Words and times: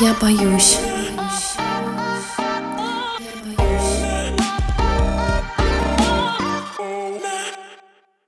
Я 0.00 0.12
боюсь. 0.20 0.76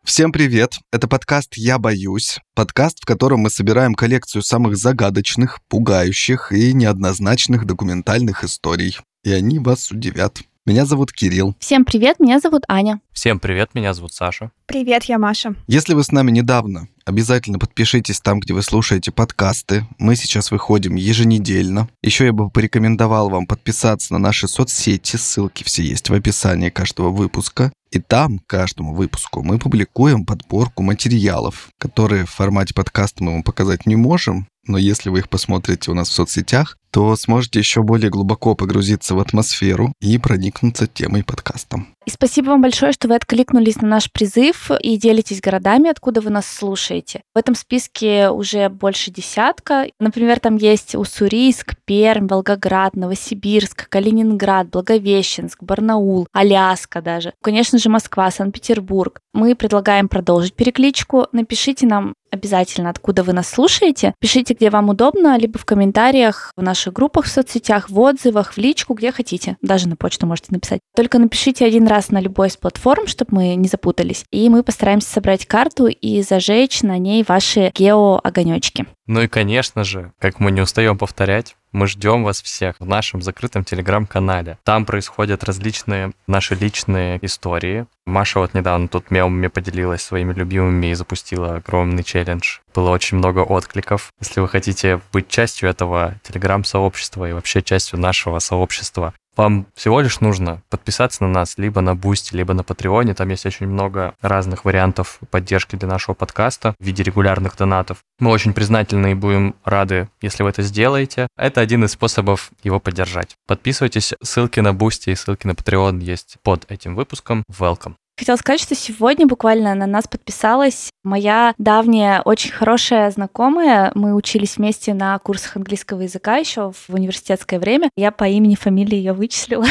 Всем 0.05 0.31
привет! 0.31 0.79
Это 0.93 1.09
подкаст 1.09 1.55
«Я 1.57 1.79
боюсь». 1.79 2.39
Подкаст, 2.55 3.01
в 3.01 3.05
котором 3.05 3.41
мы 3.41 3.51
собираем 3.51 3.95
коллекцию 3.97 4.43
самых 4.43 4.77
загадочных, 4.77 5.59
пугающих 5.69 6.53
и 6.53 6.73
неоднозначных 6.73 7.67
документальных 7.67 8.45
историй. 8.45 8.97
И 9.25 9.33
они 9.33 9.59
вас 9.59 9.91
удивят. 9.91 10.43
Меня 10.67 10.85
зовут 10.85 11.13
Кирилл. 11.13 11.55
Всем 11.61 11.85
привет, 11.85 12.19
меня 12.19 12.41
зовут 12.41 12.65
Аня. 12.67 13.01
Всем 13.13 13.39
привет, 13.39 13.71
меня 13.75 13.95
зовут 13.95 14.13
Саша. 14.13 14.51
Привет, 14.67 15.05
я 15.05 15.17
Маша. 15.17 15.55
Если 15.69 15.95
вы 15.95 16.03
с 16.03 16.11
нами 16.11 16.33
недавно, 16.33 16.89
обязательно 17.05 17.61
подпишитесь 17.61 18.19
там, 18.19 18.41
где 18.41 18.53
вы 18.53 18.63
слушаете 18.63 19.13
подкасты. 19.13 19.87
Мы 19.99 20.17
сейчас 20.17 20.51
выходим 20.51 20.97
еженедельно. 20.97 21.89
Еще 22.03 22.25
я 22.25 22.33
бы 22.33 22.51
порекомендовал 22.51 23.31
вам 23.31 23.47
подписаться 23.47 24.13
на 24.13 24.19
наши 24.19 24.49
соцсети. 24.49 25.15
Ссылки 25.15 25.63
все 25.63 25.85
есть 25.85 26.11
в 26.11 26.15
описании 26.15 26.71
каждого 26.71 27.11
выпуска. 27.11 27.73
И 27.93 28.01
там, 28.01 28.41
каждому 28.49 28.93
выпуску, 28.93 29.45
мы 29.45 29.61
публикуем 29.61 30.27
подборку 30.27 30.83
материалов, 30.83 31.69
которые 31.79 32.27
в 32.27 32.31
формате 32.31 32.75
подкаста 32.75 33.23
мы 33.23 33.35
вам 33.35 33.45
показать 33.45 33.87
не 33.87 33.95
можем, 33.95 34.49
но 34.67 34.79
если 34.79 35.11
вы 35.11 35.21
их 35.21 35.29
посмотрите 35.29 35.93
у 35.93 35.95
нас 35.95 36.09
в 36.09 36.13
соцсетях, 36.13 36.77
то 36.97 37.15
сможете 37.15 37.59
еще 37.59 37.83
более 37.83 38.09
глубоко 38.09 38.55
погрузиться 38.55 39.15
в 39.15 39.21
атмосферу 39.21 39.93
и 40.01 40.17
проникнуться 40.17 40.87
темой 40.87 41.25
подкаста. 41.25 41.85
И 42.07 42.11
спасибо 42.11 42.51
вам 42.51 42.63
большое, 42.63 42.93
что 42.93 43.09
вы 43.09 43.17
откликнулись 43.17 43.83
на 43.83 43.89
наш 43.89 44.13
призыв 44.13 44.71
и 44.81 44.97
делитесь 44.97 45.41
городами, 45.41 45.91
откуда 45.91 46.21
вы 46.21 46.31
нас 46.31 46.47
слушаете. 46.47 47.23
В 47.35 47.39
этом 47.39 47.57
списке 47.57 48.31
уже 48.31 48.69
больше 48.69 49.11
десятка. 49.11 49.89
Например, 49.99 50.39
там 50.39 50.55
есть 50.55 50.95
Уссурийск, 50.95 51.75
Пермь, 51.85 52.29
Волгоград, 52.29 52.95
Новосибирск, 52.95 53.89
Калининград, 53.89 54.69
Благовещенск, 54.71 55.65
Барнаул, 55.65 56.29
Аляска 56.33 57.03
даже. 57.03 57.33
Конечно 57.43 57.77
же, 57.81 57.89
Москва, 57.89 58.31
Санкт-Петербург. 58.31 59.19
Мы 59.35 59.57
предлагаем 59.57 60.09
продолжить 60.09 60.55
перекличку. 60.55 61.27
Напишите 61.33 61.87
нам 61.87 62.15
обязательно, 62.31 62.91
откуда 62.91 63.23
вы 63.23 63.33
нас 63.33 63.49
слушаете. 63.49 64.15
Пишите, 64.21 64.55
где 64.55 64.71
вам 64.71 64.91
удобно, 64.91 65.37
либо 65.39 65.59
в 65.59 65.65
комментариях 65.65 66.53
в 66.57 66.63
наших 66.63 66.93
группах 66.93 67.25
в 67.25 67.31
соцсетях, 67.31 67.91
в 67.91 67.99
отзывах, 67.99 68.53
в 68.53 68.59
личку, 68.59 68.95
где 68.95 69.11
хотите. 69.11 69.57
Даже 69.63 69.89
на 69.89 69.97
почту 69.97 70.27
можете 70.27 70.49
написать. 70.51 70.81
Только 70.95 71.19
напишите 71.19 71.65
один 71.65 71.87
раз 71.87 71.96
на 72.11 72.21
любой 72.21 72.49
из 72.49 72.57
платформ, 72.57 73.07
чтобы 73.07 73.37
мы 73.37 73.55
не 73.55 73.69
запутались. 73.69 74.25
И 74.31 74.49
мы 74.49 74.63
постараемся 74.63 75.11
собрать 75.11 75.47
карту 75.47 75.87
и 75.87 76.23
зажечь 76.23 76.83
на 76.83 76.99
ней 76.99 77.25
ваши 77.27 77.73
гео-огонечки. 77.75 78.87
Ну 79.07 79.23
и, 79.23 79.29
конечно 79.29 79.85
же, 79.85 80.13
как 80.19 80.41
мы 80.41 80.51
не 80.51 80.61
устаем 80.61 80.99
повторять, 80.99 81.57
мы 81.73 81.87
ждем 81.87 82.25
вас 82.25 82.43
всех 82.43 82.77
в 82.81 82.87
нашем 82.87 83.23
закрытом 83.23 83.63
телеграм-канале. 83.63 84.59
Там 84.65 84.85
происходят 84.85 85.45
различные 85.45 86.13
наши 86.27 86.55
личные 86.55 87.19
истории. 87.25 87.87
Маша 88.07 88.41
вот 88.41 88.55
недавно 88.55 88.89
тут 88.89 89.11
мемами 89.11 89.49
поделилась 89.49 90.03
своими 90.03 90.33
любимыми 90.33 90.87
и 90.87 90.95
запустила 90.95 91.57
огромный 91.57 92.03
челлендж. 92.03 92.61
Было 92.75 92.91
очень 92.91 93.19
много 93.19 93.41
откликов. 93.41 94.11
Если 94.21 94.41
вы 94.41 94.49
хотите 94.49 95.01
быть 95.13 95.29
частью 95.29 95.69
этого 95.69 96.15
телеграм-сообщества 96.23 97.29
и 97.29 97.33
вообще 97.33 97.63
частью 97.63 98.01
нашего 98.01 98.39
сообщества, 98.39 99.13
вам 99.37 99.67
всего 99.75 100.01
лишь 100.01 100.21
нужно 100.21 100.63
подписаться 100.71 101.25
на 101.25 101.29
нас 101.29 101.59
либо 101.59 101.81
на 101.81 101.95
Boosty, 101.95 102.35
либо 102.35 102.55
на 102.55 102.63
Патреоне. 102.63 103.15
Там 103.15 103.29
есть 103.29 103.47
очень 103.47 103.67
много 103.67 104.15
разных 104.21 104.65
вариантов 104.65 105.19
поддержки 105.31 105.77
для 105.77 105.89
нашего 105.89 106.15
подкаста 106.15 106.75
в 106.79 106.85
виде 106.85 107.03
регулярных 107.03 107.57
донатов. 107.57 107.99
Мы 108.19 108.31
очень 108.31 108.55
признательны 108.55 109.13
и 109.13 109.15
будем 109.15 109.55
рады, 109.65 110.09
если 110.21 110.43
вы 110.43 110.51
это 110.51 110.63
сделаете. 110.63 111.29
Это 111.37 111.61
один 111.61 111.85
из 111.85 111.93
способов 111.93 112.51
его 112.63 112.81
поддержать. 112.81 113.37
Подписывайтесь, 113.47 114.15
ссылки 114.23 114.61
на 114.61 114.73
Boosty 114.73 115.11
и 115.11 115.15
ссылки 115.15 115.47
на 115.47 115.53
Patreon 115.53 116.01
есть 116.01 116.37
под 116.43 116.71
этим 116.71 116.95
выпуском. 116.95 117.43
Welcome. 117.51 117.95
Хотела 118.19 118.37
сказать, 118.37 118.61
что 118.61 118.75
сегодня 118.75 119.27
буквально 119.27 119.75
на 119.75 119.87
нас 119.87 120.09
подписалась 120.09 120.91
моя 121.05 121.55
давняя, 121.59 122.23
очень 122.23 122.51
хорошая 122.51 123.11
знакомая. 123.11 123.93
Мы 123.95 124.15
учились 124.15 124.57
вместе 124.57 124.95
на 124.95 125.19
курсах 125.19 125.57
английского 125.57 126.01
языка 126.01 126.39
еще 126.39 126.73
в 126.73 126.95
университетское 126.95 127.61
время. 127.61 127.91
Я 127.95 128.11
по 128.13 128.25
имени, 128.25 128.55
фамилии 128.55 128.97
ее 128.97 129.13
вычислила. 129.13 129.67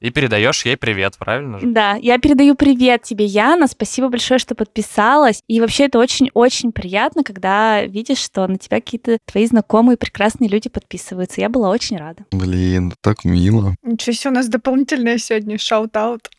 И 0.00 0.08
передаешь 0.08 0.64
ей 0.64 0.78
привет, 0.78 1.16
правильно 1.18 1.58
же? 1.58 1.66
Да, 1.66 1.96
я 1.96 2.18
передаю 2.18 2.54
привет 2.54 3.02
тебе, 3.02 3.26
Яна. 3.26 3.66
Спасибо 3.66 4.08
большое, 4.08 4.38
что 4.38 4.54
подписалась. 4.54 5.42
И 5.46 5.60
вообще 5.60 5.84
это 5.84 5.98
очень-очень 5.98 6.72
приятно, 6.72 7.22
когда 7.22 7.84
видишь, 7.84 8.18
что 8.18 8.46
на 8.46 8.56
тебя 8.56 8.80
какие-то 8.80 9.18
твои 9.26 9.44
знакомые 9.46 9.98
прекрасные 9.98 10.48
люди 10.48 10.70
подписываются. 10.70 11.42
Я 11.42 11.50
была 11.50 11.68
очень 11.68 11.98
рада. 11.98 12.24
Блин, 12.32 12.94
так 13.02 13.24
мило. 13.24 13.74
Ничего 13.82 14.14
себе, 14.14 14.30
у 14.30 14.34
нас 14.34 14.48
дополнительное 14.48 15.18
сегодня 15.18 15.58
shout-out. 15.58 16.30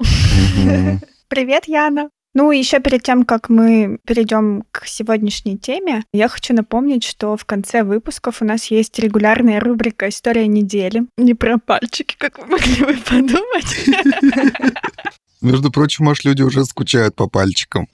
Привет, 1.31 1.63
Яна. 1.65 2.09
Ну 2.33 2.51
и 2.51 2.57
еще 2.57 2.81
перед 2.81 3.03
тем, 3.03 3.23
как 3.23 3.47
мы 3.47 3.99
перейдем 4.05 4.65
к 4.73 4.85
сегодняшней 4.85 5.57
теме, 5.57 6.03
я 6.11 6.27
хочу 6.27 6.53
напомнить, 6.53 7.05
что 7.05 7.37
в 7.37 7.45
конце 7.45 7.83
выпусков 7.83 8.41
у 8.41 8.45
нас 8.45 8.65
есть 8.65 8.99
регулярная 8.99 9.61
рубрика 9.61 10.09
«История 10.09 10.45
недели». 10.47 11.03
Не 11.17 11.33
про 11.33 11.57
пальчики, 11.57 12.17
как 12.17 12.37
вы 12.37 12.47
могли 12.47 12.83
бы 12.83 12.97
подумать. 12.97 14.75
Между 15.41 15.71
прочим, 15.71 16.03
может, 16.03 16.25
люди 16.25 16.41
уже 16.41 16.65
скучают 16.65 17.15
по 17.15 17.29
пальчикам. 17.29 17.87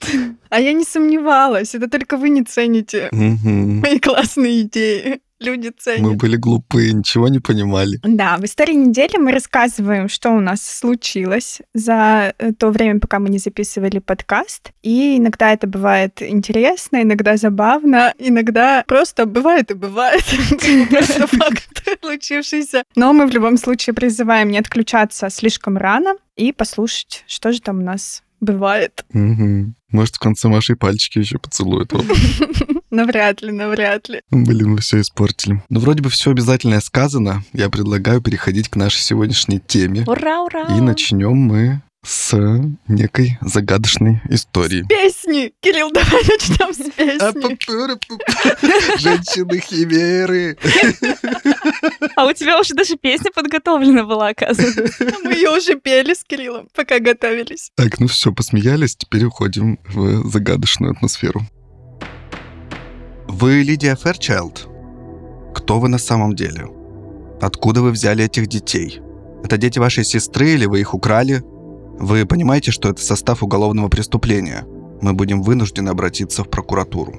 А 0.48 0.58
я 0.58 0.72
не 0.72 0.82
сомневалась. 0.82 1.76
Это 1.76 1.88
только 1.88 2.16
вы 2.16 2.30
не 2.30 2.42
цените 2.42 3.08
мои 3.12 4.00
классные 4.00 4.62
идеи. 4.62 5.20
Люди 5.40 5.70
ценят. 5.76 6.00
Мы 6.00 6.14
были 6.14 6.36
глупые, 6.36 6.92
ничего 6.92 7.28
не 7.28 7.38
понимали. 7.38 8.00
Да, 8.02 8.36
в 8.38 8.44
истории 8.44 8.74
недели 8.74 9.18
мы 9.18 9.30
рассказываем, 9.30 10.08
что 10.08 10.30
у 10.30 10.40
нас 10.40 10.60
случилось 10.62 11.60
за 11.74 12.34
э, 12.38 12.52
то 12.52 12.70
время, 12.70 12.98
пока 12.98 13.20
мы 13.20 13.28
не 13.28 13.38
записывали 13.38 14.00
подкаст. 14.00 14.72
И 14.82 15.16
иногда 15.16 15.52
это 15.52 15.68
бывает 15.68 16.20
интересно, 16.22 17.02
иногда 17.02 17.36
забавно, 17.36 18.14
иногда 18.18 18.82
просто 18.88 19.26
бывает 19.26 19.70
и 19.70 19.74
бывает. 19.74 20.24
Просто 20.90 21.26
факт 21.26 21.88
случившийся. 22.00 22.82
Но 22.96 23.12
мы 23.12 23.26
в 23.26 23.30
любом 23.30 23.56
случае 23.58 23.94
призываем 23.94 24.50
не 24.50 24.58
отключаться 24.58 25.30
слишком 25.30 25.76
рано 25.76 26.16
и 26.36 26.52
послушать, 26.52 27.24
что 27.26 27.52
же 27.52 27.60
там 27.60 27.78
у 27.78 27.82
нас 27.82 28.22
бывает. 28.40 29.04
Может, 29.12 30.16
в 30.16 30.18
конце 30.18 30.48
Маши 30.48 30.76
пальчики 30.76 31.18
еще 31.18 31.38
поцелуют. 31.38 31.92
Навряд 32.90 33.42
ли, 33.42 33.52
навряд 33.52 34.08
ли. 34.08 34.22
Блин, 34.30 34.70
мы 34.70 34.78
все 34.78 35.00
испортили. 35.00 35.62
Ну, 35.68 35.80
вроде 35.80 36.02
бы 36.02 36.08
все 36.10 36.30
обязательное 36.30 36.80
сказано. 36.80 37.44
Я 37.52 37.68
предлагаю 37.68 38.20
переходить 38.22 38.68
к 38.68 38.76
нашей 38.76 39.00
сегодняшней 39.00 39.60
теме. 39.60 40.04
Ура, 40.06 40.42
ура! 40.42 40.66
И 40.76 40.80
начнем 40.80 41.36
мы 41.36 41.82
с 42.04 42.34
некой 42.86 43.36
загадочной 43.42 44.22
истории. 44.30 44.84
Песни! 44.88 45.52
Кирилл, 45.60 45.90
давай 45.90 46.22
начнем 46.24 46.72
с 46.72 46.80
А, 47.20 47.32
песни. 47.32 47.58
Женщины-химеры. 48.98 50.56
А 52.16 52.24
у 52.26 52.32
тебя 52.32 52.58
уже 52.60 52.74
даже 52.74 52.96
песня 52.96 53.30
подготовлена 53.34 54.04
была, 54.04 54.28
оказывается. 54.28 55.04
Мы 55.24 55.34
ее 55.34 55.50
уже 55.50 55.74
пели 55.76 56.14
с 56.14 56.24
Кириллом, 56.24 56.68
пока 56.74 56.98
готовились. 57.00 57.70
Так, 57.74 58.00
ну 58.00 58.06
все, 58.06 58.32
посмеялись, 58.32 58.96
теперь 58.96 59.24
уходим 59.24 59.78
в 59.88 60.28
загадочную 60.30 60.92
атмосферу. 60.92 61.42
Вы 63.40 63.62
Лидия 63.62 63.94
Ферчайлд? 63.94 64.68
Кто 65.54 65.78
вы 65.78 65.88
на 65.88 65.98
самом 65.98 66.34
деле? 66.34 66.66
Откуда 67.40 67.82
вы 67.82 67.92
взяли 67.92 68.24
этих 68.24 68.48
детей? 68.48 69.00
Это 69.44 69.56
дети 69.56 69.78
вашей 69.78 70.04
сестры 70.04 70.54
или 70.54 70.66
вы 70.66 70.80
их 70.80 70.92
украли? 70.92 71.44
Вы 72.00 72.26
понимаете, 72.26 72.72
что 72.72 72.88
это 72.88 73.00
состав 73.00 73.44
уголовного 73.44 73.88
преступления? 73.88 74.64
Мы 75.00 75.12
будем 75.12 75.42
вынуждены 75.42 75.90
обратиться 75.90 76.42
в 76.42 76.50
прокуратуру. 76.50 77.14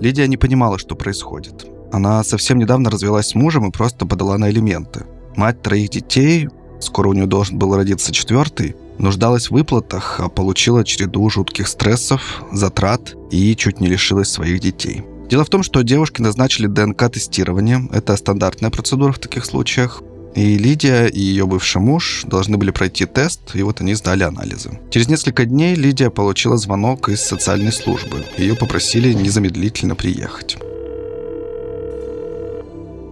Лидия 0.00 0.26
не 0.28 0.38
понимала, 0.38 0.78
что 0.78 0.94
происходит. 0.94 1.66
Она 1.92 2.24
совсем 2.24 2.58
недавно 2.58 2.88
развелась 2.88 3.28
с 3.28 3.34
мужем 3.34 3.68
и 3.68 3.70
просто 3.70 4.06
подала 4.06 4.38
на 4.38 4.48
элементы. 4.48 5.04
Мать 5.36 5.60
троих 5.60 5.90
детей, 5.90 6.48
скоро 6.80 7.10
у 7.10 7.12
нее 7.12 7.26
должен 7.26 7.58
был 7.58 7.76
родиться 7.76 8.12
четвертый, 8.12 8.76
нуждалась 8.96 9.48
в 9.48 9.54
выплатах, 9.54 10.20
а 10.20 10.30
получила 10.30 10.84
череду 10.84 11.28
жутких 11.28 11.68
стрессов, 11.68 12.44
затрат 12.50 13.14
и 13.30 13.54
чуть 13.56 13.80
не 13.80 13.88
лишилась 13.88 14.30
своих 14.30 14.60
детей. 14.60 15.04
Дело 15.30 15.44
в 15.44 15.48
том, 15.48 15.62
что 15.62 15.82
девушке 15.82 16.24
назначили 16.24 16.66
ДНК-тестирование. 16.66 17.88
Это 17.92 18.16
стандартная 18.16 18.70
процедура 18.70 19.12
в 19.12 19.20
таких 19.20 19.44
случаях. 19.44 20.02
И 20.34 20.58
Лидия 20.58 21.06
и 21.06 21.20
ее 21.20 21.46
бывший 21.46 21.80
муж 21.80 22.24
должны 22.26 22.56
были 22.56 22.72
пройти 22.72 23.04
тест, 23.04 23.54
и 23.54 23.62
вот 23.62 23.80
они 23.80 23.94
сдали 23.94 24.24
анализы. 24.24 24.80
Через 24.90 25.08
несколько 25.08 25.44
дней 25.44 25.76
Лидия 25.76 26.10
получила 26.10 26.56
звонок 26.56 27.08
из 27.08 27.20
социальной 27.20 27.72
службы. 27.72 28.24
Ее 28.38 28.56
попросили 28.56 29.12
незамедлительно 29.12 29.94
приехать. 29.94 30.56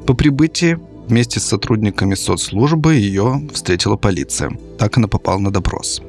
По 0.05 0.15
прибытии 0.15 0.79
вместе 1.07 1.39
с 1.39 1.45
сотрудниками 1.45 2.17
соцслужбы 2.17 2.95
ее 2.95 3.49
встретила 3.55 3.97
полиция. 3.97 4.59
Так 4.77 4.97
она 4.99 5.07
попала 5.07 5.39
на 5.39 5.53
допрос. 5.53 6.03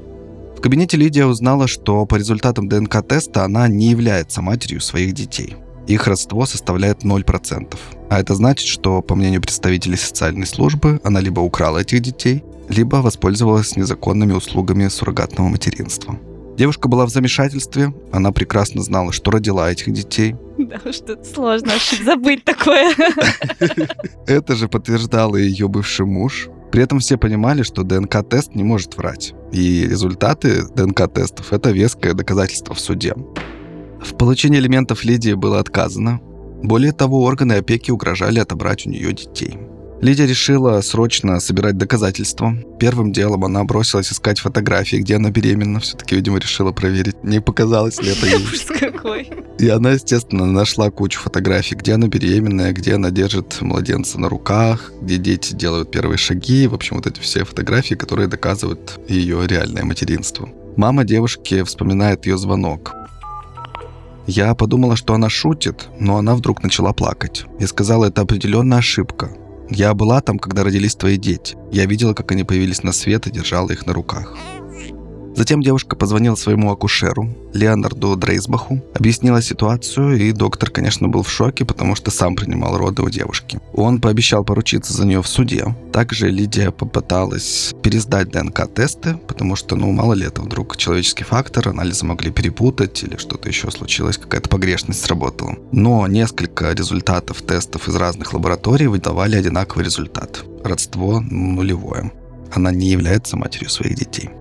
В 0.57 0.61
кабинете 0.61 0.97
Лидия 0.97 1.25
узнала, 1.25 1.67
что 1.67 2.05
по 2.07 2.15
результатам 2.15 2.67
ДНК-теста 2.67 3.43
она 3.43 3.67
не 3.67 3.91
является 3.91 4.41
матерью 4.41 4.81
своих 4.81 5.13
детей. 5.13 5.55
Их 5.89 6.05
родство 6.05 6.45
составляет 6.45 7.03
0%. 7.03 7.75
А 8.11 8.19
это 8.19 8.35
значит, 8.35 8.67
что, 8.67 9.01
по 9.01 9.15
мнению 9.15 9.41
представителей 9.41 9.97
социальной 9.97 10.45
службы, 10.45 11.01
она 11.03 11.19
либо 11.19 11.39
украла 11.39 11.79
этих 11.79 12.01
детей, 12.01 12.43
либо 12.69 12.97
воспользовалась 12.97 13.75
незаконными 13.75 14.33
услугами 14.33 14.87
суррогатного 14.87 15.47
материнства. 15.47 16.15
Девушка 16.59 16.89
была 16.89 17.07
в 17.07 17.09
замешательстве, 17.09 17.91
она 18.11 18.31
прекрасно 18.31 18.83
знала, 18.83 19.11
что 19.11 19.31
родила 19.31 19.71
этих 19.71 19.91
детей. 19.91 20.35
Да 20.59 20.79
уж 20.85 20.97
тут 20.99 21.25
сложно 21.25 21.71
забыть 22.05 22.43
такое. 22.43 22.93
Это 24.27 24.55
же 24.55 24.67
подтверждал 24.67 25.35
и 25.35 25.41
ее 25.41 25.67
бывший 25.69 26.05
муж. 26.05 26.49
При 26.71 26.83
этом 26.83 26.99
все 26.99 27.17
понимали, 27.17 27.63
что 27.63 27.81
ДНК-тест 27.81 28.53
не 28.53 28.63
может 28.63 28.95
врать. 28.95 29.33
И 29.51 29.87
результаты 29.87 30.65
ДНК-тестов– 30.75 31.47
это 31.51 31.71
веское 31.71 32.13
доказательство 32.13 32.75
в 32.75 32.79
суде. 32.79 33.15
В 34.01 34.17
получении 34.17 34.59
элементов 34.59 35.03
Лидии 35.03 35.33
было 35.33 35.59
отказано. 35.59 36.19
Более 36.63 36.91
того, 36.91 37.23
органы 37.23 37.53
опеки 37.53 37.91
угрожали 37.91 38.39
отобрать 38.39 38.85
у 38.85 38.89
нее 38.89 39.13
детей. 39.13 39.57
Лидия 40.01 40.25
решила 40.25 40.79
срочно 40.79 41.41
собирать 41.41 41.77
доказательства. 41.77 42.55
Первым 42.79 43.11
делом 43.11 43.43
она 43.43 43.65
бросилась 43.65 44.11
искать 44.13 44.39
фотографии, 44.39 44.95
где 44.97 45.15
она 45.15 45.29
беременна. 45.29 45.81
Все-таки, 45.81 46.15
видимо, 46.15 46.39
решила 46.39 46.71
проверить, 46.71 47.21
не 47.23 47.41
показалось 47.41 48.01
ли 48.01 48.11
это 48.11 48.25
ей. 48.25 48.45
Какой. 48.79 49.29
И 49.59 49.67
она, 49.67 49.91
естественно, 49.91 50.45
нашла 50.45 50.89
кучу 50.89 51.19
фотографий, 51.19 51.75
где 51.75 51.93
она 51.93 52.07
беременная, 52.07 52.71
где 52.71 52.95
она 52.95 53.11
держит 53.11 53.61
младенца 53.61 54.19
на 54.19 54.29
руках, 54.29 54.93
где 55.01 55.17
дети 55.17 55.53
делают 55.53 55.91
первые 55.91 56.17
шаги. 56.17 56.67
В 56.67 56.75
общем, 56.75 56.95
вот 56.95 57.07
эти 57.07 57.19
все 57.19 57.43
фотографии, 57.43 57.95
которые 57.95 58.29
доказывают 58.29 59.01
ее 59.09 59.45
реальное 59.47 59.83
материнство. 59.83 60.47
Мама 60.77 61.03
девушки 61.03 61.61
вспоминает 61.63 62.25
ее 62.25 62.37
звонок. 62.37 62.95
Я 64.31 64.53
подумала, 64.53 64.95
что 64.95 65.15
она 65.15 65.27
шутит, 65.27 65.89
но 65.99 66.17
она 66.17 66.35
вдруг 66.35 66.61
начала 66.61 66.93
плакать. 66.93 67.45
И 67.59 67.65
сказала, 67.65 68.05
это 68.05 68.21
определенная 68.21 68.77
ошибка. 68.77 69.31
Я 69.71 69.95
была 69.95 70.21
там, 70.21 70.37
когда 70.37 70.63
родились 70.63 70.93
твои 70.93 71.17
дети. 71.17 71.57
Я 71.71 71.87
видела, 71.87 72.13
как 72.13 72.31
они 72.31 72.43
появились 72.43 72.83
на 72.83 72.91
свет 72.91 73.25
и 73.25 73.31
держала 73.31 73.71
их 73.71 73.87
на 73.87 73.93
руках. 73.93 74.35
Затем 75.39 75.61
девушка 75.61 75.95
позвонила 75.95 76.35
своему 76.35 76.69
акушеру, 76.69 77.29
Леонарду 77.53 78.17
Дрейсбаху, 78.17 78.83
объяснила 78.93 79.41
ситуацию, 79.41 80.17
и 80.17 80.33
доктор, 80.33 80.69
конечно, 80.69 81.07
был 81.07 81.23
в 81.23 81.31
шоке, 81.31 81.63
потому 81.63 81.95
что 81.95 82.11
сам 82.11 82.35
принимал 82.35 82.77
роды 82.77 83.03
у 83.03 83.09
девушки. 83.09 83.57
Он 83.71 84.01
пообещал 84.01 84.43
поручиться 84.43 84.91
за 84.91 85.05
нее 85.05 85.21
в 85.21 85.27
суде. 85.29 85.73
Также 85.93 86.29
Лидия 86.29 86.71
попыталась 86.71 87.73
пересдать 87.81 88.31
ДНК-тесты, 88.31 89.15
потому 89.29 89.55
что, 89.55 89.77
ну, 89.77 89.89
мало 89.93 90.11
ли 90.11 90.25
это 90.25 90.41
вдруг 90.41 90.75
человеческий 90.75 91.23
фактор, 91.23 91.69
анализы 91.69 92.05
могли 92.05 92.31
перепутать 92.31 93.01
или 93.03 93.15
что-то 93.15 93.47
еще 93.47 93.71
случилось, 93.71 94.17
какая-то 94.17 94.49
погрешность 94.49 95.01
сработала. 95.01 95.55
Но 95.71 96.05
несколько 96.07 96.73
результатов 96.73 97.41
тестов 97.43 97.87
из 97.87 97.95
разных 97.95 98.33
лабораторий 98.33 98.87
выдавали 98.87 99.37
одинаковый 99.37 99.85
результат. 99.85 100.43
Родство 100.65 101.21
нулевое. 101.21 102.11
Она 102.51 102.71
не 102.71 102.87
является 102.87 103.37
матерью 103.37 103.69
своих 103.69 103.95
детей. 103.95 104.31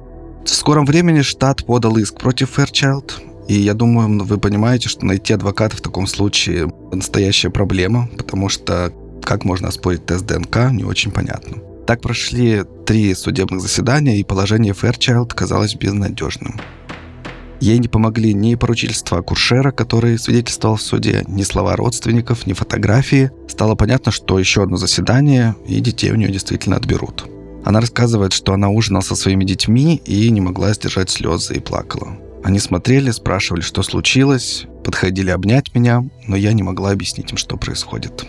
В 0.48 0.54
скором 0.54 0.86
времени 0.86 1.20
штат 1.20 1.66
подал 1.66 1.98
иск 1.98 2.18
против 2.18 2.58
Fairchild, 2.58 3.12
и 3.48 3.54
я 3.54 3.74
думаю, 3.74 4.24
вы 4.24 4.38
понимаете, 4.38 4.88
что 4.88 5.04
найти 5.04 5.34
адвоката 5.34 5.76
в 5.76 5.82
таком 5.82 6.06
случае 6.06 6.72
настоящая 6.90 7.50
проблема, 7.50 8.08
потому 8.16 8.48
что 8.48 8.90
как 9.22 9.44
можно 9.44 9.68
оспорить 9.68 10.06
тест 10.06 10.24
ДНК, 10.24 10.70
не 10.72 10.84
очень 10.84 11.10
понятно. 11.10 11.58
Так 11.86 12.00
прошли 12.00 12.62
три 12.86 13.14
судебных 13.14 13.60
заседания, 13.60 14.18
и 14.18 14.24
положение 14.24 14.72
Fairchild 14.72 15.34
казалось 15.34 15.74
безнадежным. 15.74 16.58
Ей 17.60 17.78
не 17.78 17.88
помогли 17.88 18.32
ни 18.32 18.54
поручительства 18.54 19.20
Куршера, 19.20 19.70
который 19.70 20.18
свидетельствовал 20.18 20.76
в 20.76 20.82
суде, 20.82 21.24
ни 21.28 21.42
слова 21.42 21.76
родственников, 21.76 22.46
ни 22.46 22.54
фотографии. 22.54 23.30
Стало 23.48 23.74
понятно, 23.74 24.12
что 24.12 24.38
еще 24.38 24.62
одно 24.62 24.78
заседание, 24.78 25.56
и 25.66 25.78
детей 25.80 26.10
у 26.10 26.16
нее 26.16 26.30
действительно 26.30 26.76
отберут. 26.76 27.28
Она 27.64 27.80
рассказывает, 27.80 28.32
что 28.32 28.52
она 28.52 28.68
ужинала 28.68 29.02
со 29.02 29.14
своими 29.14 29.44
детьми 29.44 30.00
и 30.04 30.30
не 30.30 30.40
могла 30.40 30.72
сдержать 30.72 31.10
слезы 31.10 31.54
и 31.54 31.60
плакала. 31.60 32.16
Они 32.44 32.58
смотрели, 32.58 33.10
спрашивали, 33.10 33.60
что 33.60 33.82
случилось, 33.82 34.66
подходили 34.84 35.30
обнять 35.30 35.74
меня, 35.74 36.04
но 36.26 36.36
я 36.36 36.52
не 36.52 36.62
могла 36.62 36.92
объяснить 36.92 37.30
им, 37.32 37.36
что 37.36 37.56
происходит. 37.56 38.26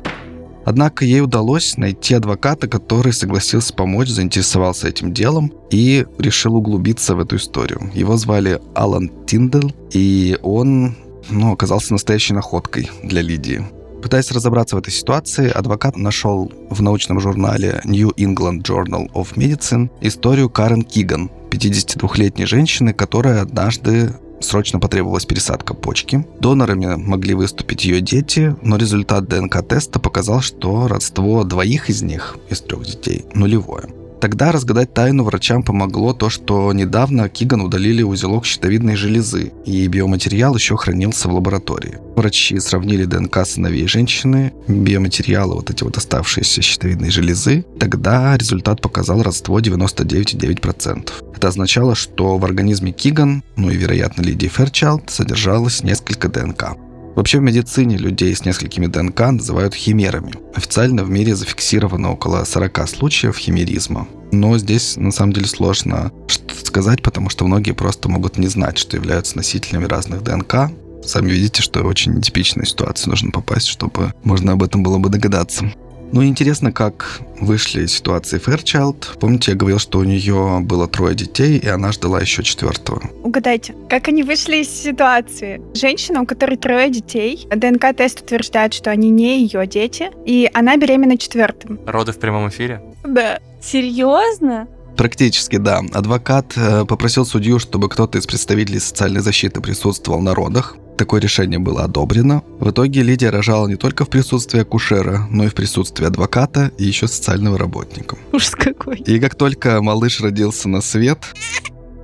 Однако 0.65 1.05
ей 1.05 1.21
удалось 1.21 1.77
найти 1.77 2.13
адвоката, 2.13 2.67
который 2.67 3.13
согласился 3.13 3.73
помочь, 3.73 4.09
заинтересовался 4.09 4.87
этим 4.87 5.13
делом 5.13 5.53
и 5.71 6.05
решил 6.17 6.55
углубиться 6.55 7.15
в 7.15 7.19
эту 7.19 7.37
историю. 7.37 7.89
Его 7.93 8.17
звали 8.17 8.59
Алан 8.75 9.09
Тиндел, 9.25 9.71
и 9.91 10.37
он 10.43 10.95
ну, 11.29 11.53
оказался 11.53 11.93
настоящей 11.93 12.33
находкой 12.33 12.89
для 13.03 13.21
Лидии. 13.21 13.65
Пытаясь 14.01 14.31
разобраться 14.31 14.75
в 14.75 14.79
этой 14.79 14.91
ситуации, 14.91 15.49
адвокат 15.49 15.97
нашел 15.97 16.51
в 16.69 16.81
научном 16.81 17.19
журнале 17.19 17.81
New 17.83 18.09
England 18.15 18.63
Journal 18.63 19.11
of 19.13 19.35
Medicine 19.35 19.89
историю 20.01 20.49
Карен 20.49 20.83
Киган, 20.83 21.29
52-летней 21.51 22.45
женщины, 22.45 22.93
которая 22.93 23.41
однажды 23.41 24.13
срочно 24.39 24.79
потребовалась 24.79 25.25
пересадка 25.25 25.73
почки. 25.73 26.25
Донорами 26.39 26.95
могли 26.95 27.33
выступить 27.33 27.85
ее 27.85 28.01
дети, 28.01 28.55
но 28.61 28.77
результат 28.77 29.27
ДНК-теста 29.27 29.99
показал, 29.99 30.41
что 30.41 30.87
родство 30.87 31.43
двоих 31.43 31.89
из 31.89 32.01
них, 32.01 32.37
из 32.49 32.61
трех 32.61 32.85
детей, 32.85 33.25
нулевое. 33.33 33.89
Тогда 34.21 34.51
разгадать 34.51 34.93
тайну 34.93 35.23
врачам 35.23 35.63
помогло 35.63 36.13
то, 36.13 36.29
что 36.29 36.73
недавно 36.73 37.29
Киган 37.29 37.61
удалили 37.61 38.03
узелок 38.03 38.45
щитовидной 38.45 38.95
железы, 38.95 39.53
и 39.65 39.87
биоматериал 39.87 40.55
еще 40.55 40.75
хранился 40.75 41.29
в 41.29 41.33
лаборатории. 41.33 41.99
Врачи 42.15 42.59
сравнили 42.59 43.05
ДНК 43.05 43.45
сыновей 43.45 43.87
женщины, 43.87 44.51
биоматериалы, 44.67 45.55
вот 45.55 45.69
эти 45.69 45.83
вот 45.85 45.95
оставшиеся 45.95 46.61
щитовидной 46.61 47.11
железы. 47.11 47.65
Тогда 47.79 48.35
результат 48.35 48.81
показал 48.81 49.23
родство 49.23 49.59
99,9%. 49.59 51.11
Это 51.35 51.47
означало, 51.47 51.95
что 51.95 52.37
в 52.37 52.43
организме 52.43 52.91
Киган, 52.91 53.43
ну 53.55 53.69
и, 53.69 53.77
вероятно, 53.77 54.21
Лидии 54.21 54.47
Ферчалд, 54.47 55.09
содержалось 55.09 55.83
несколько 55.83 56.27
ДНК. 56.27 56.75
Вообще 57.15 57.39
в 57.39 57.41
медицине 57.41 57.97
людей 57.97 58.35
с 58.35 58.45
несколькими 58.45 58.87
ДНК 58.87 59.19
называют 59.31 59.73
химерами. 59.73 60.33
Официально 60.55 61.03
в 61.03 61.09
мире 61.09 61.35
зафиксировано 61.35 62.11
около 62.11 62.43
40 62.43 62.87
случаев 62.87 63.37
химеризма. 63.37 64.07
Но 64.31 64.57
здесь 64.57 64.95
на 64.95 65.11
самом 65.11 65.33
деле 65.33 65.47
сложно 65.47 66.11
сказать, 66.63 67.01
потому 67.01 67.29
что 67.29 67.45
многие 67.45 67.71
просто 67.71 68.09
могут 68.09 68.37
не 68.37 68.47
знать, 68.47 68.77
что 68.77 68.95
являются 68.95 69.35
носителями 69.37 69.85
разных 69.85 70.23
ДНК. 70.23 70.71
Сами 71.03 71.31
видите, 71.31 71.61
что 71.61 71.81
очень 71.83 72.13
нетипичная 72.13 72.65
ситуация 72.65 73.09
нужно 73.09 73.31
попасть, 73.31 73.67
чтобы 73.67 74.13
можно 74.23 74.53
об 74.53 74.63
этом 74.63 74.83
было 74.83 74.97
бы 74.99 75.09
догадаться. 75.09 75.73
Ну, 76.11 76.23
интересно, 76.23 76.71
как 76.71 77.21
вышли 77.39 77.83
из 77.83 77.93
ситуации 77.93 78.39
Fairchild. 78.39 79.19
Помните, 79.19 79.51
я 79.51 79.57
говорил, 79.57 79.79
что 79.79 79.99
у 79.99 80.03
нее 80.03 80.59
было 80.61 80.87
трое 80.87 81.15
детей, 81.15 81.57
и 81.57 81.67
она 81.67 81.91
ждала 81.91 82.19
еще 82.19 82.43
четвертого. 82.43 83.01
Угадайте, 83.23 83.75
как 83.89 84.07
они 84.07 84.23
вышли 84.23 84.57
из 84.57 84.69
ситуации? 84.69 85.61
Женщина, 85.75 86.21
у 86.21 86.25
которой 86.25 86.57
трое 86.57 86.89
детей, 86.89 87.47
ДНК-тест 87.49 88.21
утверждает, 88.21 88.73
что 88.73 88.89
они 88.89 89.09
не 89.09 89.43
ее 89.43 89.67
дети, 89.67 90.09
и 90.25 90.49
она 90.53 90.77
беременна 90.77 91.17
четвертым. 91.17 91.79
Роды 91.85 92.11
в 92.11 92.19
прямом 92.19 92.49
эфире? 92.49 92.81
Да. 93.03 93.39
Серьезно? 93.61 94.67
Практически, 94.97 95.57
да. 95.57 95.81
Адвокат 95.93 96.53
э, 96.57 96.85
попросил 96.85 97.25
судью, 97.25 97.59
чтобы 97.59 97.87
кто-то 97.87 98.17
из 98.17 98.25
представителей 98.25 98.79
социальной 98.79 99.21
защиты 99.21 99.61
присутствовал 99.61 100.19
на 100.21 100.33
родах. 100.33 100.75
Такое 100.99 101.21
решение 101.21 101.59
было 101.59 101.85
одобрено. 101.85 102.43
В 102.59 102.71
итоге 102.71 103.03
Лидия 103.03 103.29
рожала 103.29 103.69
не 103.69 103.77
только 103.77 104.03
в 104.03 104.09
присутствии 104.09 104.59
акушера, 104.59 105.27
но 105.31 105.45
и 105.45 105.47
в 105.47 105.55
присутствии 105.55 106.05
адвоката 106.05 106.73
и 106.77 106.83
еще 106.83 107.07
социального 107.07 107.57
работника. 107.57 108.17
Ужас 108.33 108.49
какой. 108.49 108.97
И 108.97 109.17
как 109.21 109.35
только 109.35 109.81
малыш 109.81 110.19
родился 110.19 110.67
на 110.67 110.81
свет, 110.81 111.19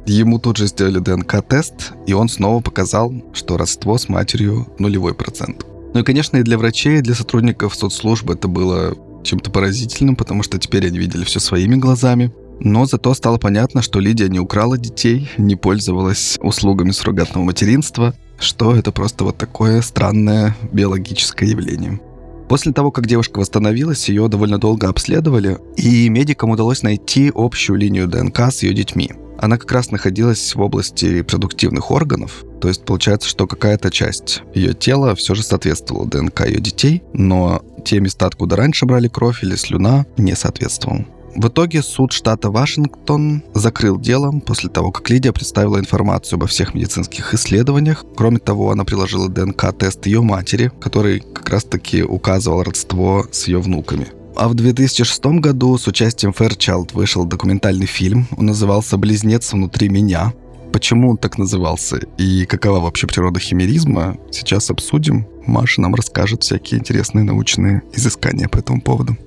ему 0.05 0.39
тут 0.39 0.55
же 0.55 0.67
сделали 0.67 0.99
ДНК-тест, 0.99 1.91
и 2.07 2.13
он 2.13 2.29
снова 2.29 2.61
показал, 2.61 3.13
что 3.33 3.57
родство 3.57 3.97
с 3.97 4.07
матерью 4.07 4.65
нулевой 4.79 5.13
процент. 5.13 5.65
Ну 5.93 5.99
и, 5.99 6.03
конечно, 6.03 6.37
и 6.37 6.43
для 6.43 6.57
врачей, 6.57 6.99
и 6.99 7.01
для 7.01 7.15
сотрудников 7.15 7.75
соцслужбы 7.75 8.35
это 8.35 8.47
было 8.47 8.95
чем-то 9.25 9.51
поразительным, 9.51 10.15
потому 10.15 10.41
что 10.41 10.57
теперь 10.57 10.87
они 10.87 10.99
видели 10.99 11.25
все 11.25 11.41
своими 11.41 11.75
глазами. 11.75 12.31
Но 12.61 12.85
зато 12.85 13.13
стало 13.13 13.37
понятно, 13.39 13.81
что 13.81 13.99
Лидия 13.99 14.29
не 14.29 14.39
украла 14.39 14.77
детей, 14.77 15.29
не 15.37 15.57
пользовалась 15.57 16.37
услугами 16.41 16.91
суррогатного 16.91 17.43
материнства, 17.43 18.15
что 18.39 18.75
это 18.75 18.91
просто 18.91 19.23
вот 19.23 19.37
такое 19.37 19.81
странное 19.81 20.55
биологическое 20.71 21.49
явление. 21.49 21.99
После 22.47 22.73
того, 22.73 22.91
как 22.91 23.07
девушка 23.07 23.39
восстановилась, 23.39 24.07
ее 24.07 24.27
довольно 24.27 24.59
долго 24.59 24.87
обследовали, 24.87 25.57
и 25.77 26.07
медикам 26.09 26.51
удалось 26.51 26.83
найти 26.83 27.31
общую 27.33 27.77
линию 27.77 28.07
ДНК 28.07 28.51
с 28.51 28.61
ее 28.61 28.73
детьми. 28.73 29.11
Она 29.37 29.57
как 29.57 29.71
раз 29.71 29.91
находилась 29.91 30.55
в 30.55 30.61
области 30.61 31.05
репродуктивных 31.05 31.91
органов, 31.91 32.45
то 32.61 32.67
есть 32.67 32.85
получается, 32.85 33.27
что 33.27 33.47
какая-то 33.47 33.91
часть 33.91 34.43
ее 34.53 34.73
тела 34.73 35.15
все 35.15 35.35
же 35.35 35.43
соответствовала 35.43 36.07
ДНК 36.07 36.47
ее 36.47 36.59
детей, 36.59 37.03
но 37.13 37.61
те 37.83 37.99
места, 37.99 38.27
откуда 38.27 38.55
раньше 38.55 38.85
брали 38.85 39.07
кровь 39.07 39.43
или 39.43 39.55
слюна, 39.55 40.05
не 40.17 40.35
соответствовал. 40.35 41.05
В 41.35 41.49
итоге 41.49 41.83
суд 41.83 42.13
штата 42.13 42.49
Вашингтон 42.49 43.43
закрыл 43.53 43.99
дело 43.99 44.31
после 44.39 44.69
того, 44.69 44.91
как 44.91 45.09
Лидия 45.09 45.33
представила 45.33 45.77
информацию 45.77 46.37
обо 46.37 46.47
всех 46.47 46.73
медицинских 46.73 47.33
исследованиях. 47.33 48.05
Кроме 48.15 48.39
того, 48.39 48.71
она 48.71 48.85
приложила 48.85 49.27
ДНК-тест 49.27 50.05
ее 50.05 50.21
матери, 50.21 50.71
который 50.79 51.19
как 51.19 51.49
раз-таки 51.49 52.03
указывал 52.03 52.63
родство 52.63 53.25
с 53.31 53.49
ее 53.49 53.59
внуками. 53.59 54.07
А 54.37 54.47
в 54.47 54.53
2006 54.53 55.25
году 55.41 55.77
с 55.77 55.87
участием 55.87 56.31
Фэрчайлд 56.31 56.93
вышел 56.93 57.25
документальный 57.25 57.85
фильм. 57.85 58.27
Он 58.37 58.45
назывался 58.45 58.97
«Близнец 58.97 59.51
внутри 59.51 59.89
меня». 59.89 60.33
Почему 60.71 61.11
он 61.11 61.17
так 61.17 61.37
назывался 61.37 61.97
и 62.17 62.45
какова 62.45 62.79
вообще 62.79 63.07
природа 63.07 63.39
химеризма, 63.39 64.17
сейчас 64.31 64.69
обсудим. 64.69 65.27
Маша 65.45 65.81
нам 65.81 65.95
расскажет 65.95 66.43
всякие 66.43 66.79
интересные 66.79 67.23
научные 67.23 67.81
изыскания 67.93 68.47
по 68.47 68.57
этому 68.57 68.81
поводу. 68.81 69.17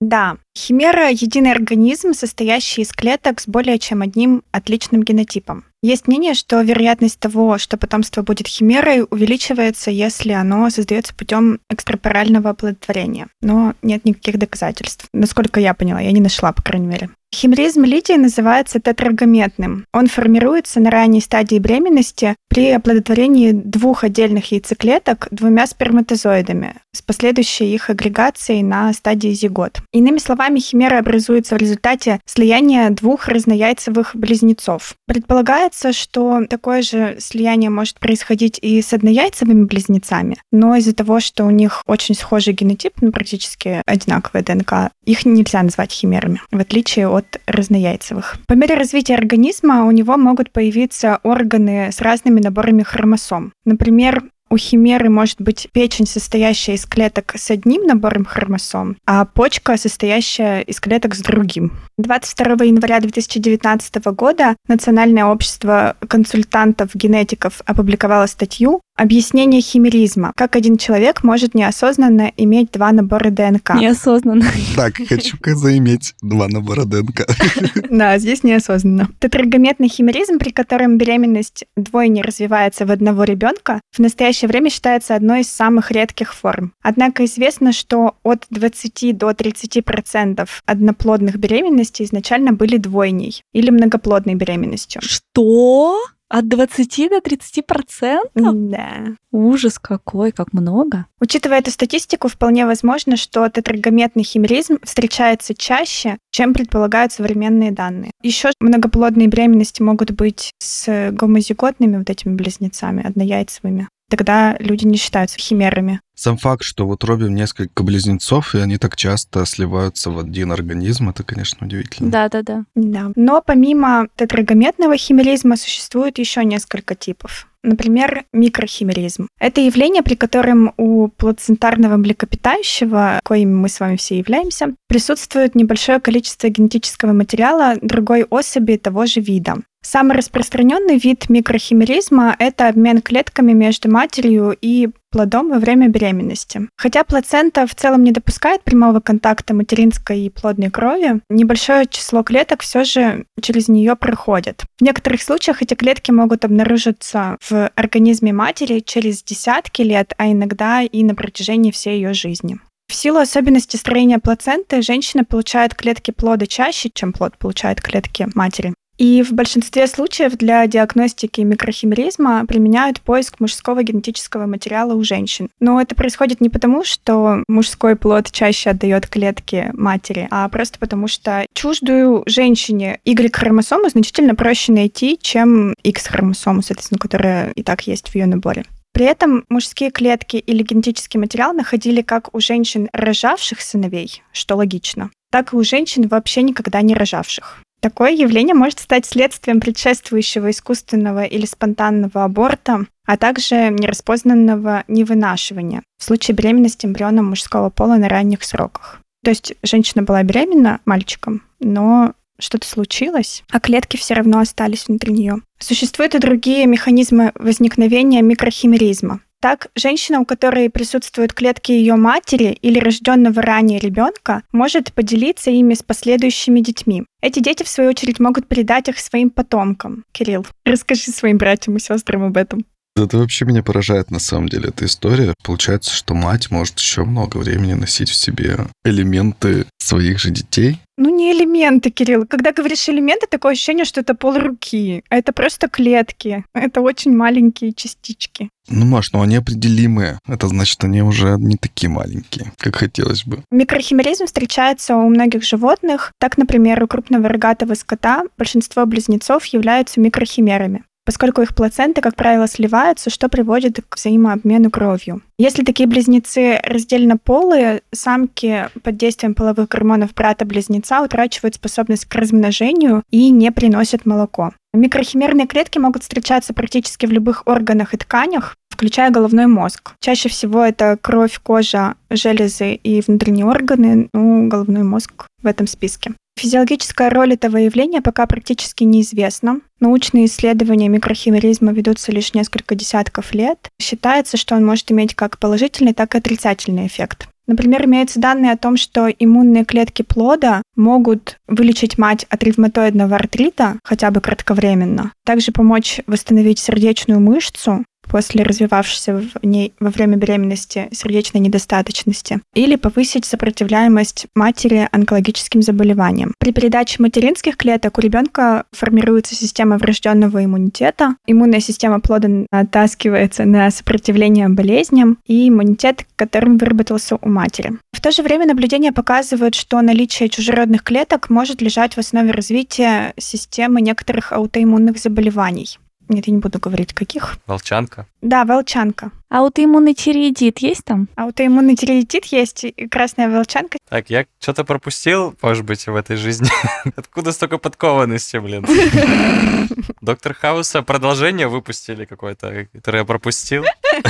Да, 0.00 0.38
химера— 0.56 1.08
единый 1.10 1.52
организм, 1.52 2.12
состоящий 2.12 2.82
из 2.82 2.92
клеток 2.92 3.40
с 3.40 3.46
более 3.46 3.78
чем 3.78 4.02
одним 4.02 4.42
отличным 4.52 5.02
генотипом. 5.02 5.64
Есть 5.82 6.08
мнение, 6.08 6.34
что 6.34 6.60
вероятность 6.60 7.18
того, 7.18 7.56
что 7.56 7.78
потомство 7.78 8.20
будет 8.20 8.46
химерой, 8.46 9.06
увеличивается, 9.08 9.90
если 9.90 10.32
оно 10.32 10.68
создается 10.68 11.14
путем 11.14 11.60
экстрапорального 11.70 12.50
оплодотворения. 12.50 13.28
Но 13.40 13.74
нет 13.80 14.04
никаких 14.04 14.38
доказательств. 14.38 15.06
Насколько 15.14 15.58
я 15.58 15.72
поняла, 15.72 16.00
я 16.00 16.12
не 16.12 16.20
нашла, 16.20 16.52
по 16.52 16.62
крайней 16.62 16.86
мере. 16.86 17.10
Химеризм 17.32 17.84
лидии 17.84 18.14
называется 18.14 18.80
тетрагометным. 18.80 19.86
Он 19.94 20.08
формируется 20.08 20.80
на 20.80 20.90
ранней 20.90 21.20
стадии 21.20 21.58
беременности 21.58 22.34
при 22.48 22.70
оплодотворении 22.72 23.52
двух 23.52 24.02
отдельных 24.02 24.50
яйцеклеток 24.50 25.28
двумя 25.30 25.66
сперматозоидами 25.68 26.74
с 26.92 27.02
последующей 27.02 27.72
их 27.72 27.88
агрегацией 27.88 28.64
на 28.64 28.92
стадии 28.92 29.32
зигот. 29.32 29.78
Иными 29.92 30.18
словами, 30.18 30.39
химера 30.60 30.98
образуется 30.98 31.54
в 31.54 31.58
результате 31.58 32.20
слияния 32.26 32.90
двух 32.90 33.28
разнояйцевых 33.28 34.16
близнецов. 34.16 34.94
Предполагается, 35.06 35.92
что 35.92 36.40
такое 36.48 36.82
же 36.82 37.16
слияние 37.20 37.70
может 37.70 38.00
происходить 38.00 38.58
и 38.60 38.82
с 38.82 38.92
однояйцевыми 38.92 39.64
близнецами, 39.64 40.38
но 40.50 40.74
из-за 40.76 40.94
того, 40.94 41.20
что 41.20 41.44
у 41.44 41.50
них 41.50 41.82
очень 41.86 42.16
схожий 42.16 42.54
генотип, 42.54 42.94
ну, 43.00 43.12
практически 43.12 43.82
одинаковая 43.86 44.42
ДНК, 44.42 44.90
их 45.04 45.24
нельзя 45.24 45.62
назвать 45.62 45.92
химерами, 45.92 46.42
в 46.50 46.58
отличие 46.58 47.08
от 47.08 47.20
от 47.20 47.40
разнояйцевых. 47.46 48.36
По 48.46 48.54
мере 48.54 48.74
развития 48.74 49.14
организма 49.14 49.84
у 49.86 49.90
него 49.90 50.16
могут 50.16 50.50
появиться 50.50 51.20
органы 51.22 51.90
с 51.92 52.00
разными 52.00 52.40
наборами 52.40 52.82
хромосом. 52.82 53.52
Например, 53.64 54.22
у 54.50 54.56
химеры 54.56 55.08
может 55.08 55.40
быть 55.40 55.68
печень, 55.72 56.06
состоящая 56.06 56.74
из 56.74 56.84
клеток 56.84 57.34
с 57.36 57.50
одним 57.50 57.84
набором 57.84 58.24
хромосом, 58.24 58.96
а 59.06 59.24
почка, 59.24 59.76
состоящая 59.76 60.62
из 60.62 60.80
клеток 60.80 61.14
с 61.14 61.20
другим. 61.20 61.72
22 61.98 62.64
января 62.64 63.00
2019 63.00 64.04
года 64.06 64.56
Национальное 64.66 65.26
общество 65.26 65.96
консультантов-генетиков 66.06 67.62
опубликовало 67.66 68.26
статью 68.26 68.80
Объяснение 69.00 69.62
химеризма. 69.62 70.32
Как 70.36 70.56
один 70.56 70.76
человек 70.76 71.24
может 71.24 71.54
неосознанно 71.54 72.32
иметь 72.36 72.70
два 72.72 72.92
набора 72.92 73.30
ДНК. 73.30 73.74
Неосознанно. 73.74 74.44
Так, 74.76 74.96
хочу-ка 74.96 75.54
заиметь 75.54 76.14
два 76.20 76.48
набора 76.48 76.84
ДНК. 76.84 77.26
Да, 77.90 78.18
здесь 78.18 78.42
неосознанно. 78.44 79.08
Тетрагометный 79.18 79.88
химеризм, 79.88 80.38
при 80.38 80.50
котором 80.50 80.98
беременность 80.98 81.64
двойни 81.76 82.20
развивается 82.20 82.84
в 82.84 82.90
одного 82.90 83.24
ребенка, 83.24 83.80
в 83.90 84.00
настоящее 84.40 84.48
время 84.48 84.70
считается 84.70 85.14
одной 85.14 85.40
из 85.40 85.50
самых 85.50 85.90
редких 85.90 86.34
форм. 86.34 86.72
Однако 86.82 87.24
известно, 87.24 87.72
что 87.72 88.14
от 88.22 88.46
20 88.50 89.16
до 89.16 89.32
30 89.34 89.84
процентов 89.84 90.62
одноплодных 90.66 91.36
беременностей 91.36 92.04
изначально 92.04 92.52
были 92.52 92.76
двойней 92.78 93.42
или 93.52 93.70
многоплодной 93.70 94.34
беременностью. 94.34 95.02
Что? 95.02 95.98
От 96.28 96.48
20 96.48 97.10
до 97.10 97.20
30 97.20 97.66
процентов? 97.66 98.54
Да. 98.54 99.16
Ужас 99.32 99.80
какой, 99.80 100.30
как 100.30 100.52
много. 100.52 101.06
Учитывая 101.20 101.58
эту 101.58 101.72
статистику, 101.72 102.28
вполне 102.28 102.66
возможно, 102.66 103.16
что 103.16 103.48
тетрагометный 103.48 104.22
химеризм 104.22 104.78
встречается 104.84 105.54
чаще, 105.54 106.18
чем 106.30 106.54
предполагают 106.54 107.12
современные 107.12 107.72
данные. 107.72 108.12
Еще 108.22 108.50
многоплодные 108.60 109.26
беременности 109.26 109.82
могут 109.82 110.12
быть 110.12 110.52
с 110.58 111.10
гомозиготными 111.10 111.96
вот 111.96 112.08
этими 112.10 112.36
близнецами, 112.36 113.04
однояйцевыми 113.04 113.88
тогда 114.10 114.56
люди 114.58 114.84
не 114.84 114.96
считаются 114.96 115.38
химерами. 115.38 116.00
Сам 116.14 116.36
факт, 116.36 116.64
что 116.64 116.86
в 116.86 116.90
утробе 116.90 117.28
несколько 117.30 117.82
близнецов, 117.82 118.54
и 118.54 118.58
они 118.58 118.76
так 118.76 118.94
часто 118.96 119.46
сливаются 119.46 120.10
в 120.10 120.18
один 120.18 120.52
организм, 120.52 121.08
это, 121.08 121.22
конечно, 121.22 121.66
удивительно. 121.66 122.10
Да, 122.10 122.28
да, 122.28 122.42
да. 122.42 122.64
Да. 122.74 123.12
Но 123.16 123.42
помимо 123.44 124.08
тетрагометного 124.16 124.98
химеризма 124.98 125.56
существует 125.56 126.18
еще 126.18 126.44
несколько 126.44 126.94
типов. 126.94 127.46
Например, 127.62 128.24
микрохимеризм. 128.32 129.28
Это 129.38 129.60
явление, 129.60 130.02
при 130.02 130.14
котором 130.14 130.72
у 130.78 131.08
плацентарного 131.08 131.96
млекопитающего, 131.96 133.20
коими 133.22 133.52
мы 133.52 133.68
с 133.68 133.80
вами 133.80 133.96
все 133.96 134.18
являемся, 134.18 134.74
присутствует 134.88 135.54
небольшое 135.54 136.00
количество 136.00 136.48
генетического 136.48 137.12
материала 137.12 137.76
другой 137.82 138.24
особи 138.24 138.76
того 138.76 139.04
же 139.04 139.20
вида. 139.20 139.56
Самый 139.82 140.16
распространенный 140.16 140.98
вид 140.98 141.30
микрохимеризма– 141.30 142.36
это 142.38 142.68
обмен 142.68 143.00
клетками 143.00 143.52
между 143.52 143.90
матерью 143.90 144.56
и 144.60 144.90
плодом 145.10 145.48
во 145.48 145.58
время 145.58 145.88
беременности. 145.88 146.68
Хотя 146.76 147.02
плацента 147.02 147.66
в 147.66 147.74
целом 147.74 148.04
не 148.04 148.12
допускает 148.12 148.62
прямого 148.62 149.00
контакта 149.00 149.54
материнской 149.54 150.20
и 150.20 150.30
плодной 150.30 150.70
крови, 150.70 151.20
небольшое 151.30 151.86
число 151.86 152.22
клеток 152.22 152.60
все 152.60 152.84
же 152.84 153.24
через 153.40 153.68
нее 153.68 153.96
проходит. 153.96 154.64
В 154.78 154.84
некоторых 154.84 155.22
случаях 155.22 155.62
эти 155.62 155.74
клетки 155.74 156.10
могут 156.10 156.44
обнаружиться 156.44 157.38
в 157.40 157.70
организме 157.74 158.34
матери 158.34 158.80
через 158.80 159.22
десятки 159.22 159.80
лет, 159.80 160.12
а 160.18 160.30
иногда 160.30 160.82
и 160.82 161.02
на 161.02 161.14
протяжении 161.14 161.70
всей 161.70 161.94
ее 161.94 162.12
жизни. 162.12 162.60
В 162.88 162.94
силу 162.94 163.18
особенностей 163.18 163.78
строения 163.78 164.18
плаценты 164.18 164.82
женщина 164.82 165.24
получает 165.24 165.74
клетки 165.74 166.10
плода 166.10 166.46
чаще, 166.46 166.90
чем 166.92 167.12
плод 167.12 167.38
получает 167.38 167.80
клетки 167.80 168.28
матери. 168.34 168.74
И 169.00 169.22
в 169.22 169.32
большинстве 169.32 169.86
случаев 169.86 170.36
для 170.36 170.66
диагностики 170.66 171.40
микрохимеризма 171.40 172.44
применяют 172.44 173.00
поиск 173.00 173.40
мужского 173.40 173.82
генетического 173.82 174.44
материала 174.44 174.92
у 174.92 175.02
женщин. 175.02 175.48
Но 175.58 175.80
это 175.80 175.94
происходит 175.94 176.42
не 176.42 176.50
потому, 176.50 176.84
что 176.84 177.42
мужской 177.48 177.96
плод 177.96 178.30
чаще 178.30 178.68
отдает 178.68 179.06
клетки 179.06 179.70
матери, 179.72 180.28
а 180.30 180.46
просто 180.50 180.78
потому, 180.78 181.08
что 181.08 181.46
чуждую 181.54 182.24
женщине 182.26 183.00
Y-хромосому 183.06 183.88
значительно 183.88 184.34
проще 184.34 184.72
найти, 184.72 185.18
чем 185.18 185.72
X-хромосому, 185.82 186.60
соответственно, 186.60 186.98
которая 186.98 187.52
и 187.52 187.62
так 187.62 187.86
есть 187.86 188.10
в 188.10 188.14
ее 188.14 188.26
наборе. 188.26 188.66
При 188.92 189.06
этом 189.06 189.44
мужские 189.48 189.90
клетки 189.90 190.36
или 190.36 190.62
генетический 190.62 191.18
материал 191.18 191.54
находили 191.54 192.02
как 192.02 192.34
у 192.34 192.40
женщин, 192.40 192.90
рожавших 192.92 193.62
сыновей, 193.62 194.22
что 194.32 194.56
логично, 194.56 195.10
так 195.30 195.54
и 195.54 195.56
у 195.56 195.64
женщин, 195.64 196.06
вообще 196.06 196.42
никогда 196.42 196.82
не 196.82 196.92
рожавших. 196.92 197.62
Такое 197.80 198.10
явление 198.12 198.54
может 198.54 198.78
стать 198.78 199.06
следствием 199.06 199.60
предшествующего 199.60 200.50
искусственного 200.50 201.24
или 201.24 201.46
спонтанного 201.46 202.24
аборта, 202.24 202.86
а 203.06 203.16
также 203.16 203.70
нераспознанного 203.70 204.84
невынашивания 204.86 205.82
в 205.98 206.04
случае 206.04 206.36
беременности 206.36 206.86
эмбриона 206.86 207.22
мужского 207.22 207.70
пола 207.70 207.96
на 207.96 208.08
ранних 208.08 208.44
сроках. 208.44 209.00
То 209.24 209.30
есть 209.30 209.54
женщина 209.62 210.02
была 210.02 210.22
беременна 210.22 210.80
мальчиком, 210.84 211.42
но 211.58 212.14
что-то 212.38 212.66
случилось, 212.66 213.44
а 213.50 213.60
клетки 213.60 213.96
все 213.96 214.14
равно 214.14 214.38
остались 214.40 214.88
внутри 214.88 215.12
нее. 215.12 215.36
Существуют 215.58 216.14
и 216.14 216.18
другие 216.18 216.66
механизмы 216.66 217.32
возникновения 217.34 218.22
микрохимеризма. 218.22 219.20
Так, 219.40 219.68
женщина, 219.74 220.20
у 220.20 220.26
которой 220.26 220.68
присутствуют 220.68 221.32
клетки 221.32 221.72
ее 221.72 221.96
матери 221.96 222.58
или 222.60 222.78
рожденного 222.78 223.40
ранее 223.40 223.78
ребенка, 223.78 224.42
может 224.52 224.92
поделиться 224.92 225.50
ими 225.50 225.72
с 225.72 225.82
последующими 225.82 226.60
детьми. 226.60 227.04
Эти 227.22 227.40
дети, 227.40 227.62
в 227.62 227.68
свою 227.68 227.90
очередь, 227.90 228.20
могут 228.20 228.46
передать 228.48 228.88
их 228.88 228.98
своим 228.98 229.30
потомкам. 229.30 230.04
Кирилл, 230.12 230.46
расскажи 230.66 231.10
своим 231.10 231.38
братьям 231.38 231.76
и 231.76 231.80
сестрам 231.80 232.24
об 232.24 232.36
этом. 232.36 232.66
Это 233.04 233.18
вообще 233.18 233.44
меня 233.44 233.62
поражает 233.62 234.10
на 234.10 234.18
самом 234.18 234.48
деле 234.48 234.68
эта 234.68 234.84
история. 234.84 235.34
Получается, 235.42 235.92
что 235.94 236.14
мать 236.14 236.50
может 236.50 236.78
еще 236.78 237.04
много 237.04 237.38
времени 237.38 237.74
носить 237.74 238.10
в 238.10 238.14
себе 238.14 238.66
элементы 238.84 239.66
своих 239.78 240.18
же 240.18 240.30
детей. 240.30 240.78
Ну, 240.96 241.16
не 241.16 241.32
элементы, 241.32 241.90
Кирилл. 241.90 242.26
Когда 242.26 242.52
говоришь 242.52 242.88
элементы, 242.88 243.26
такое 243.26 243.52
ощущение, 243.52 243.86
что 243.86 244.02
это 244.02 244.14
пол 244.14 244.38
руки. 244.38 245.02
А 245.08 245.16
это 245.16 245.32
просто 245.32 245.68
клетки. 245.68 246.44
Это 246.52 246.82
очень 246.82 247.16
маленькие 247.16 247.72
частички. 247.72 248.50
Ну, 248.68 248.84
Маш, 248.84 249.12
ну 249.12 249.22
они 249.22 249.36
определимые. 249.36 250.18
Это 250.28 250.46
значит, 250.48 250.84
они 250.84 251.02
уже 251.02 251.36
не 251.38 251.56
такие 251.56 251.88
маленькие, 251.88 252.52
как 252.58 252.76
хотелось 252.76 253.24
бы. 253.24 253.42
Микрохимеризм 253.50 254.26
встречается 254.26 254.94
у 254.96 255.08
многих 255.08 255.42
животных. 255.42 256.12
Так, 256.18 256.36
например, 256.36 256.82
у 256.84 256.86
крупного 256.86 257.28
рогатого 257.28 257.74
скота 257.74 258.24
большинство 258.36 258.84
близнецов 258.84 259.46
являются 259.46 260.00
микрохимерами. 260.00 260.84
Поскольку 261.04 261.42
их 261.42 261.54
плаценты, 261.54 262.00
как 262.00 262.14
правило, 262.14 262.46
сливаются, 262.46 263.10
что 263.10 263.28
приводит 263.28 263.80
к 263.88 263.96
взаимообмену 263.96 264.70
кровью. 264.70 265.22
Если 265.38 265.64
такие 265.64 265.88
близнецы 265.88 266.60
раздельно 266.62 267.16
полые, 267.16 267.82
самки 267.92 268.68
под 268.82 268.96
действием 268.96 269.34
половых 269.34 269.68
гормонов 269.68 270.14
брата-близнеца 270.14 271.02
утрачивают 271.02 271.54
способность 271.54 272.04
к 272.04 272.14
размножению 272.14 273.02
и 273.10 273.30
не 273.30 273.50
приносят 273.50 274.06
молоко. 274.06 274.52
Микрохимерные 274.72 275.48
клетки 275.48 275.78
могут 275.78 276.02
встречаться 276.02 276.54
практически 276.54 277.06
в 277.06 277.10
любых 277.10 277.42
органах 277.46 277.92
и 277.92 277.96
тканях, 277.96 278.54
включая 278.68 279.10
головной 279.10 279.46
мозг. 279.46 279.94
Чаще 280.00 280.28
всего 280.28 280.62
это 280.62 280.96
кровь, 281.00 281.40
кожа, 281.42 281.94
железы 282.08 282.74
и 282.74 283.00
внутренние 283.00 283.46
органы, 283.46 284.08
ну, 284.12 284.46
головной 284.46 284.84
мозг 284.84 285.26
в 285.42 285.46
этом 285.46 285.66
списке. 285.66 286.14
Физиологическая 286.40 287.10
роль 287.10 287.34
этого 287.34 287.58
явления 287.58 288.00
пока 288.00 288.24
практически 288.24 288.84
неизвестна. 288.84 289.60
Научные 289.78 290.24
исследования 290.24 290.88
микрохимеризма 290.88 291.72
ведутся 291.72 292.12
лишь 292.12 292.32
несколько 292.32 292.74
десятков 292.74 293.34
лет. 293.34 293.68
Считается, 293.78 294.38
что 294.38 294.54
он 294.54 294.64
может 294.64 294.90
иметь 294.90 295.14
как 295.14 295.38
положительный, 295.38 295.92
так 295.92 296.14
и 296.14 296.18
отрицательный 296.18 296.86
эффект. 296.86 297.28
Например, 297.46 297.84
имеются 297.84 298.20
данные 298.20 298.52
о 298.52 298.56
том, 298.56 298.78
что 298.78 299.08
иммунные 299.08 299.66
клетки 299.66 300.00
плода 300.00 300.62
могут 300.76 301.36
вылечить 301.46 301.98
мать 301.98 302.24
от 302.30 302.42
ревматоидного 302.42 303.16
артрита 303.16 303.78
хотя 303.84 304.10
бы 304.10 304.22
кратковременно, 304.22 305.12
также 305.26 305.52
помочь 305.52 306.00
восстановить 306.06 306.58
сердечную 306.58 307.20
мышцу 307.20 307.84
после 308.10 308.42
развивавшейся 308.42 309.14
в 309.14 309.46
ней 309.46 309.72
во 309.80 309.90
время 309.90 310.16
беременности 310.16 310.88
сердечной 310.92 311.40
недостаточности, 311.40 312.40
или 312.54 312.76
повысить 312.76 313.24
сопротивляемость 313.24 314.26
матери 314.34 314.88
онкологическим 314.90 315.62
заболеваниям. 315.62 316.34
При 316.38 316.52
передаче 316.52 317.02
материнских 317.02 317.56
клеток 317.56 317.98
у 317.98 318.00
ребенка 318.00 318.64
формируется 318.72 319.34
система 319.34 319.78
врожденного 319.78 320.44
иммунитета, 320.44 321.16
иммунная 321.26 321.60
система 321.60 322.00
плода 322.00 322.28
натаскивается 322.50 323.44
на 323.44 323.70
сопротивление 323.70 324.48
болезням, 324.48 325.18
и 325.26 325.48
иммунитет, 325.48 326.06
которым 326.16 326.58
выработался 326.58 327.16
у 327.16 327.28
матери. 327.28 327.72
В 327.92 328.00
то 328.00 328.10
же 328.10 328.22
время 328.22 328.46
наблюдения 328.46 328.92
показывают, 328.92 329.54
что 329.54 329.80
наличие 329.80 330.28
чужеродных 330.28 330.82
клеток 330.82 331.30
может 331.30 331.62
лежать 331.62 331.94
в 331.94 331.98
основе 331.98 332.30
развития 332.30 333.14
системы 333.18 333.80
некоторых 333.80 334.32
аутоиммунных 334.32 334.98
заболеваний. 334.98 335.78
Нет, 336.10 336.26
я 336.26 336.32
не 336.32 336.40
буду 336.40 336.58
говорить, 336.58 336.92
каких. 336.92 337.36
Волчанка. 337.46 338.04
Да, 338.20 338.44
волчанка. 338.44 339.12
Аутоиммунный 339.28 339.94
тиреидит 339.94 340.58
есть 340.58 340.84
там? 340.84 341.08
Аутоиммунный 341.14 341.76
тиреидит 341.76 342.24
есть, 342.24 342.64
и 342.64 342.88
красная 342.88 343.30
волчанка. 343.30 343.78
Так, 343.88 344.10
я 344.10 344.26
что-то 344.40 344.64
пропустил, 344.64 345.36
может 345.40 345.64
быть, 345.64 345.86
в 345.86 345.94
этой 345.94 346.16
жизни. 346.16 346.48
Откуда 346.96 347.30
столько 347.30 347.58
подкованности, 347.58 348.38
блин? 348.38 348.66
Доктор 350.00 350.34
Хауса 350.34 350.82
продолжение 350.82 351.46
выпустили 351.46 352.06
какое-то, 352.06 352.66
которое 352.72 352.98
я 352.98 353.04
пропустил. 353.04 353.64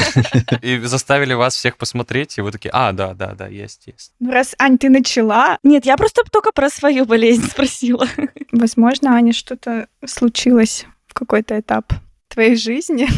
И 0.62 0.78
заставили 0.78 1.34
вас 1.34 1.54
всех 1.54 1.76
посмотреть, 1.76 2.38
и 2.38 2.40
вы 2.40 2.50
такие, 2.52 2.70
а, 2.72 2.92
да, 2.92 3.12
да, 3.12 3.34
да, 3.34 3.46
есть, 3.46 3.86
есть. 3.86 4.12
Ну, 4.20 4.30
раз, 4.30 4.54
Ань, 4.58 4.78
ты 4.78 4.88
начала... 4.88 5.58
Нет, 5.62 5.84
я 5.84 5.96
просто 5.98 6.22
только 6.30 6.52
про 6.52 6.70
свою 6.70 7.04
болезнь 7.04 7.46
спросила. 7.46 8.06
Возможно, 8.52 9.14
Аня, 9.14 9.32
что-то 9.32 9.86
случилось 10.06 10.86
в 11.10 11.14
какой-то 11.14 11.58
этап 11.58 11.92
твоей 12.30 12.54
жизни. 12.54 13.08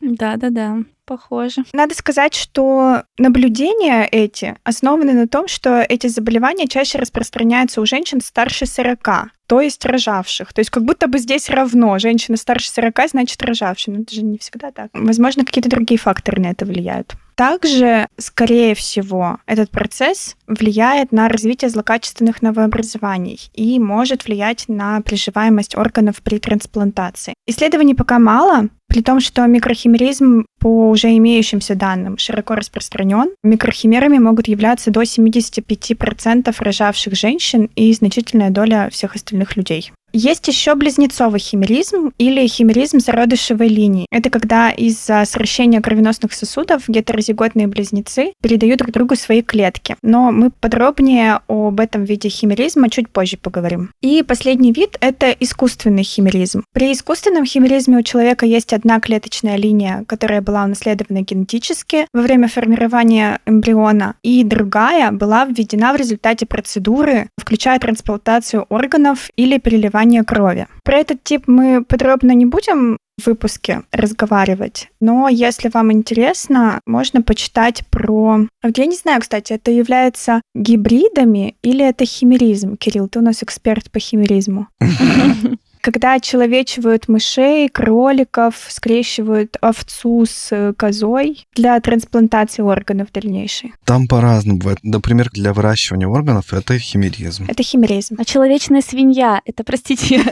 Да-да-да, 0.00 0.78
похоже. 1.04 1.64
Надо 1.72 1.94
сказать, 1.94 2.34
что 2.34 3.02
наблюдения 3.16 4.06
эти 4.06 4.56
основаны 4.62 5.14
на 5.14 5.26
том, 5.26 5.48
что 5.48 5.80
эти 5.80 6.06
заболевания 6.06 6.68
чаще 6.68 6.98
распространяются 6.98 7.80
у 7.80 7.86
женщин 7.86 8.20
старше 8.20 8.66
40, 8.66 9.08
то 9.46 9.60
есть 9.60 9.84
рожавших. 9.84 10.52
То 10.52 10.60
есть 10.60 10.70
как 10.70 10.84
будто 10.84 11.08
бы 11.08 11.18
здесь 11.18 11.48
равно. 11.48 11.98
Женщина 11.98 12.36
старше 12.36 12.70
40, 12.70 13.08
значит 13.08 13.42
рожавшая. 13.42 13.96
Но 13.96 14.02
это 14.02 14.14
же 14.14 14.22
не 14.22 14.38
всегда 14.38 14.70
так. 14.70 14.90
Возможно, 14.92 15.44
какие-то 15.44 15.70
другие 15.70 15.98
факторы 15.98 16.40
на 16.42 16.50
это 16.50 16.66
влияют. 16.66 17.14
Также, 17.38 18.08
скорее 18.16 18.74
всего, 18.74 19.38
этот 19.46 19.70
процесс 19.70 20.34
влияет 20.48 21.12
на 21.12 21.28
развитие 21.28 21.68
злокачественных 21.68 22.42
новообразований 22.42 23.48
и 23.54 23.78
может 23.78 24.24
влиять 24.24 24.64
на 24.66 25.00
приживаемость 25.02 25.76
органов 25.76 26.20
при 26.20 26.40
трансплантации. 26.40 27.34
Исследований 27.46 27.94
пока 27.94 28.18
мало, 28.18 28.70
при 28.88 29.02
том, 29.02 29.20
что 29.20 29.46
микрохимеризм 29.46 30.46
по 30.58 30.90
уже 30.90 31.16
имеющимся 31.16 31.76
данным 31.76 32.18
широко 32.18 32.56
распространен, 32.56 33.30
микрохимерами 33.44 34.18
могут 34.18 34.48
являться 34.48 34.90
до 34.90 35.02
75% 35.02 36.52
рожавших 36.58 37.14
женщин 37.14 37.70
и 37.76 37.92
значительная 37.92 38.50
доля 38.50 38.88
всех 38.90 39.14
остальных 39.14 39.56
людей. 39.56 39.92
Есть 40.12 40.48
еще 40.48 40.74
близнецовый 40.74 41.38
химеризм 41.38 42.12
или 42.16 42.46
химеризм 42.46 42.98
зародышевой 42.98 43.68
линии. 43.68 44.06
Это 44.10 44.30
когда 44.30 44.70
из-за 44.70 45.22
сращения 45.26 45.82
кровеносных 45.82 46.32
сосудов 46.32 46.84
гетерозиготные 46.88 47.66
близнецы 47.66 48.32
передают 48.42 48.78
друг 48.78 48.92
другу 48.92 49.16
свои 49.16 49.42
клетки. 49.42 49.96
Но 50.02 50.32
мы 50.32 50.50
подробнее 50.50 51.40
об 51.46 51.78
этом 51.78 52.04
виде 52.04 52.30
химеризма 52.30 52.88
чуть 52.88 53.10
позже 53.10 53.36
поговорим. 53.36 53.90
И 54.00 54.22
последний 54.22 54.72
вид— 54.72 54.96
это 55.00 55.30
искусственный 55.30 56.04
химеризм. 56.04 56.64
При 56.72 56.92
искусственном 56.92 57.44
химеризме 57.44 57.98
у 57.98 58.02
человека 58.02 58.46
есть 58.46 58.72
одна 58.72 59.00
клеточная 59.00 59.56
линия, 59.56 60.04
которая 60.08 60.40
была 60.40 60.64
унаследована 60.64 61.20
генетически 61.20 62.06
во 62.14 62.22
время 62.22 62.48
формирования 62.48 63.40
эмбриона, 63.44 64.14
и 64.22 64.42
другая 64.42 65.12
была 65.12 65.44
введена 65.44 65.92
в 65.92 65.96
результате 65.96 66.46
процедуры, 66.46 67.28
включая 67.38 67.78
трансплантацию 67.78 68.64
органов 68.70 69.28
или 69.36 69.58
переливание 69.58 69.97
крови. 70.24 70.66
Про 70.84 70.98
этот 70.98 71.22
тип 71.24 71.44
мы 71.46 71.84
подробно 71.84 72.32
не 72.32 72.46
будем 72.46 72.98
в 73.20 73.26
выпуске 73.26 73.82
разговаривать. 73.92 74.88
Но 75.00 75.28
если 75.28 75.68
вам 75.68 75.92
интересно, 75.92 76.80
можно 76.86 77.22
почитать 77.22 77.84
про... 77.90 78.46
Я 78.62 78.86
не 78.86 78.96
знаю, 78.96 79.20
кстати, 79.20 79.52
это 79.52 79.70
является 79.70 80.40
гибридами 80.54 81.56
или 81.62 81.84
это 81.84 82.04
химеризм? 82.04 82.76
Кирилл, 82.76 83.08
ты 83.08 83.18
у 83.18 83.22
нас 83.22 83.42
эксперт 83.42 83.90
по 83.90 83.98
химеризму. 83.98 84.68
когда 85.90 86.12
очеловечивают 86.12 87.08
мышей, 87.08 87.70
кроликов, 87.70 88.66
скрещивают 88.68 89.56
овцу 89.62 90.26
с 90.28 90.74
козой 90.76 91.46
для 91.54 91.80
трансплантации 91.80 92.60
органов 92.60 93.08
дальнейшей. 93.10 93.72
Там 93.84 94.06
по-разному 94.06 94.58
бывает. 94.58 94.80
Например, 94.82 95.30
для 95.32 95.54
выращивания 95.54 96.06
органов 96.06 96.52
это 96.52 96.78
химеризм. 96.78 97.46
Это 97.48 97.62
химеризм. 97.62 98.16
А 98.18 98.26
человечная 98.26 98.82
свинья, 98.82 99.40
это, 99.46 99.64
простите, 99.64 100.22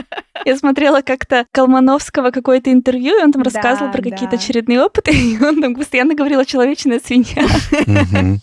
я 0.44 0.56
смотрела 0.58 1.00
как-то 1.00 1.46
Колмановского 1.52 2.30
какое-то 2.30 2.70
интервью, 2.70 3.18
и 3.18 3.22
он 3.22 3.32
там 3.32 3.42
Да, 3.42 3.50
рассказывал 3.50 3.90
про 3.90 4.02
какие-то 4.02 4.36
да. 4.36 4.36
очередные 4.36 4.82
опыты, 4.82 5.10
и 5.14 5.42
он 5.42 5.62
там 5.62 5.74
постоянно 5.74 6.14
говорил 6.14 6.40
о 6.40 6.44
человечная 6.44 7.00
свинья. 7.00 7.46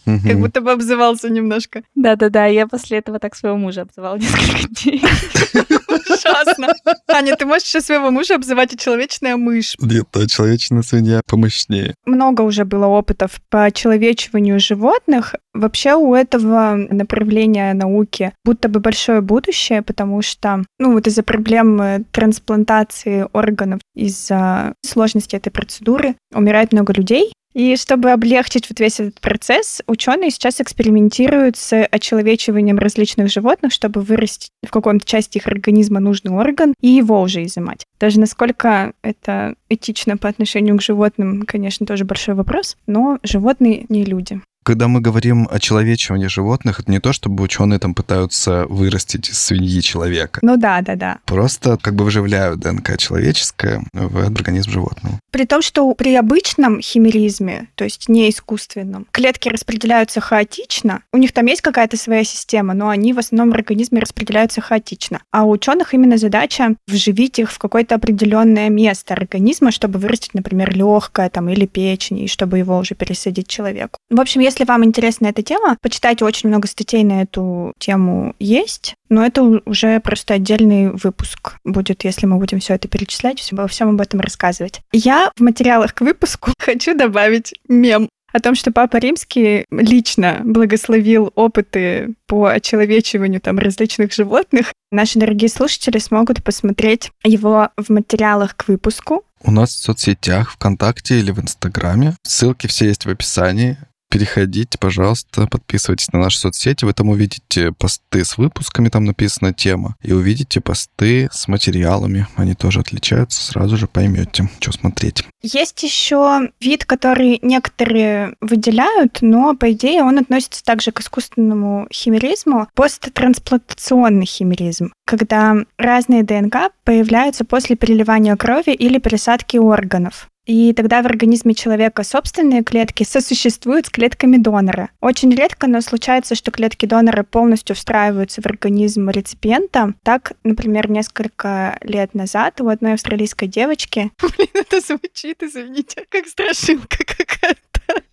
Как 0.04 0.40
будто 0.40 0.62
бы 0.62 0.72
обзывался 0.72 1.30
немножко. 1.30 1.84
Да-да-да, 1.94 2.48
я 2.48 2.66
после 2.66 2.98
этого 2.98 3.20
так 3.20 3.36
своего 3.36 3.58
мужа 3.58 3.84
обзывала 3.84 4.18
несколько 4.18 4.68
дней. 4.84 5.04
Ужасно. 6.10 6.74
Аня, 7.08 7.36
ты 7.36 7.46
можешь 7.46 7.68
сейчас 7.68 7.86
своего 7.86 8.12
мужа 8.12 8.36
обзывать 8.36 8.74
и 8.74 8.78
человечная 8.78 9.38
мышь. 9.38 9.76
Нет, 9.80 10.08
а 10.14 10.28
человечная 10.28 10.82
свинья 10.82 11.22
помощнее. 11.26 11.96
Много 12.06 12.42
уже 12.42 12.66
было 12.66 12.88
опытов 12.88 13.40
по 13.50 13.72
человечиванию 13.72 14.60
животных. 14.60 15.36
Вообще 15.56 15.94
у 15.96 16.14
этого 16.14 16.76
направления 16.76 17.74
науки 17.74 18.34
будто 18.44 18.68
бы 18.68 18.82
большое 18.82 19.22
будущее, 19.22 19.82
потому 19.82 20.22
что, 20.22 20.64
ну, 20.80 20.92
вот 20.92 21.08
из-за 21.08 21.24
проблем 21.24 22.06
трансплантации 22.12 23.26
органов, 23.32 23.80
из-за 23.96 24.74
сложности 24.86 25.38
этой 25.38 25.52
процедуры 25.52 26.16
умирает 26.34 26.74
много 26.74 26.92
людей. 26.92 27.32
И 27.54 27.78
чтобы 27.78 28.12
облегчить 28.12 28.70
вот 28.70 28.82
весь 28.82 29.00
этот 29.00 29.22
процесс, 29.22 29.82
ученые 29.88 30.30
сейчас 30.30 30.60
экспериментируют 30.60 31.56
с 31.56 31.86
очеловечиванием 31.86 32.78
различных 32.78 33.32
животных, 33.32 33.72
чтобы 33.72 34.02
вырастить 34.02 34.50
в 34.68 34.72
каком-то 34.72 35.06
части 35.06 35.38
их 35.38 35.48
организма 35.48 36.02
нужный 36.02 36.34
орган 36.34 36.74
и 36.82 36.90
его 36.90 37.22
уже 37.22 37.46
изымать. 37.46 37.86
Даже 37.98 38.20
насколько 38.20 38.92
это 39.02 39.56
этично 39.70 40.18
по 40.18 40.28
отношению 40.28 40.78
к 40.78 40.82
животным, 40.82 41.44
конечно, 41.44 41.86
тоже 41.86 42.04
большой 42.04 42.36
вопрос, 42.36 42.76
но 42.88 43.20
животные 43.24 43.86
не 43.88 44.04
люди. 44.04 44.42
Когда 44.66 44.88
мы 44.88 45.00
говорим 45.00 45.48
о 45.52 45.60
человечивании 45.60 46.26
животных, 46.26 46.80
это 46.80 46.92
не 46.92 47.00
то, 47.00 47.14
чтобы 47.14 47.44
ученые 47.44 47.78
там 47.78 47.94
пытаются 47.94 48.66
вырастить 48.68 49.30
из 49.30 49.40
свиньи 49.40 49.80
человека. 49.82 50.40
Ну 50.42 50.58
да, 50.58 50.82
да, 50.82 50.96
да. 50.96 51.20
Просто 51.26 51.78
как 51.80 51.94
бы 51.94 52.04
вживляют 52.04 52.62
ДНК 52.62 52.98
человеческое 52.98 53.84
в 53.94 54.26
организм 54.26 54.72
животного. 54.72 55.20
При 55.32 55.46
том, 55.46 55.62
что 55.62 55.94
при 55.94 56.16
обычном 56.16 56.82
химеризме, 56.82 57.68
то 57.76 57.84
есть 57.84 58.10
не 58.10 58.28
искусственном, 58.28 59.06
клетки 59.12 59.50
распределяются 59.50 60.20
хаотично. 60.20 61.04
У 61.14 61.18
них 61.18 61.32
там 61.32 61.46
есть 61.46 61.62
какая-то 61.62 61.96
своя 61.96 62.24
система, 62.24 62.74
но 62.74 62.90
они 62.90 63.14
в 63.14 63.20
основном 63.20 63.52
в 63.52 63.56
организме 63.56 64.00
распределяются 64.00 64.62
хаотично. 64.62 65.22
А 65.32 65.44
у 65.44 65.52
ученых 65.52 65.94
именно 65.94 66.18
задача 66.18 66.76
вживить 66.88 67.38
их 67.38 67.52
в 67.52 67.60
какое-то 67.60 67.94
определенное 67.94 68.70
место 68.70 69.14
организма, 69.14 69.72
чтобы 69.72 70.00
вырастить, 70.00 70.34
например, 70.34 70.76
легкое 70.76 71.30
там 71.30 71.50
или 71.50 71.68
печень, 71.68 72.20
и 72.20 72.28
чтобы 72.28 72.58
его 72.58 72.80
уже 72.80 72.96
пересадить 72.96 73.48
человеку. 73.48 74.00
В 74.10 74.20
общем, 74.20 74.42
если 74.42 74.55
Если 74.56 74.72
вам 74.72 74.86
интересна 74.86 75.28
эта 75.28 75.42
тема, 75.42 75.76
почитайте 75.82 76.24
очень 76.24 76.48
много 76.48 76.70
статей 76.70 77.04
на 77.04 77.24
эту 77.24 77.74
тему 77.78 78.36
есть. 78.40 78.96
Но 79.10 79.26
это 79.26 79.44
уже 79.66 80.00
просто 80.00 80.36
отдельный 80.36 80.92
выпуск 80.92 81.58
будет, 81.66 82.06
если 82.06 82.26
мы 82.26 82.38
будем 82.38 82.62
все 82.62 82.76
это 82.76 82.88
перечислять, 82.88 83.50
во 83.52 83.68
всем 83.68 83.90
об 83.90 84.00
этом 84.00 84.22
рассказывать. 84.22 84.80
Я 84.94 85.30
в 85.36 85.42
материалах 85.42 85.94
к 85.94 86.00
выпуску 86.00 86.52
хочу 86.58 86.98
добавить 86.98 87.54
мем 87.68 88.08
о 88.32 88.40
том, 88.40 88.56
что 88.56 88.72
Папа 88.72 88.96
Римский 88.96 89.66
лично 89.72 90.40
благословил 90.46 91.34
опыты 91.36 92.14
по 92.26 92.46
очеловечиванию 92.46 93.42
там 93.42 93.60
различных 93.60 94.14
животных. 94.14 94.72
Наши 94.90 95.20
дорогие 95.20 95.50
слушатели 95.50 95.98
смогут 95.98 96.42
посмотреть 96.46 97.12
его 97.26 97.72
в 97.76 97.90
материалах 97.90 98.56
к 98.56 98.70
выпуску. 98.70 99.26
У 99.44 99.52
нас 99.52 99.72
в 99.72 99.84
соцсетях, 99.84 100.54
ВКонтакте 100.54 101.20
или 101.20 101.32
в 101.32 101.42
Инстаграме. 101.42 102.16
Ссылки 102.24 102.68
все 102.68 102.86
есть 102.86 103.06
в 103.06 103.10
описании. 103.10 103.78
Переходите, 104.10 104.78
пожалуйста, 104.78 105.48
подписывайтесь 105.48 106.12
на 106.14 106.20
наши 106.20 106.40
соцсети. 106.40 106.86
Вы 106.86 106.94
там 106.94 107.10
увидите 107.10 107.72
посты 107.74 108.24
с 108.24 108.38
выпусками, 108.38 108.90
там 108.90 109.04
написана 109.04 109.54
тема. 109.54 109.96
И 110.02 110.14
увидите 110.14 110.62
посты 110.62 111.28
с 111.32 111.48
материалами. 111.48 112.28
Они 112.36 112.54
тоже 112.54 112.80
отличаются, 112.80 113.44
сразу 113.44 113.76
же 113.78 113.88
поймете, 113.88 114.50
что 114.60 114.72
смотреть. 114.72 115.26
Есть 115.42 115.84
еще 115.84 116.50
вид, 116.62 116.86
который 116.86 117.40
некоторые 117.42 118.36
выделяют, 118.42 119.20
но, 119.22 119.56
по 119.56 119.72
идее, 119.72 120.04
он 120.04 120.18
относится 120.18 120.64
также 120.64 120.92
к 120.92 121.02
искусственному 121.02 121.88
химеризму, 121.92 122.68
посттрансплантационный 122.74 124.26
химеризм, 124.26 124.94
когда 125.06 125.56
разные 125.78 126.24
ДНК 126.24 126.72
появляются 126.84 127.44
после 127.44 127.76
переливания 127.76 128.36
крови 128.36 128.72
или 128.72 128.98
пересадки 128.98 129.58
органов. 129.58 130.30
И 130.46 130.74
тогда 130.74 131.02
в 131.02 131.08
организме 131.08 131.56
человека 131.56 132.04
собственные 132.04 132.64
клетки 132.64 133.04
сосуществуют 133.04 133.88
с 133.88 133.90
клетками 133.90 134.38
донора. 134.38 134.92
Очень 135.02 135.34
редко, 135.34 135.68
но 135.68 135.82
случается, 135.82 136.36
что 136.36 136.52
клетки 136.52 136.86
донора 136.86 137.24
полностью 137.24 137.76
встраиваются 137.76 138.42
в 138.42 138.46
организм 138.46 139.10
реципиента. 139.10 139.96
Так, 140.04 140.34
например, 140.44 140.90
несколько 140.90 141.78
лет 141.82 142.14
назад 142.14 142.62
у 142.62 142.68
одной 142.68 142.94
австралийской 142.94 143.48
девочки... 143.48 144.12
Блин, 144.22 144.50
это 144.54 144.82
звучит, 144.82 145.42
извините, 145.42 146.06
как 146.10 146.28
страшилка 146.28 146.98
какая-то. 147.04 148.04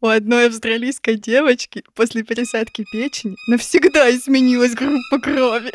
У 0.00 0.06
одной 0.06 0.48
австралийской 0.48 1.16
девочки 1.16 1.84
после 1.94 2.24
пересадки 2.24 2.84
печени 2.90 3.36
навсегда 3.48 4.10
изменилась 4.10 4.74
группа 4.74 5.20
крови. 5.22 5.70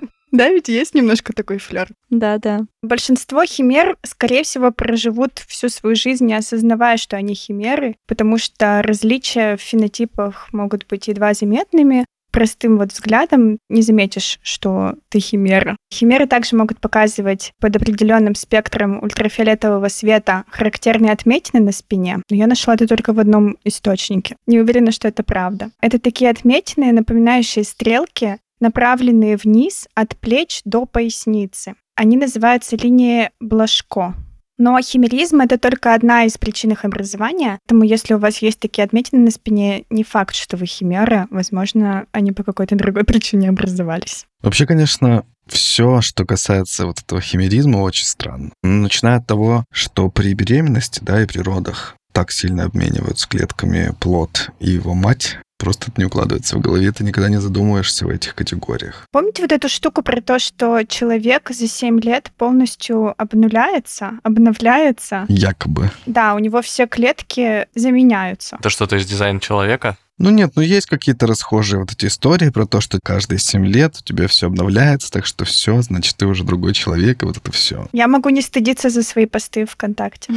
Да, 0.30 0.48
ведь 0.48 0.68
есть 0.68 0.94
немножко 0.94 1.32
такой 1.32 1.58
флер. 1.58 1.88
Да, 2.08 2.38
да. 2.38 2.60
Большинство 2.82 3.44
химер, 3.44 3.96
скорее 4.04 4.42
всего, 4.42 4.70
проживут 4.70 5.44
всю 5.46 5.68
свою 5.68 5.96
жизнь, 5.96 6.26
не 6.26 6.34
осознавая, 6.34 6.96
что 6.96 7.16
они 7.16 7.34
химеры, 7.34 7.96
потому 8.06 8.38
что 8.38 8.82
различия 8.82 9.56
в 9.56 9.60
фенотипах 9.60 10.52
могут 10.52 10.86
быть 10.86 11.08
едва 11.08 11.34
заметными. 11.34 12.06
Простым 12.32 12.78
вот 12.78 12.92
взглядом 12.92 13.58
не 13.68 13.82
заметишь, 13.82 14.38
что 14.42 14.94
ты 15.08 15.18
химера. 15.18 15.76
Химеры 15.92 16.28
также 16.28 16.54
могут 16.54 16.78
показывать 16.78 17.52
под 17.60 17.74
определенным 17.74 18.36
спектром 18.36 19.02
ультрафиолетового 19.02 19.88
света 19.88 20.44
характерные 20.48 21.10
отметины 21.10 21.60
на 21.60 21.72
спине. 21.72 22.22
Но 22.30 22.36
я 22.36 22.46
нашла 22.46 22.74
это 22.74 22.86
только 22.86 23.12
в 23.12 23.18
одном 23.18 23.56
источнике. 23.64 24.36
Не 24.46 24.60
уверена, 24.60 24.92
что 24.92 25.08
это 25.08 25.24
правда. 25.24 25.72
Это 25.80 25.98
такие 25.98 26.30
отметины, 26.30 26.92
напоминающие 26.92 27.64
стрелки, 27.64 28.38
направленные 28.60 29.36
вниз 29.36 29.88
от 29.94 30.16
плеч 30.16 30.60
до 30.64 30.86
поясницы. 30.86 31.74
Они 31.96 32.16
называются 32.16 32.76
линией 32.76 33.30
Блажко. 33.40 34.14
Но 34.60 34.78
химеризм— 34.82 35.40
это 35.42 35.58
только 35.58 35.94
одна 35.94 36.24
из 36.24 36.36
причин 36.36 36.72
их 36.72 36.84
образования, 36.84 37.58
поэтому 37.64 37.84
если 37.84 38.12
у 38.12 38.18
вас 38.18 38.42
есть 38.42 38.60
такие 38.60 38.84
отметины 38.84 39.24
на 39.24 39.30
спине, 39.30 39.84
не 39.88 40.04
факт, 40.04 40.34
что 40.34 40.58
вы 40.58 40.66
химера, 40.66 41.28
возможно, 41.30 42.04
они 42.12 42.32
по 42.32 42.42
какой-то 42.42 42.76
другой 42.76 43.04
причине 43.04 43.48
образовались. 43.48 44.26
Вообще, 44.42 44.66
конечно, 44.66 45.24
все, 45.46 46.02
что 46.02 46.26
касается 46.26 46.84
вот 46.84 47.00
этого 47.00 47.22
химеризма, 47.22 47.78
очень 47.78 48.04
странно. 48.04 48.50
Начиная 48.62 49.16
от 49.16 49.26
того, 49.26 49.64
что 49.72 50.10
при 50.10 50.34
беременности, 50.34 51.00
да, 51.02 51.22
и 51.22 51.26
при 51.26 51.38
родах 51.38 51.96
так 52.12 52.30
сильно 52.30 52.64
обмениваются 52.64 53.28
клетками 53.28 53.92
плод 53.98 54.50
и 54.60 54.70
его 54.70 54.94
мать, 54.94 55.38
Просто 55.60 55.90
это 55.90 56.00
не 56.00 56.06
укладывается 56.06 56.56
в 56.56 56.60
голове, 56.60 56.90
ты 56.90 57.04
никогда 57.04 57.28
не 57.28 57.38
задумываешься 57.38 58.06
в 58.06 58.08
этих 58.08 58.34
категориях. 58.34 59.06
Помните 59.12 59.42
вот 59.42 59.52
эту 59.52 59.68
штуку 59.68 60.00
про 60.00 60.22
то, 60.22 60.38
что 60.38 60.84
человек 60.84 61.50
за 61.50 61.68
7 61.68 62.00
лет 62.00 62.32
полностью 62.38 63.14
обнуляется, 63.20 64.12
обновляется? 64.22 65.26
Якобы. 65.28 65.90
Да, 66.06 66.34
у 66.34 66.38
него 66.38 66.62
все 66.62 66.86
клетки 66.86 67.66
заменяются. 67.74 68.56
Это 68.58 68.70
что-то 68.70 68.96
из 68.96 69.04
дизайна 69.04 69.38
человека? 69.38 69.98
Ну 70.16 70.30
нет, 70.30 70.52
ну 70.54 70.62
есть 70.62 70.86
какие-то 70.86 71.26
расхожие 71.26 71.80
вот 71.80 71.92
эти 71.92 72.06
истории 72.06 72.48
про 72.48 72.64
то, 72.64 72.80
что 72.80 72.98
каждые 73.02 73.38
7 73.38 73.66
лет 73.66 73.96
у 74.00 74.02
тебя 74.02 74.28
все 74.28 74.46
обновляется, 74.46 75.10
так 75.10 75.26
что 75.26 75.44
все, 75.44 75.82
значит, 75.82 76.16
ты 76.16 76.26
уже 76.26 76.42
другой 76.42 76.72
человек, 76.72 77.22
и 77.22 77.26
вот 77.26 77.36
это 77.36 77.52
все. 77.52 77.86
Я 77.92 78.08
могу 78.08 78.30
не 78.30 78.40
стыдиться 78.40 78.88
за 78.88 79.02
свои 79.02 79.26
посты 79.26 79.66
ВКонтакте. 79.66 80.32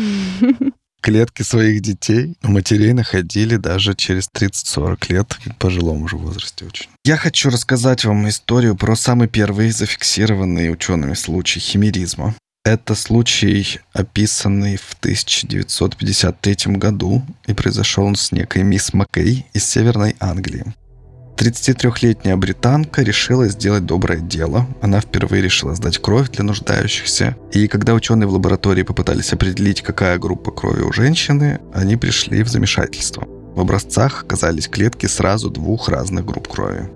Клетки 1.04 1.44
своих 1.44 1.82
детей 1.82 2.36
у 2.44 2.48
матерей 2.48 2.94
находили 2.94 3.58
даже 3.58 3.94
через 3.94 4.30
30-40 4.34 5.13
лет, 5.13 5.38
в 5.46 5.56
пожилом 5.58 6.04
уже 6.04 6.16
возрасте 6.16 6.66
очень. 6.66 6.89
Я 7.04 7.18
хочу 7.18 7.50
рассказать 7.50 8.06
вам 8.06 8.28
историю 8.30 8.76
про 8.76 8.96
самый 8.96 9.28
первый 9.28 9.70
зафиксированный 9.72 10.72
учеными 10.72 11.13
случай 11.13 11.60
химеризма. 11.60 12.34
Это 12.66 12.96
случай, 12.96 13.82
описанный 13.92 14.78
в 14.78 14.96
1953 15.00 16.78
году, 16.78 17.22
и 17.46 17.54
произошел 17.54 18.06
он 18.06 18.16
с 18.16 18.32
некой 18.32 18.63
мисс 18.63 18.94
Маккей 18.94 19.46
из 19.54 19.66
Северной 19.66 20.16
Англии. 20.22 20.74
33-летняя 21.43 22.38
британка 22.38 23.01
решила 23.01 23.49
сделать 23.49 23.86
доброе 23.86 24.19
дело. 24.19 24.65
Она 24.82 25.01
впервые 25.01 25.43
решила 25.43 25.75
сдать 25.75 25.97
кровь 25.97 26.29
для 26.29 26.45
нуждающихся. 26.45 27.36
И 27.51 27.67
когда 27.67 27.93
ученые 27.93 28.27
в 28.27 28.32
лаборатории 28.32 28.84
попытались 28.84 29.34
определить, 29.34 29.82
какая 29.82 30.17
группа 30.17 30.51
крови 30.51 30.84
у 30.84 30.93
женщины, 30.93 31.60
они 31.73 31.97
пришли 31.97 32.43
в 32.43 32.47
замешательство. 32.47 33.25
В 33.27 33.60
образцах 33.60 34.23
оказались 34.23 34.69
клетки 34.69 35.06
сразу 35.06 35.49
двух 35.49 35.89
разных 35.89 36.25
групп 36.25 36.47
крови. 36.47 36.89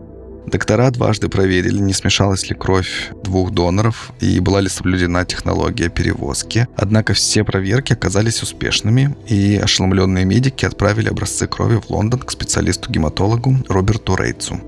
Доктора 0.47 0.89
дважды 0.91 1.27
проверили, 1.27 1.77
не 1.77 1.91
смешалась 1.91 2.49
ли 2.49 2.55
кровь 2.55 3.11
двух 3.21 3.51
доноров 3.51 4.13
и 4.21 4.39
была 4.39 4.61
ли 4.61 4.69
соблюдена 4.69 5.25
технология 5.25 5.89
перевозки. 5.89 6.69
Однако 6.77 7.13
все 7.13 7.43
проверки 7.43 7.91
оказались 7.91 8.41
успешными, 8.41 9.13
и 9.27 9.59
ошеломленные 9.61 10.23
медики 10.23 10.65
отправили 10.65 11.09
образцы 11.09 11.47
крови 11.47 11.81
в 11.81 11.89
Лондон 11.89 12.21
к 12.21 12.31
специалисту-гематологу 12.31 13.57
Роберту 13.67 14.15
Рейцу. 14.15 14.61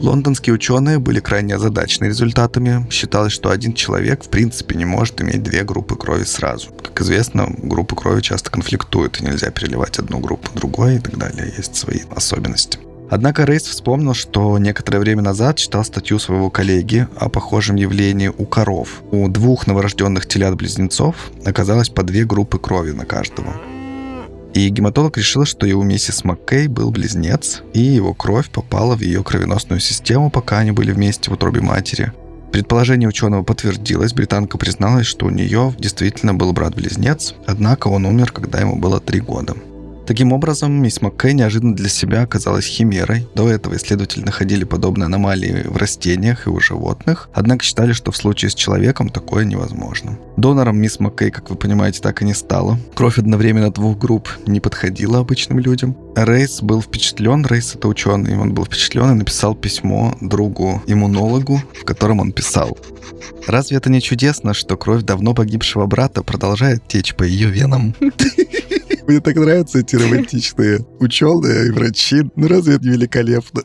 Лондонские 0.00 0.52
ученые 0.52 0.98
были 0.98 1.20
крайне 1.20 1.54
озадачены 1.54 2.08
результатами. 2.08 2.86
Считалось, 2.90 3.32
что 3.32 3.50
один 3.50 3.72
человек 3.72 4.24
в 4.24 4.28
принципе 4.28 4.74
не 4.74 4.84
может 4.84 5.22
иметь 5.22 5.42
две 5.42 5.62
группы 5.62 5.96
крови 5.96 6.24
сразу. 6.24 6.72
Как 6.72 7.00
известно, 7.00 7.46
группы 7.62 7.96
крови 7.96 8.20
часто 8.20 8.50
конфликтуют, 8.50 9.20
и 9.20 9.24
нельзя 9.24 9.50
переливать 9.50 9.98
одну 9.98 10.18
группу 10.18 10.50
другой 10.54 10.96
и 10.96 10.98
так 10.98 11.16
далее. 11.16 11.54
Есть 11.56 11.76
свои 11.76 12.00
особенности. 12.14 12.78
Однако 13.12 13.44
Рейс 13.44 13.64
вспомнил, 13.64 14.14
что 14.14 14.56
некоторое 14.56 14.98
время 14.98 15.20
назад 15.20 15.58
читал 15.58 15.84
статью 15.84 16.18
своего 16.18 16.48
коллеги 16.48 17.06
о 17.18 17.28
похожем 17.28 17.76
явлении 17.76 18.28
у 18.28 18.46
коров. 18.46 19.02
У 19.10 19.28
двух 19.28 19.66
новорожденных 19.66 20.26
телят-близнецов 20.26 21.14
оказалось 21.44 21.90
по 21.90 22.04
две 22.04 22.24
группы 22.24 22.58
крови 22.58 22.92
на 22.92 23.04
каждого. 23.04 23.52
И 24.54 24.66
гематолог 24.70 25.18
решил, 25.18 25.44
что 25.44 25.66
и 25.66 25.74
у 25.74 25.82
миссис 25.82 26.24
Маккей 26.24 26.68
был 26.68 26.90
близнец, 26.90 27.60
и 27.74 27.80
его 27.80 28.14
кровь 28.14 28.48
попала 28.48 28.96
в 28.96 29.02
ее 29.02 29.22
кровеносную 29.22 29.80
систему, 29.80 30.30
пока 30.30 30.60
они 30.60 30.70
были 30.70 30.90
вместе 30.90 31.30
в 31.30 31.34
утробе 31.34 31.60
матери. 31.60 32.14
Предположение 32.50 33.10
ученого 33.10 33.42
подтвердилось, 33.42 34.14
британка 34.14 34.56
призналась, 34.56 35.06
что 35.06 35.26
у 35.26 35.30
нее 35.30 35.74
действительно 35.78 36.32
был 36.32 36.54
брат-близнец, 36.54 37.34
однако 37.46 37.88
он 37.88 38.06
умер, 38.06 38.32
когда 38.32 38.58
ему 38.60 38.76
было 38.76 39.00
три 39.00 39.20
года. 39.20 39.54
Таким 40.06 40.32
образом, 40.32 40.72
мисс 40.72 41.00
Маккей 41.00 41.32
неожиданно 41.32 41.76
для 41.76 41.88
себя 41.88 42.22
оказалась 42.22 42.66
химерой. 42.66 43.26
До 43.34 43.48
этого 43.48 43.76
исследователи 43.76 44.24
находили 44.24 44.64
подобные 44.64 45.06
аномалии 45.06 45.62
в 45.64 45.76
растениях 45.76 46.46
и 46.46 46.50
у 46.50 46.60
животных, 46.60 47.28
однако 47.32 47.64
считали, 47.64 47.92
что 47.92 48.10
в 48.10 48.16
случае 48.16 48.50
с 48.50 48.54
человеком 48.54 49.08
такое 49.08 49.44
невозможно. 49.44 50.18
Донором 50.36 50.78
мисс 50.78 50.98
Маккей, 50.98 51.30
как 51.30 51.50
вы 51.50 51.56
понимаете, 51.56 52.00
так 52.00 52.22
и 52.22 52.24
не 52.24 52.34
стало. 52.34 52.78
Кровь 52.94 53.18
одновременно 53.18 53.70
двух 53.70 53.98
групп 53.98 54.28
не 54.46 54.60
подходила 54.60 55.20
обычным 55.20 55.58
людям. 55.58 55.96
Рейс 56.16 56.62
был 56.62 56.82
впечатлен, 56.82 57.46
Рейс 57.46 57.74
это 57.74 57.88
ученый, 57.88 58.36
он 58.36 58.52
был 58.52 58.64
впечатлен 58.64 59.12
и 59.12 59.14
написал 59.14 59.54
письмо 59.54 60.14
другу-иммунологу, 60.20 61.62
в 61.80 61.84
котором 61.84 62.20
он 62.20 62.32
писал 62.32 62.76
Разве 63.46 63.76
это 63.76 63.90
не 63.90 64.00
чудесно, 64.00 64.54
что 64.54 64.76
кровь 64.76 65.02
давно 65.02 65.34
погибшего 65.34 65.86
брата 65.86 66.22
продолжает 66.22 66.86
течь 66.88 67.14
по 67.14 67.22
ее 67.22 67.50
венам? 67.50 67.94
Мне 69.06 69.20
так 69.20 69.36
нравятся 69.36 69.80
эти 69.80 69.96
романтичные 69.96 70.86
ученые 71.00 71.68
и 71.68 71.70
врачи. 71.70 72.22
Ну 72.36 72.48
разве 72.48 72.76
это 72.76 72.84
не 72.84 72.90
великолепно? 72.90 73.62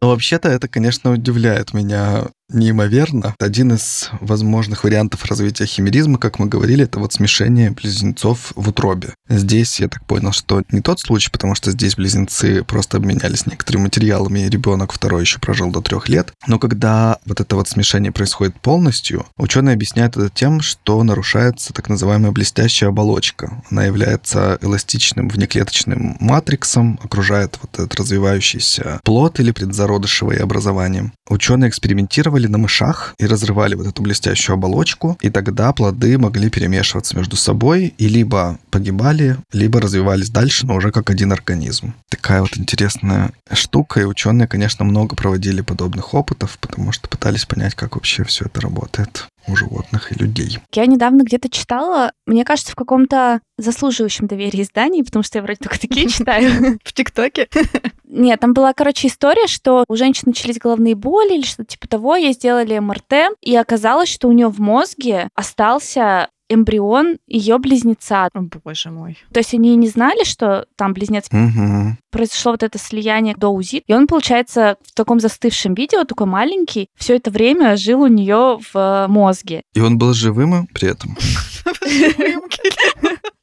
Но 0.00 0.10
вообще-то 0.10 0.48
это, 0.48 0.68
конечно, 0.68 1.12
удивляет 1.12 1.72
меня. 1.72 2.26
Неимоверно. 2.48 3.34
Один 3.38 3.72
из 3.72 4.10
возможных 4.20 4.84
вариантов 4.84 5.24
развития 5.24 5.66
химеризма, 5.66 6.18
как 6.18 6.38
мы 6.38 6.46
говорили, 6.46 6.84
это 6.84 6.98
вот 6.98 7.12
смешение 7.12 7.70
близнецов 7.70 8.52
в 8.54 8.68
утробе. 8.68 9.14
Здесь 9.28 9.80
я 9.80 9.88
так 9.88 10.04
понял, 10.06 10.32
что 10.32 10.62
не 10.70 10.80
тот 10.80 11.00
случай, 11.00 11.30
потому 11.30 11.54
что 11.54 11.70
здесь 11.70 11.96
близнецы 11.96 12.62
просто 12.62 12.98
обменялись 12.98 13.46
некоторыми 13.46 13.84
материалами, 13.84 14.40
и 14.40 14.50
ребенок 14.50 14.92
второй 14.92 15.22
еще 15.22 15.38
прожил 15.38 15.70
до 15.70 15.80
трех 15.80 16.08
лет. 16.08 16.32
Но 16.46 16.58
когда 16.58 17.18
вот 17.26 17.40
это 17.40 17.56
вот 17.56 17.68
смешение 17.68 18.12
происходит 18.12 18.60
полностью, 18.60 19.26
ученые 19.36 19.74
объясняют 19.74 20.16
это 20.16 20.28
тем, 20.28 20.60
что 20.60 21.02
нарушается 21.02 21.72
так 21.72 21.88
называемая 21.88 22.32
блестящая 22.32 22.90
оболочка. 22.90 23.62
Она 23.70 23.84
является 23.84 24.58
эластичным 24.60 25.28
внеклеточным 25.28 26.16
матриксом, 26.20 26.98
окружает 27.02 27.58
вот 27.62 27.74
этот 27.74 27.94
развивающийся 27.94 29.00
плод 29.04 29.40
или 29.40 29.50
предзародышевое 29.50 30.42
образование. 30.42 31.12
Ученые 31.28 31.70
экспериментировали 31.70 32.46
на 32.46 32.58
мышах 32.58 33.14
и 33.18 33.26
разрывали 33.26 33.74
вот 33.74 33.86
эту 33.86 34.02
блестящую 34.02 34.54
оболочку, 34.54 35.16
и 35.22 35.30
тогда 35.30 35.72
плоды 35.72 36.18
могли 36.18 36.50
перемешиваться 36.50 37.16
между 37.16 37.36
собой 37.36 37.94
и 37.96 38.08
либо 38.08 38.58
погибали, 38.70 39.38
либо 39.52 39.80
развивались 39.80 40.28
дальше, 40.28 40.66
но 40.66 40.74
уже 40.74 40.92
как 40.92 41.08
один 41.08 41.32
организм. 41.32 41.94
Такая 42.10 42.42
вот 42.42 42.56
интересная 42.58 43.32
штука, 43.52 44.00
и 44.00 44.04
ученые, 44.04 44.46
конечно, 44.46 44.84
много 44.84 45.16
проводили 45.16 45.62
подобных 45.62 46.12
опытов, 46.12 46.58
потому 46.60 46.92
что 46.92 47.08
пытались 47.08 47.46
понять, 47.46 47.74
как 47.74 47.94
вообще 47.94 48.24
все 48.24 48.44
это 48.44 48.60
работает 48.60 49.26
у 49.46 49.56
животных 49.56 50.12
и 50.12 50.14
людей. 50.14 50.58
Я 50.72 50.86
недавно 50.86 51.22
где-то 51.22 51.48
читала, 51.48 52.12
мне 52.26 52.44
кажется, 52.44 52.72
в 52.72 52.76
каком-то 52.76 53.40
заслуживающем 53.58 54.26
доверия 54.26 54.62
издании, 54.62 55.02
потому 55.02 55.22
что 55.22 55.38
я 55.38 55.42
вроде 55.42 55.58
только 55.58 55.80
такие 55.80 56.08
читаю. 56.10 56.78
В 56.82 56.92
ТикТоке? 56.92 57.48
Нет, 58.04 58.40
там 58.40 58.52
была, 58.52 58.72
короче, 58.72 59.08
история, 59.08 59.46
что 59.46 59.84
у 59.88 59.96
женщины 59.96 60.30
начались 60.30 60.58
головные 60.58 60.94
боли 60.94 61.34
или 61.34 61.42
что-то 61.42 61.64
типа 61.64 61.88
того, 61.88 62.16
ей 62.16 62.32
сделали 62.32 62.78
МРТ, 62.78 63.36
и 63.40 63.56
оказалось, 63.56 64.08
что 64.08 64.28
у 64.28 64.32
нее 64.32 64.48
в 64.48 64.60
мозге 64.60 65.28
остался 65.34 66.28
эмбрион 66.48 67.18
ее 67.26 67.58
близнеца. 67.58 68.28
О, 68.34 68.40
боже 68.64 68.90
мой. 68.90 69.18
То 69.32 69.40
есть 69.40 69.54
они 69.54 69.76
не 69.76 69.88
знали, 69.88 70.24
что 70.24 70.66
там 70.76 70.92
близнец. 70.92 71.26
Угу. 71.30 71.96
Произошло 72.10 72.52
вот 72.52 72.62
это 72.62 72.78
слияние 72.78 73.34
до 73.36 73.48
УЗИ, 73.48 73.82
и 73.86 73.92
он, 73.92 74.06
получается, 74.06 74.76
в 74.86 74.94
таком 74.94 75.20
застывшем 75.20 75.74
виде, 75.74 75.98
вот 75.98 76.08
такой 76.08 76.26
маленький, 76.26 76.88
все 76.96 77.16
это 77.16 77.30
время 77.30 77.76
жил 77.76 78.02
у 78.02 78.06
нее 78.06 78.58
в 78.72 78.76
э, 78.76 79.08
мозге. 79.08 79.62
И 79.74 79.80
он 79.80 79.98
был 79.98 80.14
живым 80.14 80.68
при 80.68 80.90
этом? 80.90 81.16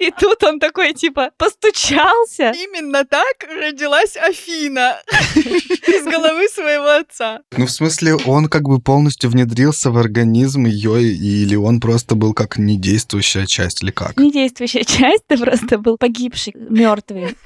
И 0.06 0.10
тут 0.10 0.42
он 0.44 0.58
такой, 0.58 0.94
типа, 0.94 1.30
постучался. 1.36 2.52
Именно 2.52 3.04
так 3.04 3.46
родилась 3.48 4.16
Афина 4.16 4.96
из 5.36 6.04
головы 6.04 6.48
своего 6.48 6.88
отца. 6.88 7.40
Ну, 7.56 7.66
в 7.66 7.70
смысле, 7.70 8.16
он 8.16 8.48
как 8.48 8.62
бы 8.62 8.80
полностью 8.80 9.28
внедрился 9.28 9.90
в 9.90 9.98
организм 9.98 10.64
ее, 10.64 11.02
или 11.02 11.54
он 11.54 11.80
просто 11.80 12.14
был 12.14 12.32
как 12.32 12.56
недействующая 12.56 13.46
часть, 13.46 13.82
или 13.82 13.90
как? 13.90 14.16
Недействующая 14.16 14.84
часть, 14.84 15.26
ты 15.26 15.36
просто 15.36 15.76
был 15.76 15.98
погибший, 15.98 16.54
мертвый. 16.56 17.36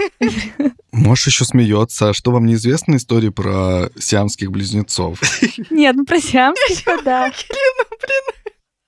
Можешь 0.92 1.26
еще 1.26 1.44
смеется. 1.44 2.10
А 2.10 2.14
что 2.14 2.30
вам 2.30 2.46
неизвестна 2.46 2.96
история 2.96 3.32
про 3.32 3.90
сиамских 3.98 4.52
близнецов? 4.52 5.18
Нет, 5.70 5.96
ну 5.96 6.04
про 6.04 6.20
сиамских, 6.20 7.02
да. 7.04 7.32
Ну, 7.50 7.96
блин, 8.00 8.43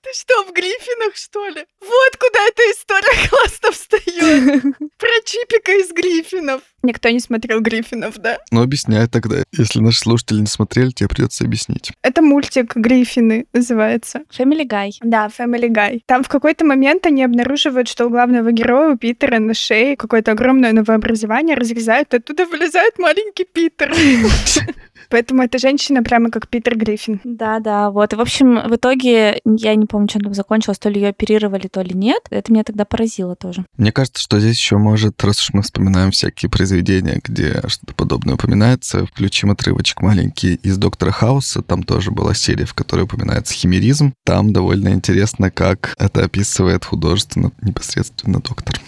ты 0.07 0.13
что, 0.17 0.43
в 0.43 0.53
Гриффинах, 0.53 1.15
что 1.15 1.47
ли? 1.47 1.65
Вот 1.81 2.17
куда 2.17 2.47
эта 2.47 2.61
история 2.71 3.27
классно 3.29 3.71
встает. 3.71 4.63
Про 4.97 5.09
Чипика 5.25 5.71
из 5.73 5.91
Гриффинов. 5.91 6.61
Никто 6.83 7.09
не 7.09 7.19
смотрел 7.19 7.59
Гриффинов, 7.59 8.17
да? 8.17 8.37
Ну, 8.51 8.61
объясняй 8.61 9.07
тогда. 9.07 9.43
Если 9.51 9.79
наши 9.79 9.99
слушатели 9.99 10.39
не 10.39 10.47
смотрели, 10.47 10.91
тебе 10.91 11.09
придется 11.09 11.43
объяснить. 11.43 11.91
Это 12.01 12.21
мультик 12.21 12.75
Гриффины 12.75 13.45
называется. 13.51 14.21
Family 14.37 14.65
Guy. 14.65 14.91
Да, 15.01 15.27
Family 15.27 15.67
Guy. 15.67 16.01
Там 16.05 16.23
в 16.23 16.29
какой-то 16.29 16.63
момент 16.65 17.05
они 17.05 17.23
обнаруживают, 17.23 17.89
что 17.89 18.05
у 18.05 18.09
главного 18.09 18.51
героя, 18.51 18.93
у 18.93 18.97
Питера, 18.97 19.39
на 19.39 19.53
шее 19.53 19.97
какое-то 19.97 20.31
огромное 20.31 20.71
новообразование 20.71 21.55
разрезают, 21.57 22.13
оттуда 22.13 22.45
вылезает 22.45 22.97
маленький 22.99 23.43
Питер. 23.43 23.93
Поэтому 25.09 25.43
эта 25.43 25.57
женщина 25.57 26.03
прямо 26.03 26.29
как 26.31 26.47
Питер 26.47 26.77
Гриффин. 26.77 27.21
Да, 27.23 27.59
да, 27.59 27.89
вот. 27.89 28.13
В 28.13 28.21
общем, 28.21 28.59
в 28.67 28.75
итоге, 28.75 29.41
я 29.45 29.75
не 29.75 29.85
помню, 29.85 29.96
чем 30.05 30.21
там 30.21 30.35
закончилось, 30.35 30.77
то 30.77 30.89
ли 30.89 31.01
ее 31.01 31.09
оперировали, 31.09 31.67
то 31.67 31.81
ли 31.81 31.95
нет. 31.95 32.21
Это 32.29 32.51
меня 32.51 32.63
тогда 32.63 32.85
поразило 32.85 33.35
тоже. 33.35 33.65
Мне 33.77 33.91
кажется, 33.91 34.21
что 34.21 34.39
здесь 34.39 34.57
еще 34.57 34.77
может, 34.77 35.23
раз 35.23 35.39
уж 35.41 35.53
мы 35.53 35.63
вспоминаем 35.63 36.11
всякие 36.11 36.51
произведения, 36.51 37.19
где 37.23 37.61
что-то 37.65 37.95
подобное 37.95 38.35
упоминается, 38.35 39.07
включим 39.07 39.49
отрывочек 39.49 40.01
маленький 40.01 40.55
из 40.55 40.77
«Доктора 40.77 41.11
Хауса». 41.11 41.63
Там 41.63 41.81
тоже 41.81 42.11
была 42.11 42.35
серия, 42.35 42.65
в 42.65 42.75
которой 42.75 43.05
упоминается 43.05 43.55
химеризм. 43.55 44.13
Там 44.23 44.53
довольно 44.53 44.89
интересно, 44.89 45.49
как 45.49 45.95
это 45.97 46.25
описывает 46.25 46.85
художественно 46.85 47.51
непосредственно 47.61 48.39
доктор. 48.39 48.79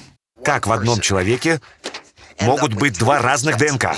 Как 0.43 0.67
в 0.67 0.71
одном 0.71 0.99
человеке 0.99 1.59
могут 2.41 2.73
быть 2.73 2.97
два 2.97 3.19
разных 3.19 3.57
ДНК. 3.57 3.95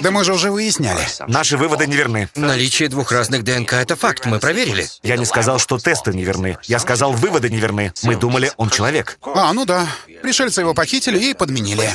Да 0.00 0.10
мы 0.10 0.24
же 0.24 0.34
уже 0.34 0.50
выясняли. 0.50 1.00
Наши 1.26 1.56
выводы 1.56 1.86
неверны. 1.86 2.28
Наличие 2.34 2.88
двух 2.88 3.12
разных 3.12 3.44
ДНК— 3.44 3.72
это 3.74 3.96
факт, 3.96 4.26
мы 4.26 4.38
проверили. 4.38 4.86
Я 5.02 5.16
не 5.16 5.24
сказал, 5.24 5.58
что 5.58 5.78
тесты 5.78 6.12
неверны. 6.12 6.58
Я 6.64 6.78
сказал, 6.78 7.12
выводы 7.12 7.50
неверны. 7.50 7.92
Мы 8.02 8.16
думали, 8.16 8.52
он 8.56 8.70
человек. 8.70 9.18
А, 9.22 9.52
ну 9.52 9.64
да. 9.64 9.86
Пришельцы 10.22 10.60
его 10.60 10.74
похитили 10.74 11.18
и 11.18 11.34
подменили. 11.34 11.88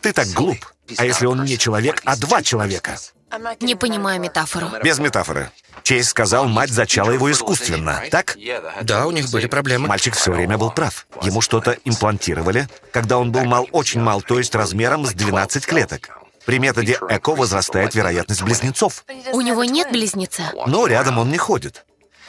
Ты 0.00 0.12
так 0.12 0.28
глуп. 0.28 0.58
А 0.98 1.04
если 1.04 1.26
он 1.26 1.44
не 1.44 1.58
человек, 1.58 2.02
а 2.04 2.16
два 2.16 2.42
человека? 2.42 2.98
Не 3.60 3.74
понимаю 3.74 4.20
метафору. 4.20 4.68
Без 4.82 4.98
метафоры. 4.98 5.50
Чейз 5.82 6.08
сказал, 6.08 6.46
мать 6.46 6.70
зачала 6.70 7.10
его 7.10 7.30
искусственно, 7.30 8.02
так? 8.10 8.36
Да, 8.82 9.06
у 9.06 9.10
них 9.10 9.30
были 9.30 9.46
проблемы. 9.46 9.86
Мальчик 9.88 10.14
все 10.14 10.32
время 10.32 10.56
был 10.56 10.70
прав. 10.70 11.06
Ему 11.22 11.40
что-то 11.40 11.76
имплантировали, 11.84 12.68
когда 12.90 13.18
он 13.18 13.32
был 13.32 13.44
мал, 13.44 13.68
очень 13.72 14.00
мал, 14.00 14.22
то 14.22 14.38
есть 14.38 14.54
размером 14.54 15.04
с 15.04 15.12
12 15.12 15.66
клеток. 15.66 16.10
При 16.46 16.58
методе 16.58 16.98
ЭКО 17.08 17.34
возрастает 17.34 17.94
вероятность 17.94 18.42
близнецов. 18.42 19.04
У 19.32 19.40
него 19.40 19.64
нет 19.64 19.90
близнеца? 19.90 20.52
Но 20.66 20.86
рядом 20.86 21.18
он 21.18 21.30
не 21.30 21.38
ходит. 21.38 21.84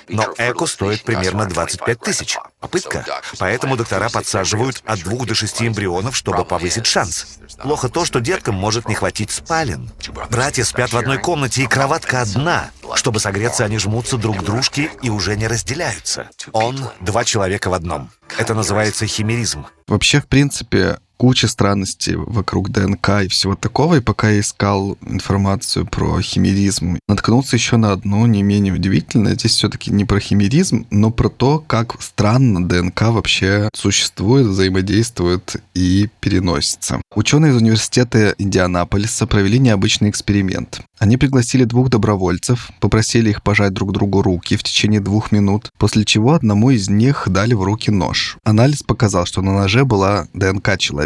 Но 0.07 0.33
эко 0.37 0.65
стоит 0.65 1.03
примерно 1.03 1.45
25 1.45 1.99
тысяч. 1.99 2.37
Попытка. 2.59 3.05
Поэтому 3.39 3.77
доктора 3.77 4.09
подсаживают 4.09 4.81
от 4.85 4.99
двух 4.99 5.25
до 5.25 5.35
шести 5.35 5.67
эмбрионов, 5.67 6.15
чтобы 6.15 6.45
повысить 6.45 6.85
шанс. 6.85 7.39
Плохо 7.61 7.89
то, 7.89 8.05
что 8.05 8.19
деткам 8.19 8.55
может 8.55 8.87
не 8.87 8.95
хватить 8.95 9.31
спален. 9.31 9.91
Братья 10.29 10.63
спят 10.63 10.93
в 10.93 10.97
одной 10.97 11.17
комнате, 11.17 11.63
и 11.63 11.67
кроватка 11.67 12.21
одна. 12.21 12.71
Чтобы 12.95 13.19
согреться, 13.19 13.65
они 13.65 13.77
жмутся 13.77 14.17
друг 14.17 14.37
к 14.37 14.43
дружке 14.43 14.91
и 15.01 15.09
уже 15.09 15.35
не 15.35 15.47
разделяются. 15.47 16.29
Он— 16.51 16.89
два 17.01 17.23
человека 17.23 17.69
в 17.69 17.73
одном. 17.73 18.11
Это 18.37 18.53
называется 18.53 19.07
химеризм. 19.07 19.65
Вообще, 19.87 20.19
в 20.19 20.27
принципе, 20.27 20.99
куча 21.17 21.47
странностей 21.47 22.15
вокруг 22.15 22.69
ДНК 22.69 23.23
и 23.23 23.27
всего 23.27 23.55
такого, 23.55 23.95
и 23.95 24.01
пока 24.01 24.29
я 24.29 24.39
искал 24.39 24.97
информацию 25.05 25.85
про 25.85 26.21
химеризм, 26.21 26.97
наткнулся 27.07 27.55
еще 27.55 27.77
на 27.77 27.91
одну 27.91 28.25
не 28.25 28.43
менее 28.43 28.73
удивительное. 28.73 29.35
Здесь 29.35 29.53
все-таки 29.53 29.91
не 29.91 30.05
про 30.05 30.19
химеризм, 30.19 30.85
но 30.91 31.11
про 31.11 31.29
то, 31.29 31.59
как 31.59 32.01
странно 32.01 32.67
ДНК 32.67 33.01
вообще 33.03 33.69
существует, 33.73 34.47
взаимодействует 34.47 35.61
и 35.73 36.09
переносится. 36.19 37.01
Ученые 37.13 37.51
из 37.51 37.57
университета 37.57 38.35
Индианаполиса 38.37 39.27
провели 39.27 39.59
необычный 39.59 40.09
эксперимент. 40.09 40.81
Они 40.97 41.17
пригласили 41.17 41.65
двух 41.65 41.89
добровольцев, 41.89 42.69
попросили 42.79 43.29
их 43.29 43.43
пожать 43.43 43.73
друг 43.73 43.91
другу 43.91 44.21
руки 44.21 44.55
в 44.55 44.63
течение 44.63 45.01
двух 45.01 45.31
минут, 45.31 45.69
после 45.77 46.05
чего 46.05 46.33
одному 46.33 46.71
из 46.71 46.89
них 46.89 47.27
дали 47.27 47.53
в 47.53 47.63
руки 47.63 47.91
нож. 47.91 48.37
Анализ 48.43 48.83
показал, 48.83 49.25
что 49.25 49.41
на 49.41 49.53
ноже 49.53 49.85
была 49.85 50.27
ДНК 50.33 50.77
человека, 50.77 51.04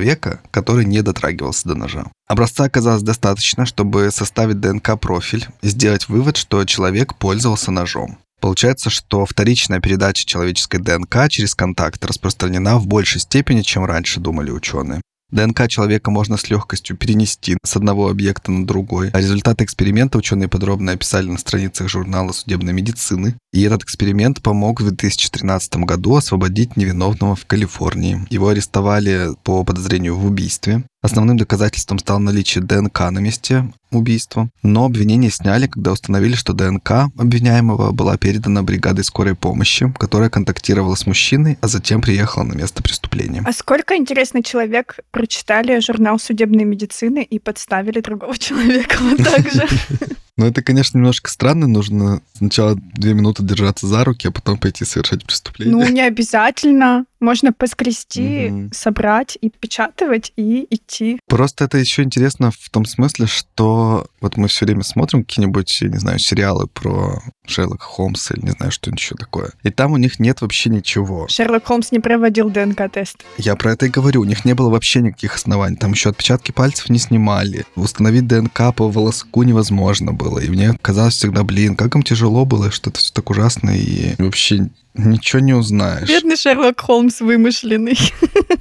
который 0.51 0.85
не 0.85 1.01
дотрагивался 1.01 1.67
до 1.67 1.75
ножа. 1.75 2.05
Образца 2.27 2.65
оказалось 2.65 3.01
достаточно, 3.01 3.65
чтобы 3.65 4.09
составить 4.11 4.59
ДНК-профиль 4.59 5.47
и 5.61 5.67
сделать 5.67 6.09
вывод, 6.09 6.37
что 6.37 6.63
человек 6.65 7.15
пользовался 7.15 7.71
ножом. 7.71 8.17
Получается, 8.39 8.89
что 8.89 9.25
вторичная 9.25 9.81
передача 9.81 10.25
человеческой 10.25 10.79
ДНК 10.79 11.29
через 11.29 11.55
контакт 11.55 12.03
распространена 12.05 12.77
в 12.77 12.87
большей 12.87 13.19
степени, 13.19 13.61
чем 13.61 13.83
раньше 13.85 14.19
думали 14.19 14.51
ученые. 14.51 15.01
ДНК 15.31 15.67
человека 15.67 16.11
можно 16.11 16.37
с 16.37 16.49
легкостью 16.49 16.97
перенести 16.97 17.57
с 17.63 17.75
одного 17.75 18.09
объекта 18.09 18.51
на 18.51 18.65
другой. 18.65 19.09
А 19.11 19.19
результаты 19.19 19.63
эксперимента 19.63 20.17
ученые 20.17 20.47
подробно 20.47 20.93
описали 20.93 21.29
на 21.29 21.37
страницах 21.37 21.87
журнала 21.87 22.31
судебной 22.31 22.73
медицины. 22.73 23.35
И 23.53 23.61
этот 23.61 23.83
эксперимент 23.83 24.41
помог 24.41 24.81
в 24.81 24.85
2013 24.85 25.77
году 25.77 26.15
освободить 26.15 26.77
невиновного 26.77 27.35
в 27.35 27.45
Калифорнии. 27.45 28.25
Его 28.29 28.49
арестовали 28.49 29.29
по 29.43 29.63
подозрению 29.63 30.15
в 30.17 30.25
убийстве. 30.25 30.83
Основным 31.01 31.37
доказательством 31.37 31.97
стало 31.97 32.19
наличие 32.19 32.61
ДНК 32.61 32.99
на 33.09 33.19
месте 33.19 33.71
убийства, 33.91 34.49
но 34.63 34.83
обвинение 34.83 35.31
сняли, 35.31 35.67
когда 35.67 35.93
установили, 35.93 36.35
что 36.35 36.51
ДНК 36.51 37.09
обвиняемого 37.17 37.91
была 37.91 38.17
передана 38.17 38.63
бригадой 38.63 39.05
скорой 39.05 39.33
помощи, 39.35 39.93
которая 39.97 40.29
контактировала 40.29 40.95
с 40.95 41.05
мужчиной, 41.05 41.57
а 41.61 41.67
затем 41.67 42.01
приехала 42.01 42.43
на 42.43 42.53
место 42.53 42.83
преступления. 42.83 43.43
А 43.45 43.53
сколько, 43.53 43.95
интересно, 43.95 44.43
человек 44.43 44.99
прочитали 45.11 45.79
журнал 45.79 46.19
судебной 46.19 46.65
медицины 46.65 47.23
и 47.23 47.39
подставили 47.39 48.01
другого 48.01 48.37
человека 48.37 48.97
вот 48.99 49.23
так 49.23 49.49
же? 49.49 49.67
Но 50.39 50.47
это, 50.47 50.61
конечно, 50.63 50.97
немножко 50.97 51.29
странно. 51.29 51.67
Нужно 51.67 52.21
сначала 52.33 52.75
две 52.75 53.13
минуты 53.13 53.43
держаться 53.43 53.85
за 53.87 54.05
руки, 54.05 54.29
а 54.29 54.31
потом 54.31 54.57
пойти 54.57 54.85
совершать 54.85 55.25
преступление. 55.25 55.75
Ну, 55.75 55.85
не 55.89 55.99
обязательно. 56.01 57.03
Можно 57.19 57.51
поскрести, 57.51 58.47
Мгм. 58.49 58.71
собрать 58.73 59.37
и 59.41 59.49
печатывать, 59.49 60.31
и 60.37 60.65
идти. 60.69 61.19
Просто 61.27 61.65
это 61.65 61.77
еще 61.77 62.03
интересно 62.03 62.49
в 62.57 62.69
том 62.69 62.85
смысле, 62.85 63.27
что 63.27 64.07
вот 64.21 64.37
мы 64.37 64.47
все 64.47 64.63
время 64.65 64.83
смотрим 64.83 65.25
какие-нибудь, 65.25 65.79
не 65.81 65.97
знаю, 65.97 66.17
сериалы 66.19 66.67
про 66.67 67.21
Шерлока 67.45 67.83
Холмса 67.83 68.35
или 68.35 68.45
не 68.45 68.51
знаю, 68.51 68.71
что-нибудь 68.71 69.01
еще 69.01 69.15
такое. 69.15 69.51
И 69.63 69.69
там 69.69 69.91
у 69.91 69.97
них 69.97 70.21
нет 70.21 70.39
вообще 70.39 70.69
ничего. 70.69 71.27
Шерлок 71.27 71.65
Холмс 71.65 71.91
не 71.91 71.99
проводил 71.99 72.49
ДНК-тест. 72.49 73.17
Я 73.37 73.57
про 73.57 73.73
это 73.73 73.87
и 73.87 73.89
говорю. 73.89 74.21
У 74.21 74.25
них 74.25 74.45
не 74.45 74.53
было 74.53 74.69
вообще 74.69 75.01
никаких 75.01 75.35
оснований. 75.35 75.75
Там 75.75 75.91
еще 75.91 76.11
отпечатки 76.11 76.53
пальцев 76.53 76.89
не 76.89 76.99
снимали. 76.99 77.65
Установить 77.75 78.27
ДНК 78.27 78.73
по 78.73 78.89
волоску 78.89 79.43
невозможно 79.43 80.13
было. 80.13 80.28
И 80.37 80.49
мне 80.49 80.77
казалось 80.81 81.15
всегда, 81.15 81.43
блин, 81.43 81.75
как 81.75 81.95
им 81.95 82.03
тяжело 82.03 82.45
было, 82.45 82.69
что 82.69 82.91
это 82.91 82.99
все 82.99 83.11
так 83.11 83.29
ужасно 83.29 83.71
и 83.71 84.13
вообще 84.19 84.69
ничего 85.05 85.39
не 85.39 85.53
узнаешь. 85.53 86.07
Бедный 86.07 86.35
Шерлок 86.35 86.79
Холмс 86.81 87.21
вымышленный. 87.21 87.97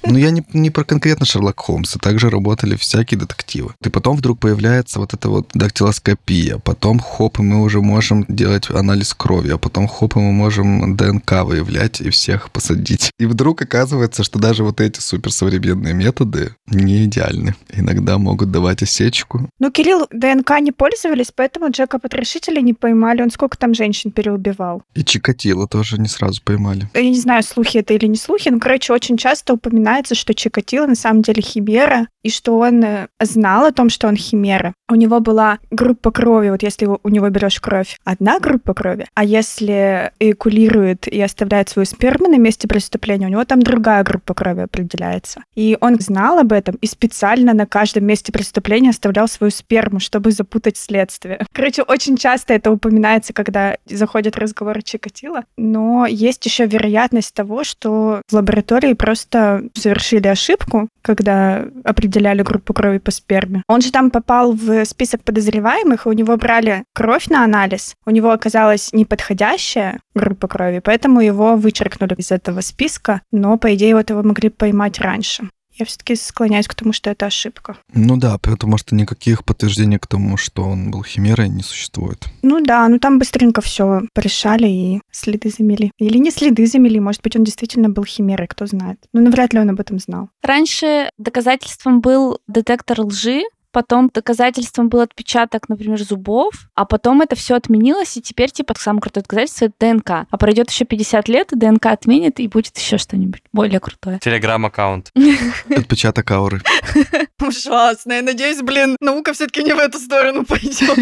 Ну, 0.05 0.17
я 0.17 0.31
не, 0.31 0.45
не 0.53 0.71
про 0.71 0.85
конкретно 0.85 1.27
Шерлок 1.27 1.61
Холмса. 1.61 1.99
Также 1.99 2.31
работали 2.31 2.77
всякие 2.77 3.19
детективы. 3.19 3.75
И 3.85 3.89
потом 3.89 4.17
вдруг 4.17 4.39
появляется 4.39 5.01
вот 5.01 5.15
эта 5.15 5.29
вот 5.29 5.51
дактилоскопия. 5.55 6.59
Потом, 6.59 6.99
хоп, 6.99 7.39
и 7.39 7.43
мы 7.43 7.63
уже 7.63 7.81
можем 7.81 8.25
делать 8.29 8.71
анализ 8.71 9.15
крови. 9.15 9.51
А 9.51 9.59
потом, 9.59 9.87
хоп, 9.87 10.17
и 10.17 10.21
мы 10.21 10.33
можем 10.33 10.97
ДНК 10.97 11.45
выявлять 11.45 12.01
и 12.01 12.11
всех 12.11 12.51
посадить. 12.51 13.11
И 13.19 13.27
вдруг 13.27 13.63
оказывается, 13.63 14.25
что 14.25 14.39
даже 14.39 14.65
вот 14.65 14.81
эти 14.81 15.01
суперсовременные 15.01 15.95
методы 15.95 16.55
не 16.67 17.05
идеальны. 17.05 17.55
Иногда 17.73 18.19
могут 18.19 18.51
давать 18.51 18.83
осечку. 18.83 19.49
Ну, 19.59 19.71
Кирилл 19.71 20.07
ДНК 20.11 20.61
не 20.61 20.73
пользовались, 20.73 21.33
поэтому 21.35 21.71
Джека 21.71 21.99
Потрошителя 21.99 22.61
не 22.61 22.75
поймали. 22.75 23.23
Он 23.23 23.31
сколько 23.31 23.59
там 23.59 23.75
женщин 23.75 24.11
переубивал? 24.11 24.83
И 24.95 25.05
Чикатило 25.05 25.67
тоже 25.69 25.99
не 25.99 26.09
сразу 26.09 26.28
поймали. 26.37 26.89
Я 26.95 27.03
не 27.03 27.19
знаю, 27.19 27.43
слухи 27.43 27.79
это 27.79 27.95
или 27.95 28.07
не 28.07 28.17
слухи, 28.17 28.49
но, 28.49 28.59
короче, 28.59 28.93
очень 28.93 29.17
часто 29.17 29.55
упоминается, 29.55 30.15
что 30.15 30.35
Чикатило 30.35 30.87
на 30.87 30.95
самом 30.95 31.23
деле 31.23 31.43
химера, 31.43 32.09
и 32.23 32.31
что 32.31 32.59
он 32.59 32.85
э, 32.85 33.09
знал 33.21 33.65
о 33.65 33.73
том, 33.73 33.89
что 33.89 34.09
он 34.09 34.17
химера. 34.17 34.75
У 34.91 34.95
него 34.95 35.21
была 35.21 35.59
группа 35.71 36.11
крови, 36.11 36.51
вот 36.51 36.63
если 36.63 36.87
у 36.87 37.09
него 37.09 37.29
берешь 37.31 37.61
кровь, 37.61 37.97
одна 38.05 38.39
группа 38.39 38.75
крови, 38.75 39.07
а 39.15 39.25
если 39.25 40.13
эякулирует 40.19 41.09
и 41.09 41.21
оставляет 41.21 41.69
свою 41.69 41.87
сперму 41.87 42.29
на 42.29 42.37
месте 42.37 42.69
преступления, 42.69 43.27
у 43.27 43.31
него 43.31 43.45
там 43.45 43.63
другая 43.63 44.03
группа 44.05 44.35
крови 44.35 44.61
определяется. 44.61 45.43
И 45.55 45.77
он 45.81 45.99
знал 46.01 46.39
об 46.39 46.53
этом 46.53 46.77
и 46.81 46.87
специально 46.87 47.55
на 47.55 47.67
каждом 47.67 48.05
месте 48.05 48.33
преступления 48.33 48.91
оставлял 48.91 49.29
свою 49.29 49.51
сперму, 49.51 50.01
чтобы 50.01 50.33
запутать 50.33 50.77
следствие. 50.77 51.47
Короче, 51.53 51.83
очень 51.83 52.17
часто 52.17 52.55
это 52.55 52.71
упоминается, 52.71 53.33
когда 53.33 53.77
заходит 53.87 54.37
разговор 54.37 54.79
о 54.79 54.83
Чикатило, 54.83 55.45
но 55.57 56.07
есть 56.09 56.45
еще 56.47 56.67
вероятность 56.67 57.35
того, 57.35 57.65
что 57.65 58.23
в 58.29 58.33
лаборатории 58.33 58.95
просто 58.95 59.65
совершили 59.75 60.29
ошибку, 60.29 60.89
когда 61.03 61.65
определяли 61.85 62.43
группу 62.43 62.73
крови 62.75 62.99
по 62.99 63.11
сперме. 63.11 63.63
Он 63.69 63.81
же 63.81 63.93
там 63.93 64.11
попал 64.11 64.53
в 64.53 64.85
список 64.85 65.23
подозреваемых, 65.23 66.07
и 66.07 66.09
у 66.09 66.13
него 66.13 66.37
брали 66.37 66.85
кровь 66.95 67.29
на 67.29 67.45
анализ. 67.45 67.95
У 68.07 68.11
него 68.11 68.31
оказалась 68.31 68.93
неподходящая 68.93 70.01
группа 70.15 70.49
крови, 70.49 70.81
поэтому 70.85 71.21
его 71.21 71.57
вычеркнули 71.57 72.15
из 72.15 72.31
этого 72.33 72.61
списка, 72.61 73.23
но, 73.33 73.57
по 73.57 73.75
идее, 73.75 73.95
вот 73.95 74.11
его 74.11 74.23
могли 74.23 74.49
поймать 74.49 74.99
раньше. 74.99 75.49
Я 75.79 75.87
все-таки 75.87 76.17
склоняюсь 76.17 76.67
к 76.67 76.75
тому, 76.75 76.93
что 76.93 77.11
это 77.11 77.27
ошибка. 77.27 77.77
Ну 77.93 78.17
да, 78.17 78.39
потому 78.39 78.79
что 78.79 78.95
никаких 78.95 79.45
подтверждений 79.45 79.99
к 79.99 80.07
тому, 80.07 80.37
что 80.37 80.65
он 80.65 80.91
был 80.91 81.05
химерой, 81.05 81.49
не 81.49 81.63
существует. 81.63 82.25
Ну 82.43 82.61
да, 82.61 82.89
ну 82.89 82.99
там 82.99 83.19
быстренько 83.19 83.61
все 83.61 84.03
порешали 84.13 84.67
и 84.67 85.01
следы 85.11 85.51
замели. 85.51 85.93
Или 85.99 86.19
не 86.19 86.31
следы 86.31 86.67
замели, 86.67 86.99
может 86.99 87.23
быть, 87.23 87.37
он 87.37 87.45
действительно 87.45 87.89
был 87.89 88.05
химерой, 88.05 88.49
кто 88.49 88.67
знает. 88.67 88.99
Ну, 89.13 89.21
навряд 89.21 89.53
ли 89.53 89.61
он 89.61 89.71
об 89.71 89.81
этом 89.81 89.99
знал. 89.99 90.31
Раньше 90.43 91.11
доказательством 91.19 92.01
был 92.01 92.41
детектор 92.47 93.01
лжи, 93.01 93.43
потом 93.73 94.11
доказательством 94.13 94.89
был 94.89 95.01
отпечаток, 95.01 95.69
например, 95.69 96.03
зубов, 96.03 96.69
а 96.75 96.85
потом 96.85 97.21
это 97.23 97.37
все 97.37 97.55
отменилось, 97.55 98.17
и 98.17 98.23
теперь, 98.23 98.51
типа, 98.51 98.75
самое 98.79 99.03
крутое 99.03 99.23
доказательство— 99.23 99.65
это 99.67 99.75
ДНК. 99.79 100.11
А 100.31 100.37
пройдет 100.39 100.71
еще 100.71 100.85
50 100.85 101.29
лет, 101.29 101.53
и 101.53 101.57
ДНК 101.57 101.87
отменит, 101.87 102.41
и 102.41 102.49
будет 102.49 102.77
еще 102.77 102.99
что-нибудь 102.99 103.43
более 103.53 103.81
крутое. 103.81 104.19
Телеграм-аккаунт. 104.19 105.13
Отпечаток 105.77 106.31
ауры. 106.31 106.63
Ужасно. 107.41 108.13
Я 108.15 108.23
надеюсь, 108.23 108.63
блин, 108.63 108.97
наука 109.01 109.33
все-таки 109.33 109.63
не 109.63 109.75
в 109.75 109.79
эту 109.79 109.99
сторону 109.99 110.45
пойдет. 110.45 110.99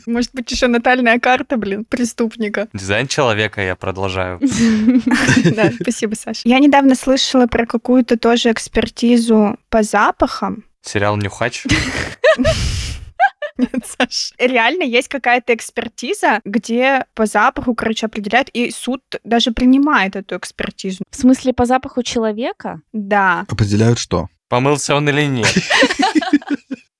Может 0.06 0.30
быть, 0.34 0.50
еще 0.50 0.66
натальная 0.66 1.18
карта, 1.18 1.56
блин, 1.56 1.84
преступника. 1.84 2.68
Дизайн 2.72 3.06
человека 3.06 3.60
я 3.60 3.76
продолжаю. 3.76 4.40
Да, 5.54 5.70
спасибо, 5.80 6.14
Саша. 6.14 6.42
Я 6.44 6.58
недавно 6.58 6.94
слышала 6.94 7.46
про 7.46 7.66
какую-то 7.66 8.18
тоже 8.18 8.50
экспертизу 8.50 9.56
по 9.68 9.82
запахам. 9.82 10.64
Сериал 10.82 11.16
«Нюхач». 11.16 11.64
Нет, 13.58 13.84
Саш. 13.98 14.32
Реально 14.38 14.84
есть 14.84 15.08
какая-то 15.08 15.54
экспертиза, 15.54 16.40
где 16.44 17.04
по 17.14 17.26
запаху, 17.26 17.74
короче, 17.74 18.06
определяют, 18.06 18.48
и 18.50 18.70
суд 18.70 19.02
даже 19.22 19.52
принимает 19.52 20.16
эту 20.16 20.36
экспертизу. 20.36 21.04
В 21.10 21.16
смысле, 21.16 21.52
по 21.52 21.66
запаху 21.66 22.02
человека? 22.02 22.80
Да. 22.92 23.44
Определяют 23.48 23.98
что? 23.98 24.28
Помылся 24.48 24.96
он 24.96 25.08
или 25.08 25.26
нет? 25.26 25.46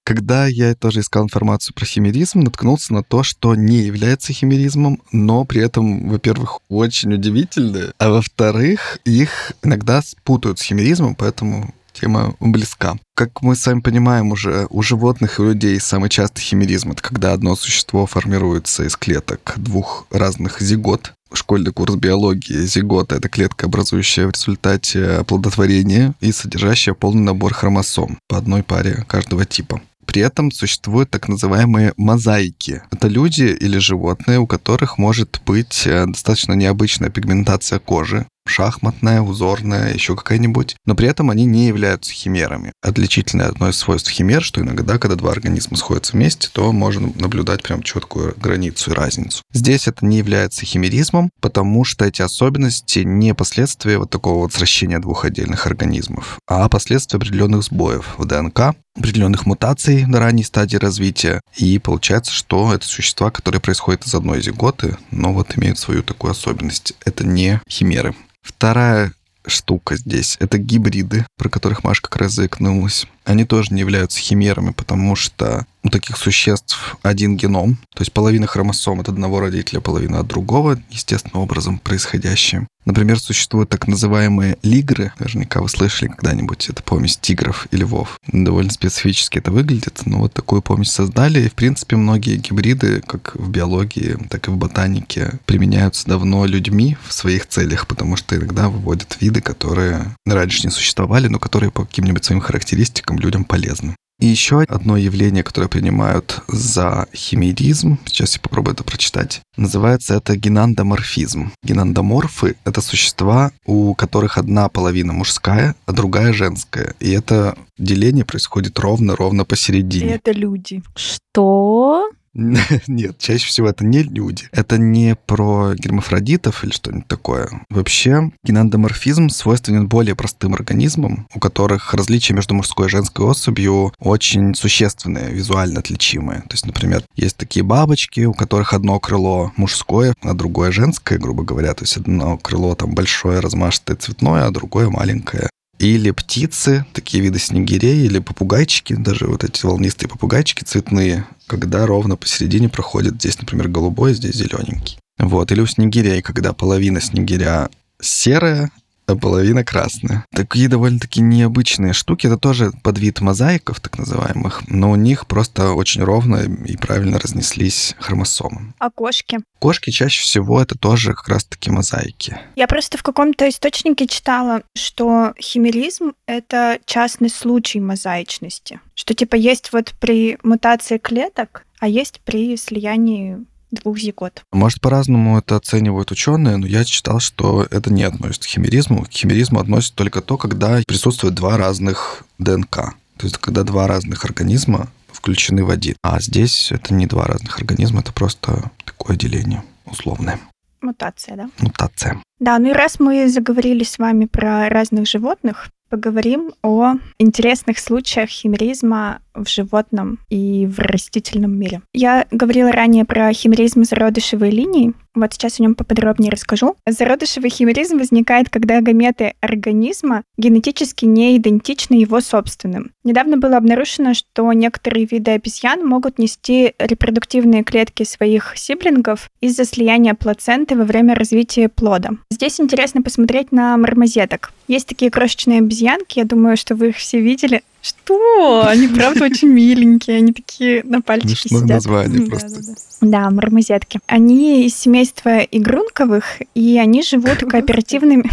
Когда 0.05 0.47
я 0.47 0.75
тоже 0.75 1.01
искал 1.01 1.25
информацию 1.25 1.75
про 1.75 1.85
химеризм, 1.85 2.41
наткнулся 2.41 2.93
на 2.93 3.05
то, 3.05 3.23
что 3.23 3.55
не 3.55 3.79
является 3.79 4.33
химеризмом, 4.33 5.01
но 5.13 5.45
при 5.45 5.63
этом, 5.63 6.09
во-первых, 6.09 6.59
очень 6.69 7.15
удивительно, 7.15 7.93
а 7.99 8.11
во-вторых, 8.11 8.99
их 9.05 9.53
иногда 9.63 10.03
спутают 10.03 10.59
с 10.59 10.63
химеризмом, 10.63 11.15
поэтому 11.15 11.75
тема 11.93 12.35
близка. 12.41 12.97
Как 13.15 13.43
мы 13.43 13.55
с 13.55 13.67
вами 13.67 13.81
понимаем, 13.81 14.33
уже 14.33 14.67
у 14.71 14.83
животных 14.83 15.39
и 15.39 15.43
у 15.43 15.49
людей 15.49 15.79
самый 15.81 16.09
частый 16.09 16.43
химеризм— 16.43 16.91
это 16.93 17.03
когда 17.03 17.33
одно 17.33 17.57
существо 17.57 18.07
формируется 18.07 18.85
из 18.85 18.97
клеток 18.97 19.55
двух 19.57 20.07
разных 20.11 20.61
зигот. 20.61 21.13
Школьный 21.33 21.73
курс 21.73 21.95
биологии 21.95 22.67
зигота— 22.67 23.15
это 23.17 23.29
клетка, 23.29 23.67
образующая 23.67 24.27
в 24.27 24.33
результате 24.33 25.05
оплодотворения 25.05 26.15
и 26.21 26.33
содержащая 26.33 26.95
полный 26.95 27.23
набор 27.23 27.55
хромосом 27.55 28.19
по 28.29 28.37
одной 28.37 28.63
паре 28.63 29.05
каждого 29.07 29.45
типа. 29.45 29.81
При 30.11 30.23
этом 30.23 30.51
существуют 30.51 31.11
так 31.11 31.29
называемые 31.29 31.95
мозаики. 31.97 32.83
Это 32.91 33.07
люди 33.07 33.45
или 33.45 33.79
животные, 33.79 34.41
у 34.41 34.47
которых 34.49 34.99
может 34.99 35.41
быть 35.47 35.87
э, 35.87 36.05
достаточно 36.07 36.55
необычная 36.55 37.11
пигментация 37.11 37.79
кожи, 37.79 38.27
шахматная, 38.47 39.23
узорная, 39.23 39.93
еще 39.93 40.17
какая-нибудь, 40.17 40.77
но 40.87 40.95
при 40.95 41.09
этом 41.09 41.31
они 41.31 41.45
не 41.45 41.67
являются 41.67 42.13
химерами. 42.13 42.73
Отличительное 42.83 43.49
одно 43.49 43.69
из 43.69 43.77
свойств 43.77 44.11
химер, 44.11 44.43
что 44.43 44.61
иногда, 44.61 44.99
когда 44.99 45.17
два 45.17 45.31
организма 45.31 45.77
сходятся 45.77 46.13
вместе, 46.13 46.49
то 46.53 46.73
можно 46.73 47.13
наблюдать 47.17 47.63
прям 47.63 47.83
четкую 47.83 48.35
границу 48.37 48.91
и 48.91 48.95
разницу. 48.95 49.43
Здесь 49.53 49.89
это 49.89 50.05
не 50.05 50.19
является 50.19 50.67
химеризмом, 50.67 51.31
потому 51.41 51.85
что 51.85 52.05
эти 52.05 52.23
особенности 52.23 53.01
не 53.01 53.35
последствия 53.35 53.99
вот 53.99 54.11
такого 54.11 54.41
вот 54.41 54.53
сращения 54.53 54.99
двух 54.99 55.25
отдельных 55.25 55.67
организмов, 55.67 56.39
а 56.47 56.69
последствия 56.69 57.19
определенных 57.19 57.63
сбоев 57.63 58.15
в 58.19 58.25
ДНК, 58.25 58.75
определенных 58.97 59.47
мутаций 59.47 60.05
на 60.07 60.19
ранней 60.19 60.45
стадии 60.45 60.77
развития. 60.77 61.41
И 61.57 61.79
получается, 61.79 62.33
что 62.33 62.75
это 62.75 62.87
существа, 62.87 63.31
которые 63.31 63.61
происходят 63.61 64.07
из 64.07 64.15
одной 64.15 64.43
зиготы, 64.43 64.97
но 65.11 65.33
вот 65.33 65.57
имеют 65.57 65.79
свою 65.79 66.03
такую 66.03 66.33
особенность. 66.33 66.95
Это 67.05 67.25
не 67.25 67.61
химеры. 67.69 68.15
Вторая 68.43 69.13
штука 69.47 69.97
здесь— 69.97 70.37
это 70.41 70.59
гибриды, 70.59 71.27
про 71.37 71.49
которых 71.49 71.85
Маша 71.85 72.03
как 72.03 72.17
раз 72.17 72.33
заикнулась. 72.33 73.07
Они 73.31 73.45
тоже 73.45 73.73
не 73.73 73.79
являются 73.79 74.19
химерами, 74.19 74.73
потому 74.73 75.15
что 75.15 75.65
у 75.85 75.89
таких 75.89 76.17
существ 76.17 76.97
один 77.03 77.37
геном, 77.37 77.77
то 77.95 78.01
есть 78.03 78.13
половина 78.13 78.49
хромосом 78.49 78.99
от 78.99 79.09
одного 79.09 79.39
родителя, 79.39 79.81
половина 79.81 80.19
от 80.19 80.27
другого, 80.27 80.83
естественным 80.91 81.43
образом 81.45 81.79
происходящие. 81.79 82.67
Например, 82.87 83.21
существуют 83.21 83.69
так 83.69 83.87
называемые 83.89 84.57
лигры, 84.63 85.13
наверняка 85.19 85.61
вы 85.61 85.69
слышали 85.69 86.09
когда-нибудь, 86.09 86.71
это 86.71 86.83
помесь 86.83 87.19
тигров 87.19 87.67
и 87.71 87.77
львов. 87.77 88.19
Довольно 88.27 88.71
специфически 88.71 89.39
это 89.39 89.51
выглядит, 89.51 90.01
но 90.07 90.19
вот 90.19 90.33
такую 90.33 90.63
помесь 90.63 90.91
создали, 90.91 91.41
и, 91.41 91.49
в 91.49 91.55
принципе, 91.55 91.97
многие 91.97 92.37
гибриды, 92.37 93.03
как 93.07 93.37
в 93.37 93.51
биологии, 93.51 94.17
так 94.29 94.49
и 94.49 94.51
в 94.51 94.57
ботанике, 94.57 95.39
применяются 95.45 96.07
давно 96.07 96.47
людьми 96.47 96.97
в 97.07 97.13
своих 97.13 97.47
целях, 97.47 97.87
потому 97.87 98.17
что 98.17 98.35
иногда 98.35 98.69
выводят 98.71 99.19
виды, 99.21 99.41
которые 99.43 100.17
раньше 100.27 100.67
не 100.67 100.71
существовали, 100.71 101.29
но 101.29 101.39
которые 101.39 101.71
по 101.71 101.85
каким-нибудь 101.85 102.25
своим 102.25 102.41
характеристикам 102.41 103.19
людям 103.21 103.45
полезны. 103.45 103.95
И 104.21 104.27
еще 104.27 104.61
одно 104.61 104.99
явление, 104.99 105.43
которое 105.43 105.69
принимают 105.69 106.43
за 106.47 107.07
химеризм, 107.15 107.99
сейчас 108.05 108.35
я 108.35 108.41
попробую 108.41 108.75
это 108.75 108.85
прочитать, 108.85 109.41
называется 109.57 110.15
это 110.15 110.37
генандоморфизм. 110.37 111.53
Генандоморфы— 111.63 112.57
это 112.65 112.83
существа, 112.83 113.51
у 113.65 113.95
которых 113.95 114.37
одна 114.37 114.69
половина 114.69 115.15
мужская, 115.15 115.75
а 115.87 115.93
другая 115.93 116.35
женская. 116.35 116.95
И 117.01 117.11
это 117.11 117.57
деление 117.79 118.27
происходит 118.27 118.79
ровно-ровно 118.79 119.47
посередине. 119.47 120.17
это 120.17 120.33
люди. 120.33 120.83
Что? 120.95 122.11
Нет, 122.87 123.19
чаще 123.19 123.47
всего 123.47 123.69
это 123.69 123.85
не 123.85 124.03
люди. 124.03 124.49
Это 124.53 124.79
не 124.79 125.17
про 125.17 125.75
гермафродитов 125.75 126.63
или 126.63 126.71
что-нибудь 126.71 127.09
такое. 127.09 127.49
Вообще, 127.69 128.31
генандоморфизм 128.45 129.29
свойственен 129.29 129.89
более 129.89 130.15
простым 130.15 130.55
организмам, 130.55 131.27
у 131.35 131.41
которых 131.41 131.93
различия 131.93 132.35
между 132.35 132.55
мужской 132.55 132.87
и 132.87 132.91
женской 132.91 133.27
особью 133.27 133.93
очень 133.99 134.55
существенные, 134.55 135.33
визуально 135.33 135.81
отличимые. 135.81 136.43
То 136.43 136.53
есть, 136.53 136.67
например, 136.67 137.03
есть 137.17 137.37
такие 137.37 137.65
бабочки, 137.65 138.21
у 138.21 138.33
которых 138.33 138.75
одно 138.75 139.01
крыло 139.01 139.53
мужское, 139.57 140.15
а 140.23 140.35
другое 140.35 140.71
женское, 140.71 141.19
грубо 141.19 141.43
говоря. 141.43 141.75
То 141.75 141.83
есть 141.85 141.97
одно 141.97 142.37
крыло 142.39 142.75
там 142.77 142.95
большое, 142.95 143.41
размашистое, 143.41 143.97
цветное, 143.97 144.47
а 144.47 144.51
другое 144.51 144.89
маленькое. 144.89 145.51
Или 145.81 146.11
птицы, 146.11 146.85
такие 146.93 147.23
виды 147.23 147.39
снегирей, 147.39 148.05
или 148.05 148.19
попугайчики, 148.19 148.93
даже 148.93 149.27
вот 149.27 149.45
эти 149.45 149.65
волнистые 149.65 150.11
попугайчики 150.11 150.63
цветные, 150.63 151.27
когда 151.47 151.87
ровно 151.87 152.17
посередине 152.17 152.69
проходит 152.69 153.15
здесь, 153.15 153.41
например, 153.41 153.69
голубой, 153.69 154.13
здесь 154.13 154.35
зелененький. 154.35 154.99
Вот. 155.19 155.51
Или 155.51 155.63
у 155.63 155.67
снегирей, 155.67 156.21
когда 156.21 156.53
половина 156.53 157.01
снегиря 157.01 157.71
серая, 157.99 158.71
а 159.13 159.17
половина 159.17 159.65
красная. 159.65 160.25
Такие 160.33 160.69
довольно-таки 160.69 161.21
необычные 161.21 161.93
штуки. 161.93 162.27
Это 162.27 162.37
тоже 162.37 162.73
подвид 162.83 163.21
мозаиков, 163.21 163.81
так 163.81 163.99
называемых, 163.99 164.63
но 164.69 164.91
у 164.91 164.97
них 164.97 165.27
просто 165.27 165.73
очень 165.73 166.03
ровно 166.03 166.37
и 166.65 166.77
правильно 166.77 167.19
разнеслись 167.19 167.95
хромосомы. 167.99 168.75
А 168.79 168.91
кошки? 168.91 169.41
Кошки 169.59 169.91
чаще 169.91 170.23
всего 170.23 170.61
это 170.61 170.77
тоже 170.79 171.13
как 171.15 171.29
раз-таки 171.29 171.71
мозаики. 171.71 172.39
Я 172.57 172.67
просто 172.67 172.99
в 172.99 173.03
каком-то 173.03 173.49
источнике 173.49 174.07
читала, 174.07 174.63
что 174.77 175.35
химеризм— 175.41 176.13
это 176.27 176.79
частный 176.87 177.31
случай 177.31 177.81
мозаичности. 177.81 178.81
Что 178.95 179.15
типа 179.15 179.37
есть 179.37 179.73
вот 179.73 179.95
при 180.01 180.39
мутации 180.43 180.99
клеток, 180.99 181.65
а 181.79 181.89
есть 181.89 182.21
при 182.25 182.57
слиянии 182.57 183.45
двух 183.71 183.99
зигот. 183.99 184.43
Может, 184.53 184.81
по-разному 184.81 185.39
это 185.39 185.57
оценивают 185.57 186.11
ученые, 186.11 186.57
но 186.57 186.67
я 186.67 186.85
читал, 186.85 187.21
что 187.21 187.67
это 187.71 187.93
не 187.93 188.03
относится 188.03 188.49
к 188.49 188.53
химеризму. 188.53 189.05
К 189.05 189.11
химеризму 189.11 189.61
относится 189.61 189.95
только 189.95 190.21
то, 190.21 190.37
когда 190.37 190.81
присутствует 190.87 191.35
два 191.35 191.57
разных 191.57 192.25
ДНК. 192.39 192.95
То 193.17 193.27
есть, 193.27 193.39
когда 193.39 193.63
два 193.65 193.87
разных 193.87 194.25
организма 194.25 194.89
включены 195.13 195.65
в 195.65 195.71
один. 195.71 195.97
А 196.03 196.21
здесь 196.21 196.73
это 196.73 196.95
не 196.95 197.07
два 197.07 197.27
разных 197.27 197.59
организма, 197.59 198.01
это 198.01 198.13
просто 198.13 198.71
такое 198.85 199.17
деление 199.17 199.63
условное. 199.85 200.41
Мутация, 200.81 201.37
да? 201.37 201.51
Мутация. 201.59 202.23
Да, 202.39 202.59
ну 202.59 202.71
и 202.71 202.73
раз 202.73 202.99
мы 202.99 203.29
заговорили 203.29 203.85
с 203.85 203.99
вами 203.99 204.25
про 204.25 204.71
разных 204.71 205.07
животных, 205.07 205.69
поговорим 205.91 206.53
о 206.63 206.95
интересных 207.19 207.79
случаях 207.79 208.31
химеризма 208.31 209.21
в 209.35 209.49
животном 209.49 210.19
и 210.31 210.67
в 210.67 210.79
растительном 210.79 211.59
мире. 211.59 211.83
Я 211.93 212.27
говорила 212.31 212.73
ранее 212.73 213.05
про 213.05 213.33
химеризм 213.33 213.85
зародышевой 213.85 214.51
линии. 214.51 214.95
Вот 215.15 215.33
сейчас 215.33 215.59
о 215.59 215.63
нем 215.63 215.75
поподробнее 215.75 216.31
расскажу. 216.31 216.77
Зародышевый 216.87 217.51
химеризм 217.51 217.99
возникает, 217.99 218.49
когда 218.49 218.81
гаметы 218.81 219.35
организма 219.41 220.23
генетически 220.39 221.05
не 221.05 221.37
идентичны 221.37 221.95
его 221.95 222.21
собственным. 222.21 222.93
Недавно 223.03 223.37
было 223.37 223.57
обнаружено, 223.57 224.15
что 224.15 224.53
некоторые 224.53 225.07
виды 225.07 225.33
обезьян 225.33 225.85
могут 225.85 226.19
нести 226.19 226.75
репродуктивные 226.79 227.65
клетки 227.65 228.05
своих 228.05 228.53
сиблингов 228.57 229.31
из-за 229.41 229.65
слияния 229.65 230.15
плаценты 230.15 230.77
во 230.77 230.85
время 230.85 231.15
развития 231.15 231.69
плода. 231.69 232.11
Здесь 232.31 232.61
интересно 232.61 233.03
посмотреть 233.03 233.53
на 233.53 233.77
мармозеток. 233.77 234.53
Есть 234.69 234.87
такие 234.87 235.11
крошечные 235.11 235.59
обезьянки, 235.59 236.19
я 236.21 236.25
думаю, 236.25 236.57
что 236.57 236.75
вы 236.77 236.91
их 236.91 236.97
все 236.97 237.21
видели. 237.21 237.63
Что? 237.83 238.67
Они 238.67 238.89
правда 238.89 239.25
очень 239.25 239.49
миленькие, 239.49 240.19
они 240.19 240.33
такие 240.33 240.83
на 240.85 241.01
пальчике 241.01 241.49
Смешное 241.49 241.61
сидят. 241.61 241.77
название 241.77 242.21
Да, 242.21 242.27
просто. 242.27 242.49
да, 242.49 242.73
да. 243.01 243.25
Да, 243.25 243.31
мармозетки. 243.31 244.01
Они 244.07 244.67
из 244.67 244.77
семейства 244.77 245.39
игрунковых, 245.39 246.43
и 246.55 246.79
они 246.79 247.03
живут 247.03 247.39
кооперативными... 247.51 248.31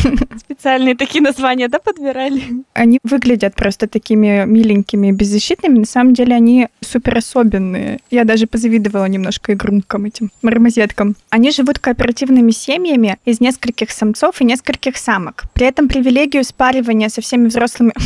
Специальные 0.38 0.94
такие 0.94 1.22
названия, 1.22 1.68
да, 1.68 1.78
подбирали? 1.78 2.42
Они 2.74 2.98
выглядят 3.02 3.54
просто 3.54 3.86
такими 3.86 4.44
миленькими, 4.46 5.12
беззащитными. 5.12 5.78
На 5.78 5.86
самом 5.86 6.14
деле 6.14 6.34
они 6.34 6.68
супер 6.80 7.18
особенные. 7.18 8.00
Я 8.10 8.24
даже 8.24 8.46
позавидовала 8.46 9.06
немножко 9.06 9.52
игрункам 9.52 10.04
этим, 10.06 10.30
мармозеткам. 10.42 11.16
Они 11.30 11.50
живут 11.50 11.78
кооперативными 11.78 12.50
семьями 12.50 13.18
из 13.24 13.40
нескольких 13.40 13.90
самцов 13.90 14.40
и 14.40 14.44
нескольких 14.44 14.96
самок. 14.96 15.44
При 15.54 15.66
этом 15.66 15.88
привилегию 15.88 16.44
спаривания 16.44 17.08
со 17.08 17.20
всеми 17.20 17.48
взрослыми... 17.48 17.92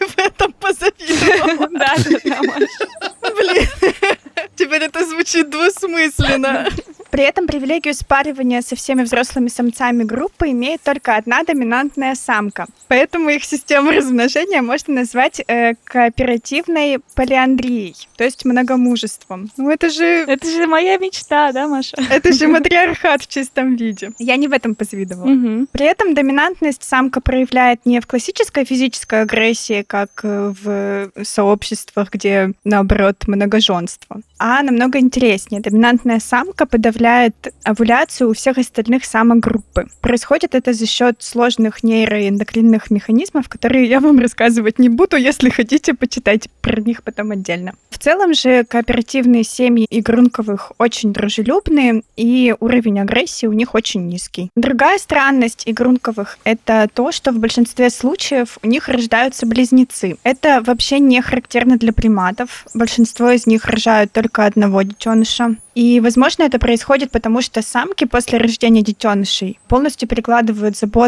В 0.00 0.18
этом 0.18 0.52
позавидовала. 0.54 1.68
Да. 1.80 1.94
Блин, 3.36 3.66
теперь 4.56 4.82
это 4.82 5.04
звучит 5.06 5.50
двусмысленно. 5.50 6.66
При 7.10 7.24
этом 7.24 7.46
привилегию 7.46 7.94
спаривания 7.94 8.62
со 8.62 8.76
всеми 8.76 9.02
взрослыми 9.02 9.48
самцами 9.48 10.04
группы 10.04 10.50
имеет 10.50 10.80
только 10.82 11.16
одна 11.20 11.42
доминантная 11.44 12.14
самка. 12.14 12.66
Поэтому 12.88 13.30
их 13.30 13.44
систему 13.44 13.90
размножения 13.96 14.62
можно 14.62 14.94
назвать 14.94 15.40
э, 15.46 15.74
кооперативной 15.84 16.98
полиандрией, 17.14 17.94
то 18.16 18.24
есть 18.24 18.44
многомужеством. 18.44 19.50
Ну 19.56 19.70
это 19.70 19.90
же, 19.90 20.04
Это 20.04 20.50
же 20.50 20.66
моя 20.66 20.96
мечта, 20.98 21.52
да, 21.52 21.68
Маша? 21.68 21.96
это 22.10 22.32
же 22.32 22.48
матриархат 22.54 23.22
в 23.22 23.28
чистом 23.28 23.76
виде. 23.76 24.10
Я 24.18 24.36
не 24.36 24.48
в 24.48 24.52
этом 24.52 24.74
позавидовала. 24.74 25.26
Мгм. 25.26 25.68
При 25.72 25.86
этом 25.86 26.14
доминантность 26.14 26.82
самка 26.82 27.20
проявляет 27.20 27.86
не 27.86 28.00
в 28.00 28.06
классической 28.06 28.64
физической 28.64 29.22
агрессии, 29.22 29.82
как 29.86 30.20
э, 30.22 30.52
в 30.62 31.10
сообществах, 31.24 32.10
где, 32.10 32.52
наоборот, 32.64 33.24
многоженство, 33.26 34.20
а 34.38 34.62
намного 34.62 34.98
интереснее. 34.98 35.60
Доминантная 35.60 36.20
самка 36.20 36.66
подавляет 36.66 37.34
овуляцию 37.64 38.30
у 38.30 38.34
всех 38.34 38.58
остальных 38.58 39.04
самок 39.04 39.38
группы. 39.38 39.86
Происходит 40.00 40.54
это 40.54 40.72
за 40.72 40.86
счет 40.86 41.09
сложных 41.18 41.82
нейроэндокринных 41.82 42.90
механизмов, 42.90 43.48
которые 43.48 43.86
я 43.86 44.00
вам 44.00 44.18
рассказывать 44.18 44.78
не 44.78 44.88
буду, 44.88 45.16
если 45.16 45.50
хотите 45.50 45.94
почитать 45.94 46.48
про 46.60 46.80
них 46.80 47.02
потом 47.02 47.32
отдельно. 47.32 47.74
В 47.90 47.98
целом 47.98 48.34
же 48.34 48.64
кооперативные 48.64 49.44
семьи 49.44 49.86
игрунковых 49.90 50.72
очень 50.78 51.12
дружелюбные, 51.12 52.02
и 52.16 52.54
уровень 52.60 53.00
агрессии 53.00 53.46
у 53.46 53.52
них 53.52 53.74
очень 53.74 54.06
низкий. 54.06 54.50
Другая 54.56 54.98
странность 54.98 55.64
игрунковых— 55.66 56.38
это 56.44 56.88
то, 56.92 57.12
что 57.12 57.32
в 57.32 57.38
большинстве 57.38 57.90
случаев 57.90 58.58
у 58.62 58.66
них 58.66 58.88
рождаются 58.88 59.46
близнецы. 59.46 60.16
Это 60.22 60.62
вообще 60.64 60.98
не 60.98 61.20
характерно 61.20 61.76
для 61.76 61.92
приматов. 61.92 62.66
Большинство 62.74 63.30
из 63.30 63.46
них 63.46 63.66
рожают 63.66 64.12
только 64.12 64.46
одного 64.46 64.82
детеныша. 64.82 65.56
И, 65.74 66.00
возможно, 66.00 66.42
это 66.42 66.58
происходит 66.58 67.10
потому, 67.10 67.42
что 67.42 67.62
самки 67.62 68.04
после 68.04 68.38
рождения 68.38 68.82
детенышей 68.82 69.58
полностью 69.68 70.08
перекладывают 70.08 70.76
заботу 70.76 70.99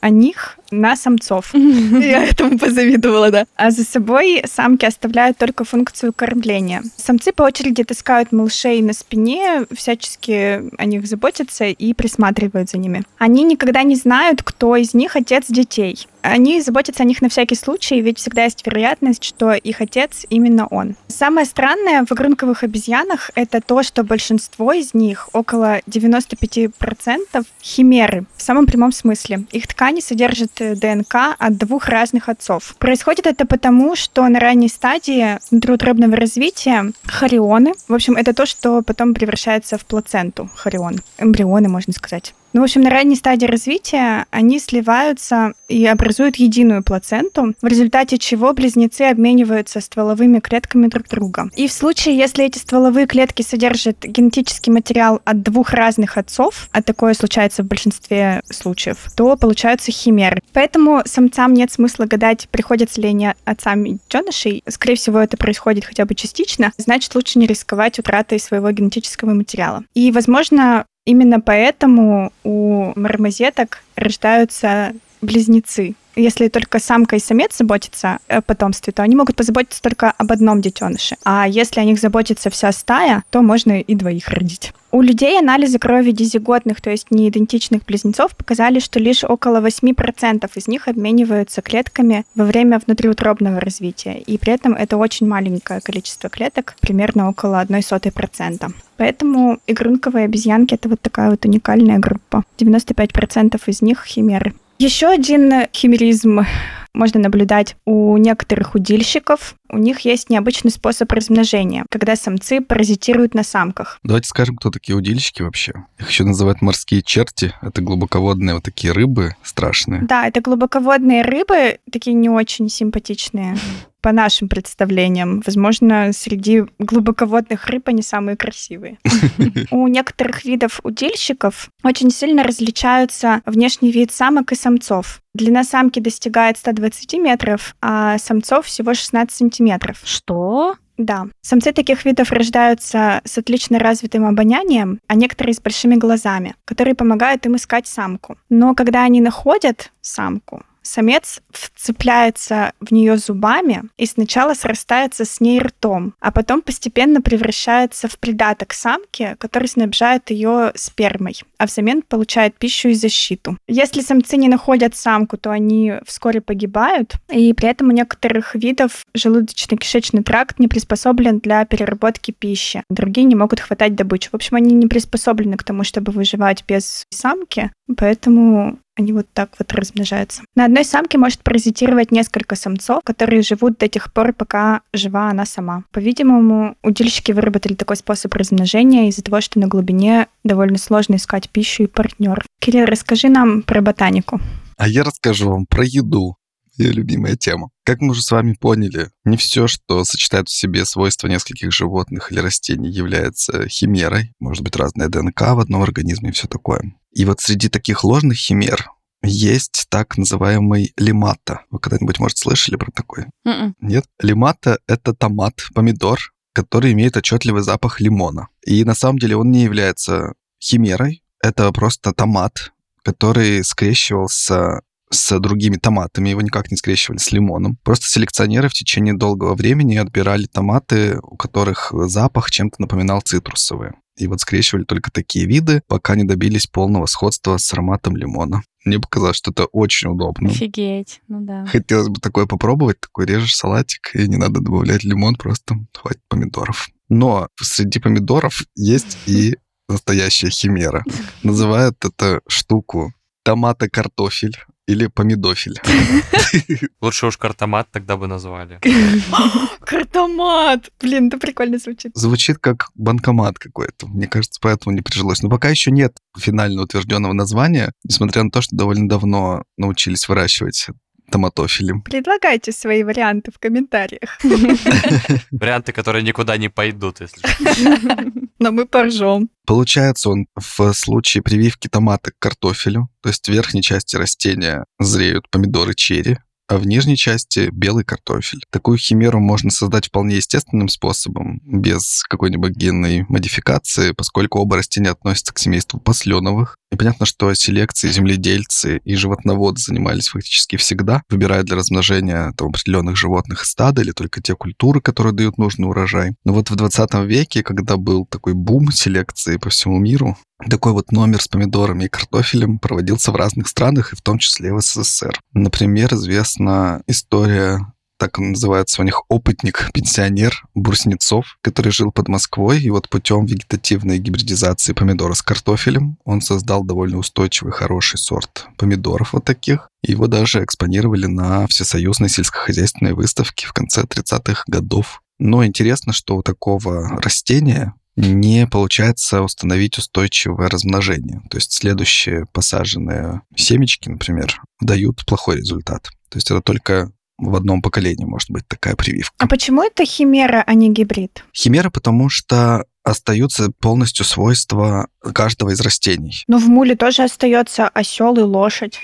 о 0.00 0.10
них 0.10 0.57
на 0.70 0.96
самцов. 0.96 1.54
Я 1.54 2.24
этому 2.24 2.58
позавидовала, 2.58 3.30
да. 3.30 3.46
А 3.56 3.70
за 3.70 3.84
собой 3.84 4.42
самки 4.46 4.84
оставляют 4.84 5.38
только 5.38 5.64
функцию 5.64 6.12
кормления. 6.12 6.82
Самцы 6.96 7.32
по 7.32 7.42
очереди 7.42 7.84
таскают 7.84 8.32
малышей 8.32 8.82
на 8.82 8.92
спине, 8.92 9.66
всячески 9.72 10.62
о 10.76 10.84
них 10.84 11.06
заботятся 11.06 11.64
и 11.64 11.94
присматривают 11.94 12.70
за 12.70 12.78
ними. 12.78 13.02
Они 13.18 13.44
никогда 13.44 13.82
не 13.82 13.96
знают, 13.96 14.42
кто 14.42 14.76
из 14.76 14.94
них 14.94 15.16
отец 15.16 15.46
детей. 15.48 16.06
Они 16.22 16.60
заботятся 16.60 17.04
о 17.04 17.06
них 17.06 17.22
на 17.22 17.28
всякий 17.28 17.54
случай, 17.54 18.00
ведь 18.00 18.18
всегда 18.18 18.44
есть 18.44 18.66
вероятность, 18.66 19.24
что 19.24 19.52
их 19.52 19.80
отец 19.80 20.26
именно 20.28 20.66
он. 20.66 20.96
Самое 21.06 21.46
странное 21.46 22.04
в 22.04 22.12
игрунковых 22.12 22.64
обезьянах 22.64 23.30
это 23.34 23.60
то, 23.60 23.82
что 23.82 24.02
большинство 24.02 24.72
из 24.72 24.94
них, 24.94 25.28
около 25.32 25.78
95%, 25.86 27.46
химеры 27.62 28.24
в 28.36 28.42
самом 28.42 28.66
прямом 28.66 28.92
смысле. 28.92 29.44
Их 29.52 29.66
ткани 29.68 30.00
содержат 30.00 30.57
ДНК 30.58 31.36
от 31.38 31.56
двух 31.56 31.88
разных 31.88 32.28
отцов. 32.28 32.74
Происходит 32.78 33.26
это 33.26 33.46
потому, 33.46 33.96
что 33.96 34.26
на 34.28 34.40
ранней 34.40 34.68
стадии 34.68 35.38
внутриутробного 35.50 36.16
развития 36.16 36.92
хорионы, 37.04 37.74
в 37.88 37.94
общем, 37.94 38.16
это 38.16 38.34
то, 38.34 38.46
что 38.46 38.82
потом 38.82 39.14
превращается 39.14 39.78
в 39.78 39.84
плаценту 39.84 40.50
хорион, 40.54 40.96
эмбрионы, 41.18 41.68
можно 41.68 41.92
сказать. 41.92 42.34
Ну, 42.52 42.62
в 42.62 42.64
общем, 42.64 42.80
на 42.80 42.90
ранней 42.90 43.16
стадии 43.16 43.46
развития 43.46 44.26
они 44.30 44.58
сливаются 44.58 45.52
и 45.68 45.84
образуют 45.86 46.36
единую 46.36 46.82
плаценту, 46.82 47.54
в 47.60 47.66
результате 47.66 48.18
чего 48.18 48.52
близнецы 48.54 49.02
обмениваются 49.02 49.80
стволовыми 49.80 50.40
клетками 50.40 50.86
друг 50.86 51.08
друга. 51.08 51.50
И 51.56 51.68
в 51.68 51.72
случае, 51.72 52.16
если 52.16 52.44
эти 52.44 52.58
стволовые 52.58 53.06
клетки 53.06 53.42
содержат 53.42 54.02
генетический 54.02 54.72
материал 54.72 55.20
от 55.24 55.42
двух 55.42 55.72
разных 55.72 56.16
отцов, 56.16 56.68
а 56.72 56.82
такое 56.82 57.14
случается 57.14 57.62
в 57.62 57.66
большинстве 57.66 58.40
случаев, 58.50 59.10
то 59.14 59.36
получаются 59.36 59.92
химеры. 59.92 60.40
Поэтому 60.52 61.02
самцам 61.04 61.52
нет 61.52 61.70
смысла 61.70 62.06
гадать, 62.06 62.48
приходятся 62.50 63.00
ли 63.00 63.08
они 63.08 63.28
отцами 63.44 63.90
детенышей. 63.90 64.62
Скорее 64.68 64.96
всего, 64.96 65.18
это 65.18 65.36
происходит 65.36 65.84
хотя 65.84 66.06
бы 66.06 66.14
частично. 66.14 66.72
Значит, 66.78 67.14
лучше 67.14 67.38
не 67.38 67.46
рисковать 67.46 67.98
утратой 67.98 68.40
своего 68.40 68.70
генетического 68.70 69.34
материала. 69.34 69.84
И, 69.94 70.10
возможно, 70.10 70.86
Именно 71.08 71.40
поэтому 71.40 72.34
у 72.44 72.92
мармозеток 72.94 73.82
рождаются 73.96 74.92
близнецы. 75.22 75.94
Если 76.18 76.48
только 76.48 76.80
самка 76.80 77.14
и 77.14 77.20
самец 77.20 77.56
заботятся 77.56 78.18
о 78.26 78.40
потомстве, 78.42 78.92
то 78.92 79.04
они 79.04 79.14
могут 79.14 79.36
позаботиться 79.36 79.80
только 79.80 80.10
об 80.10 80.32
одном 80.32 80.60
детеныше. 80.60 81.16
А 81.24 81.46
если 81.46 81.78
о 81.78 81.84
них 81.84 82.00
заботится 82.00 82.50
вся 82.50 82.72
стая, 82.72 83.22
то 83.30 83.40
можно 83.40 83.80
и 83.80 83.94
двоих 83.94 84.26
родить. 84.28 84.72
У 84.90 85.00
людей 85.00 85.38
анализы 85.38 85.78
крови 85.78 86.10
дизиготных, 86.10 86.80
то 86.80 86.90
есть 86.90 87.12
неидентичных 87.12 87.84
близнецов, 87.84 88.34
показали, 88.34 88.80
что 88.80 88.98
лишь 88.98 89.22
около 89.22 89.60
8% 89.60 90.50
из 90.56 90.66
них 90.66 90.88
обмениваются 90.88 91.62
клетками 91.62 92.24
во 92.34 92.44
время 92.44 92.80
внутриутробного 92.84 93.60
развития. 93.60 94.18
И 94.18 94.38
при 94.38 94.54
этом 94.54 94.74
это 94.74 94.96
очень 94.96 95.28
маленькое 95.28 95.80
количество 95.80 96.28
клеток, 96.28 96.74
примерно 96.80 97.28
около 97.28 97.64
0,01%. 97.64 98.72
Поэтому 98.96 99.60
игрунковые 99.68 100.24
обезьянки— 100.24 100.74
это 100.74 100.88
вот 100.88 101.00
такая 101.00 101.30
вот 101.30 101.44
уникальная 101.44 102.00
группа. 102.00 102.42
95% 102.58 103.60
из 103.66 103.82
них— 103.82 104.04
химеры. 104.06 104.54
Еще 104.78 105.08
один 105.08 105.66
химеризм 105.72 106.46
можно 106.94 107.20
наблюдать 107.20 107.76
у 107.84 108.16
некоторых 108.16 108.76
удильщиков. 108.76 109.54
У 109.68 109.76
них 109.76 110.00
есть 110.00 110.30
необычный 110.30 110.70
способ 110.70 111.10
размножения, 111.10 111.84
когда 111.90 112.14
самцы 112.14 112.60
паразитируют 112.60 113.34
на 113.34 113.42
самках. 113.42 113.98
Давайте 114.04 114.28
скажем, 114.28 114.56
кто 114.56 114.70
такие 114.70 114.96
удильщики 114.96 115.42
вообще. 115.42 115.72
Их 115.98 116.08
еще 116.08 116.24
называют 116.24 116.62
морские 116.62 117.02
черти. 117.02 117.52
Это 117.60 117.82
глубоководные 117.82 118.54
вот 118.54 118.64
такие 118.64 118.92
рыбы 118.92 119.34
страшные. 119.42 120.02
Да, 120.02 120.26
это 120.26 120.40
глубоководные 120.40 121.22
рыбы, 121.22 121.78
такие 121.90 122.14
не 122.14 122.28
очень 122.28 122.68
симпатичные 122.68 123.56
по 124.00 124.12
нашим 124.12 124.48
представлениям. 124.48 125.42
Возможно, 125.44 126.12
среди 126.12 126.64
глубоководных 126.78 127.66
рыб 127.66 127.88
они 127.88 128.02
самые 128.02 128.36
красивые. 128.36 128.98
У 129.70 129.86
некоторых 129.88 130.44
видов 130.44 130.80
удильщиков 130.82 131.70
очень 131.82 132.10
сильно 132.10 132.42
различаются 132.42 133.42
внешний 133.46 133.90
вид 133.90 134.12
самок 134.12 134.52
и 134.52 134.54
самцов. 134.54 135.20
Длина 135.34 135.64
самки 135.64 136.00
достигает 136.00 136.58
120 136.58 137.14
метров, 137.14 137.76
а 137.80 138.18
самцов 138.18 138.66
всего 138.66 138.94
16 138.94 139.36
сантиметров. 139.36 140.00
Что? 140.04 140.76
Да. 140.98 141.26
Самцы 141.40 141.72
таких 141.72 142.04
видов 142.04 142.32
рождаются 142.32 143.20
с 143.24 143.38
отлично 143.38 143.78
развитым 143.78 144.26
обонянием, 144.26 144.98
а 145.06 145.14
некоторые 145.14 145.54
с 145.54 145.60
большими 145.60 145.94
глазами, 145.94 146.56
которые 146.64 146.96
помогают 146.96 147.46
им 147.46 147.54
искать 147.54 147.86
самку. 147.86 148.36
Но 148.48 148.74
когда 148.74 149.04
они 149.04 149.20
находят 149.20 149.92
самку, 150.00 150.64
самец 150.88 151.40
вцепляется 151.50 152.72
в 152.80 152.92
нее 152.92 153.16
зубами 153.18 153.84
и 153.96 154.06
сначала 154.06 154.54
срастается 154.54 155.24
с 155.24 155.40
ней 155.40 155.60
ртом, 155.60 156.14
а 156.20 156.32
потом 156.32 156.62
постепенно 156.62 157.20
превращается 157.20 158.08
в 158.08 158.18
придаток 158.18 158.72
самки, 158.72 159.36
который 159.38 159.68
снабжает 159.68 160.30
ее 160.30 160.72
спермой, 160.74 161.40
а 161.58 161.66
взамен 161.66 162.02
получает 162.02 162.56
пищу 162.56 162.88
и 162.88 162.94
защиту. 162.94 163.58
Если 163.66 164.00
самцы 164.00 164.36
не 164.36 164.48
находят 164.48 164.96
самку, 164.96 165.36
то 165.36 165.50
они 165.50 165.94
вскоре 166.06 166.40
погибают, 166.40 167.14
и 167.30 167.52
при 167.52 167.68
этом 167.68 167.88
у 167.88 167.92
некоторых 167.92 168.54
видов 168.54 169.04
желудочно-кишечный 169.16 170.22
тракт 170.22 170.58
не 170.58 170.68
приспособлен 170.68 171.38
для 171.38 171.64
переработки 171.64 172.30
пищи. 172.30 172.82
Другие 172.88 173.26
не 173.26 173.34
могут 173.34 173.60
хватать 173.60 173.94
добычу. 173.94 174.30
В 174.30 174.34
общем, 174.34 174.56
они 174.56 174.74
не 174.74 174.86
приспособлены 174.86 175.56
к 175.56 175.64
тому, 175.64 175.84
чтобы 175.84 176.12
выживать 176.12 176.64
без 176.66 177.04
самки, 177.10 177.70
поэтому 177.96 178.78
они 178.98 179.12
вот 179.12 179.26
так 179.32 179.50
вот 179.58 179.72
размножаются. 179.72 180.42
На 180.56 180.64
одной 180.64 180.84
самке 180.84 181.18
может 181.18 181.40
паразитировать 181.40 182.10
несколько 182.10 182.56
самцов, 182.56 183.02
которые 183.04 183.42
живут 183.42 183.78
до 183.78 183.88
тех 183.88 184.12
пор, 184.12 184.32
пока 184.32 184.82
жива 184.92 185.30
она 185.30 185.46
сама. 185.46 185.84
По-видимому, 185.92 186.76
удильщики 186.82 187.32
выработали 187.32 187.74
такой 187.74 187.96
способ 187.96 188.34
размножения 188.34 189.08
из-за 189.08 189.22
того, 189.22 189.40
что 189.40 189.60
на 189.60 189.68
глубине 189.68 190.26
довольно 190.44 190.78
сложно 190.78 191.14
искать 191.14 191.48
пищу 191.48 191.84
и 191.84 191.86
партнеров. 191.86 192.44
Кирилл, 192.60 192.86
расскажи 192.86 193.28
нам 193.28 193.62
про 193.62 193.80
ботанику. 193.80 194.40
А 194.76 194.88
я 194.88 195.04
расскажу 195.04 195.50
вам 195.50 195.66
про 195.66 195.84
еду. 195.84 196.36
Ее 196.76 196.92
любимая 196.92 197.36
тема. 197.36 197.70
Как 197.84 198.00
мы 198.00 198.10
уже 198.10 198.22
с 198.22 198.30
вами 198.30 198.54
поняли, 198.54 199.10
не 199.24 199.36
все, 199.36 199.66
что 199.66 200.04
сочетает 200.04 200.48
в 200.48 200.56
себе 200.56 200.84
свойства 200.84 201.26
нескольких 201.26 201.72
животных 201.72 202.30
или 202.30 202.38
растений, 202.38 202.88
является 202.88 203.68
химерой. 203.68 204.32
Может 204.38 204.62
быть 204.62 204.76
разная 204.76 205.08
ДНК 205.08 205.40
в 205.40 205.60
одном 205.60 205.82
организме 205.82 206.30
и 206.30 206.32
все 206.32 206.46
такое. 206.46 206.94
И 207.12 207.24
вот 207.24 207.40
среди 207.40 207.68
таких 207.68 208.04
ложных 208.04 208.36
химер 208.36 208.90
есть 209.22 209.86
так 209.88 210.16
называемый 210.16 210.92
лимата. 210.96 211.62
Вы 211.70 211.78
когда-нибудь, 211.80 212.18
может, 212.18 212.38
слышали 212.38 212.76
про 212.76 212.90
такой? 212.90 213.26
М-м. 213.44 213.74
Нет? 213.80 214.04
Лимата— 214.20 214.78
это 214.86 215.14
томат, 215.14 215.54
помидор, 215.74 216.18
который 216.52 216.92
имеет 216.92 217.16
отчетливый 217.16 217.62
запах 217.62 218.00
лимона. 218.00 218.48
И 218.64 218.84
на 218.84 218.94
самом 218.94 219.18
деле 219.18 219.36
он 219.36 219.50
не 219.50 219.62
является 219.62 220.34
химерой. 220.62 221.22
Это 221.42 221.70
просто 221.72 222.12
томат, 222.12 222.72
который 223.02 223.64
скрещивался 223.64 224.82
с 225.10 225.38
другими 225.38 225.76
томатами, 225.76 226.28
его 226.28 226.42
никак 226.42 226.70
не 226.70 226.76
скрещивали 226.76 227.18
с 227.18 227.32
лимоном. 227.32 227.78
Просто 227.82 228.06
селекционеры 228.06 228.68
в 228.68 228.74
течение 228.74 229.14
долгого 229.14 229.54
времени 229.54 229.96
отбирали 229.96 230.46
томаты, 230.46 231.18
у 231.22 231.36
которых 231.36 231.92
запах 231.92 232.50
чем-то 232.50 232.80
напоминал 232.80 233.22
цитрусовые. 233.22 233.94
И 234.18 234.26
вот 234.26 234.40
скрещивали 234.40 234.84
только 234.84 235.10
такие 235.10 235.46
виды, 235.46 235.82
пока 235.86 236.16
не 236.16 236.24
добились 236.24 236.66
полного 236.66 237.06
сходства 237.06 237.56
с 237.56 237.72
ароматом 237.72 238.16
лимона. 238.16 238.62
Мне 238.84 238.98
показалось, 238.98 239.36
что 239.36 239.50
это 239.50 239.66
очень 239.66 240.10
удобно. 240.10 240.50
Офигеть, 240.50 241.20
ну 241.28 241.40
да. 241.40 241.66
Хотелось 241.66 242.08
бы 242.08 242.20
такое 242.20 242.46
попробовать, 242.46 243.00
такой 243.00 243.26
режешь 243.26 243.56
салатик, 243.56 244.14
и 244.14 244.28
не 244.28 244.36
надо 244.36 244.60
добавлять 244.60 245.04
лимон, 245.04 245.36
просто 245.36 245.76
хватит 245.92 246.22
помидоров. 246.28 246.88
Но 247.08 247.48
среди 247.60 248.00
помидоров 248.00 248.64
есть 248.74 249.16
и 249.26 249.56
настоящая 249.88 250.50
химера. 250.50 251.04
Называют 251.42 251.96
эту 252.04 252.40
штуку 252.48 253.12
томата-картофель 253.48 254.58
или 254.86 255.06
помидофель. 255.06 255.80
Лучше 257.00 257.26
уж 257.26 257.38
картомат 257.38 257.88
тогда 257.90 258.18
бы 258.18 258.26
назвали. 258.26 258.78
Картомат! 259.80 260.90
Блин, 261.00 261.28
это 261.28 261.38
прикольно 261.38 261.78
звучит. 261.78 262.12
Звучит 262.14 262.58
как 262.58 262.90
банкомат 262.94 263.58
какой-то. 263.58 264.06
Мне 264.06 264.26
кажется, 264.26 264.60
поэтому 264.60 264.94
не 264.94 265.00
прижилось. 265.00 265.42
Но 265.42 265.48
пока 265.48 265.70
еще 265.70 265.90
нет 265.90 266.12
финально 266.38 266.82
утвержденного 266.82 267.32
названия, 267.32 267.92
несмотря 268.04 268.42
на 268.42 268.50
то, 268.50 268.60
что 268.60 268.76
довольно 268.76 269.08
давно 269.08 269.62
научились 269.78 270.28
выращивать 270.28 270.88
томатофилем. 271.30 272.02
Предлагайте 272.02 272.72
свои 272.72 273.02
варианты 273.02 273.50
в 273.52 273.58
комментариях. 273.58 274.38
Варианты, 275.50 275.92
которые 275.92 276.22
никуда 276.22 276.56
не 276.56 276.68
пойдут, 276.68 277.20
если 277.20 277.40
что. 277.40 278.32
Но 278.58 278.72
мы 278.72 278.86
поржем. 278.86 279.50
Получается 279.66 280.30
он 280.30 280.46
в 280.56 280.92
случае 280.92 281.42
прививки 281.42 281.88
томата 281.88 282.30
к 282.30 282.38
картофелю, 282.38 283.08
то 283.22 283.28
есть 283.28 283.46
в 283.48 283.52
верхней 283.52 283.82
части 283.82 284.16
растения 284.16 284.84
зреют 284.98 285.48
помидоры 285.50 285.94
черри, 285.94 286.38
а 286.68 286.76
в 286.76 286.86
нижней 286.86 287.16
части 287.16 287.70
белый 287.72 288.04
картофель. 288.04 288.62
Такую 288.70 288.98
химеру 288.98 289.40
можно 289.40 289.70
создать 289.70 290.08
вполне 290.08 290.36
естественным 290.36 290.88
способом, 290.88 291.60
без 291.64 292.22
какой-нибудь 292.28 292.72
генной 292.72 293.24
модификации, 293.28 294.12
поскольку 294.12 294.58
оба 294.60 294.76
растения 294.76 295.10
относятся 295.10 295.54
к 295.54 295.58
семейству 295.58 295.98
посленовых. 295.98 296.76
И 296.90 296.96
понятно, 296.96 297.26
что 297.26 297.52
селекции 297.54 298.08
земледельцы 298.08 299.00
и 299.04 299.14
животноводы 299.14 299.80
занимались 299.80 300.28
фактически 300.28 300.76
всегда, 300.76 301.22
выбирая 301.28 301.62
для 301.62 301.76
размножения 301.76 302.52
там, 302.56 302.68
определенных 302.68 303.16
животных 303.16 303.64
стада 303.64 304.02
или 304.02 304.12
только 304.12 304.40
те 304.40 304.54
культуры, 304.54 305.00
которые 305.00 305.34
дают 305.34 305.58
нужный 305.58 305.86
урожай. 305.86 306.34
Но 306.44 306.52
вот 306.54 306.70
в 306.70 306.76
20 306.76 307.14
веке, 307.26 307.62
когда 307.62 307.96
был 307.96 308.26
такой 308.26 308.54
бум 308.54 308.90
селекции 308.90 309.58
по 309.58 309.68
всему 309.68 309.98
миру, 309.98 310.36
такой 310.70 310.92
вот 310.92 311.12
номер 311.12 311.42
с 311.42 311.48
помидорами 311.48 312.04
и 312.04 312.08
картофелем 312.08 312.78
проводился 312.78 313.32
в 313.32 313.36
разных 313.36 313.68
странах, 313.68 314.12
и 314.12 314.16
в 314.16 314.22
том 314.22 314.38
числе 314.38 314.72
в 314.72 314.80
СССР. 314.80 315.38
Например, 315.52 316.12
известна 316.14 317.02
история 317.06 317.80
так 318.18 318.38
он 318.38 318.50
называется 318.50 319.00
у 319.00 319.04
них, 319.04 319.22
опытник, 319.28 319.90
пенсионер 319.94 320.64
Бурснецов, 320.74 321.56
который 321.62 321.92
жил 321.92 322.12
под 322.12 322.28
Москвой, 322.28 322.80
и 322.80 322.90
вот 322.90 323.08
путем 323.08 323.46
вегетативной 323.46 324.18
гибридизации 324.18 324.92
помидора 324.92 325.34
с 325.34 325.42
картофелем 325.42 326.18
он 326.24 326.40
создал 326.40 326.84
довольно 326.84 327.18
устойчивый, 327.18 327.72
хороший 327.72 328.18
сорт 328.18 328.66
помидоров 328.76 329.32
вот 329.32 329.44
таких. 329.44 329.88
Его 330.02 330.26
даже 330.26 330.62
экспонировали 330.62 331.26
на 331.26 331.66
всесоюзной 331.66 332.28
сельскохозяйственной 332.28 333.14
выставке 333.14 333.66
в 333.66 333.72
конце 333.72 334.02
30-х 334.02 334.64
годов. 334.66 335.22
Но 335.38 335.64
интересно, 335.64 336.12
что 336.12 336.36
у 336.36 336.42
такого 336.42 337.20
растения 337.20 337.94
не 338.16 338.66
получается 338.66 339.42
установить 339.42 339.96
устойчивое 339.96 340.68
размножение. 340.68 341.40
То 341.50 341.56
есть 341.56 341.72
следующие 341.72 342.46
посаженные 342.52 343.42
семечки, 343.54 344.08
например, 344.08 344.60
дают 344.80 345.24
плохой 345.24 345.58
результат. 345.58 346.08
То 346.28 346.36
есть 346.36 346.50
это 346.50 346.60
только 346.60 347.12
в 347.38 347.54
одном 347.54 347.82
поколении 347.82 348.24
может 348.24 348.50
быть 348.50 348.66
такая 348.66 348.96
прививка. 348.96 349.34
А 349.38 349.46
почему 349.46 349.82
это 349.82 350.04
химера, 350.04 350.62
а 350.66 350.74
не 350.74 350.92
гибрид? 350.92 351.44
Химера, 351.54 351.90
потому 351.90 352.28
что 352.28 352.84
остаются 353.04 353.70
полностью 353.80 354.24
свойства 354.24 355.08
каждого 355.32 355.70
из 355.70 355.80
растений. 355.80 356.44
Но 356.46 356.58
в 356.58 356.68
муле 356.68 356.94
тоже 356.96 357.22
остается 357.22 357.88
осел 357.88 358.36
и 358.36 358.42
лошадь. 358.42 358.98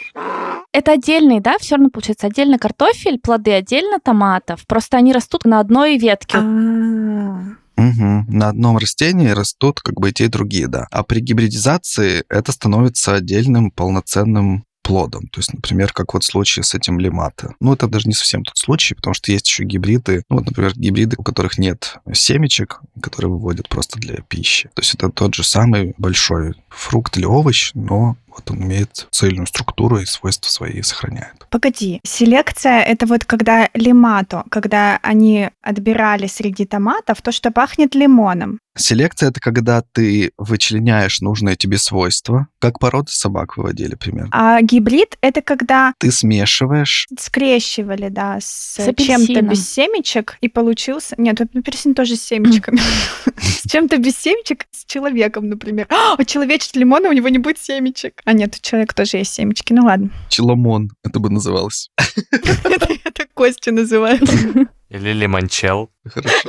Это 0.72 0.92
отдельный, 0.92 1.40
да, 1.40 1.56
все 1.58 1.76
равно 1.76 1.90
получается 1.90 2.26
отдельно 2.26 2.58
картофель, 2.58 3.20
плоды 3.20 3.52
отдельно 3.52 4.00
томатов. 4.00 4.66
Просто 4.66 4.96
они 4.96 5.12
растут 5.12 5.44
на 5.44 5.60
одной 5.60 5.96
ветке. 5.98 6.38
А. 6.38 7.54
Угу. 7.76 8.24
На 8.28 8.48
одном 8.48 8.78
растении 8.78 9.28
растут 9.28 9.80
как 9.80 9.94
бы 9.94 10.10
и 10.10 10.12
те, 10.12 10.26
и 10.26 10.28
другие, 10.28 10.68
да. 10.68 10.86
А 10.90 11.02
при 11.02 11.20
гибридизации 11.20 12.24
это 12.28 12.52
становится 12.52 13.14
отдельным 13.14 13.70
полноценным 13.70 14.64
плодом. 14.84 15.26
То 15.28 15.40
есть, 15.40 15.52
например, 15.52 15.92
как 15.92 16.14
вот 16.14 16.22
в 16.22 16.26
случае 16.26 16.62
с 16.62 16.74
этим 16.74 17.00
лимата. 17.00 17.54
Ну, 17.58 17.72
это 17.72 17.88
даже 17.88 18.06
не 18.06 18.14
совсем 18.14 18.44
тот 18.44 18.56
случай, 18.56 18.94
потому 18.94 19.14
что 19.14 19.32
есть 19.32 19.48
еще 19.48 19.64
гибриды. 19.64 20.22
Ну, 20.28 20.36
вот, 20.36 20.46
например, 20.46 20.72
гибриды, 20.76 21.16
у 21.18 21.24
которых 21.24 21.58
нет 21.58 21.96
семечек, 22.12 22.80
которые 23.00 23.32
выводят 23.32 23.68
просто 23.68 23.98
для 23.98 24.16
пищи. 24.28 24.68
То 24.74 24.82
есть 24.82 24.94
это 24.94 25.08
тот 25.08 25.34
же 25.34 25.42
самый 25.42 25.94
большой 25.98 26.54
фрукт 26.68 27.16
или 27.16 27.24
овощ, 27.24 27.72
но 27.74 28.16
вот 28.34 28.50
он 28.50 28.62
имеет 28.62 29.06
цельную 29.10 29.46
структуру 29.46 29.98
и 29.98 30.06
свойства 30.06 30.48
свои 30.48 30.82
сохраняет. 30.82 31.46
Погоди, 31.50 32.00
селекция— 32.04 32.82
это 32.82 33.06
вот 33.06 33.24
когда 33.24 33.68
лимато, 33.74 34.44
когда 34.50 34.98
они 35.02 35.50
отбирали 35.62 36.26
среди 36.26 36.66
томатов 36.66 37.22
то, 37.22 37.32
что 37.32 37.50
пахнет 37.50 37.94
лимоном. 37.94 38.58
Селекция— 38.76 39.28
это 39.30 39.40
когда 39.40 39.82
ты 39.92 40.32
вычленяешь 40.36 41.20
нужные 41.20 41.54
тебе 41.54 41.78
свойства, 41.78 42.48
как 42.58 42.80
породы 42.80 43.12
собак 43.12 43.56
выводили 43.56 43.94
примерно. 43.94 44.30
А 44.32 44.60
гибрид— 44.62 45.16
это 45.20 45.42
когда 45.42 45.92
Ты 45.98 46.10
смешиваешь 46.10 47.06
скрещивали, 47.18 48.08
да, 48.08 48.38
с, 48.40 48.78
С 48.78 48.94
чем-то 48.96 49.42
без 49.42 49.68
семечек, 49.68 50.36
и 50.40 50.48
получился... 50.48 51.14
Нет, 51.18 51.40
апельсин 51.40 51.94
тоже 51.94 52.16
с 52.16 52.22
семечками. 52.22 52.80
С 53.36 53.70
чем-то 53.70 53.98
без 53.98 54.16
семечек, 54.16 54.66
с 54.70 54.84
человеком, 54.84 55.48
например. 55.48 55.86
А 55.90 56.22
человечек 56.24 56.74
лимона, 56.76 57.08
у 57.08 57.12
него 57.12 57.28
не 57.28 57.38
будет 57.38 57.58
семечек. 57.58 58.20
А 58.24 58.32
нет, 58.32 58.56
у 58.56 58.60
человека 58.60 58.94
тоже 58.94 59.18
есть 59.18 59.34
семечки. 59.34 59.72
Ну 59.72 59.84
ладно. 59.84 60.10
челомон, 60.28 60.90
это 61.02 61.18
бы 61.18 61.30
называлось. 61.30 61.90
Это 61.96 63.26
Костя 63.34 63.72
называют. 63.72 64.22
Или 64.88 65.12
лимончел. 65.12 65.90
Хорошо. 66.06 66.48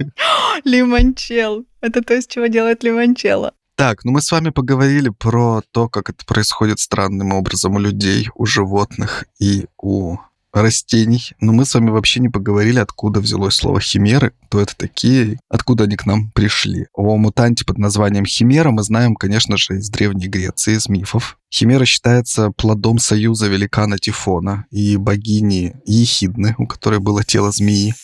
Лимончел. 0.64 1.64
Это 1.80 2.02
то, 2.02 2.14
из 2.14 2.26
чего 2.26 2.46
делают 2.46 2.82
лимончелло. 2.82 3.52
Так, 3.76 4.04
ну 4.04 4.12
мы 4.12 4.22
с 4.22 4.30
вами 4.32 4.50
поговорили 4.50 5.10
про 5.10 5.62
то, 5.72 5.88
как 5.88 6.10
это 6.10 6.24
происходит 6.24 6.78
странным 6.78 7.32
образом 7.32 7.74
у 7.74 7.78
людей, 7.78 8.28
у 8.34 8.46
животных 8.46 9.24
и 9.38 9.66
у 9.76 10.16
растений. 10.52 11.32
Но 11.40 11.52
мы 11.52 11.64
с 11.64 11.74
вами 11.74 11.90
вообще 11.90 12.20
не 12.20 12.28
поговорили, 12.28 12.78
откуда 12.78 13.20
взялось 13.20 13.54
слово 13.54 13.80
химеры, 13.80 14.32
кто 14.46 14.60
это 14.60 14.76
такие, 14.76 15.38
откуда 15.48 15.84
они 15.84 15.96
к 15.96 16.06
нам 16.06 16.30
пришли. 16.32 16.86
О 16.92 17.16
мутанте 17.16 17.64
под 17.64 17.78
названием 17.78 18.26
химера 18.26 18.70
мы 18.70 18.82
знаем, 18.82 19.14
конечно 19.14 19.56
же, 19.56 19.78
из 19.78 19.88
Древней 19.88 20.28
Греции, 20.28 20.76
из 20.76 20.88
мифов. 20.88 21.38
Химера 21.52 21.84
считается 21.84 22.50
плодом 22.50 22.98
союза 22.98 23.48
великана 23.48 23.98
Тифона 23.98 24.66
и 24.70 24.96
богини 24.96 25.74
Ехидны, 25.84 26.54
у 26.58 26.66
которой 26.66 27.00
было 27.00 27.24
тело 27.24 27.52
змеи. 27.52 27.94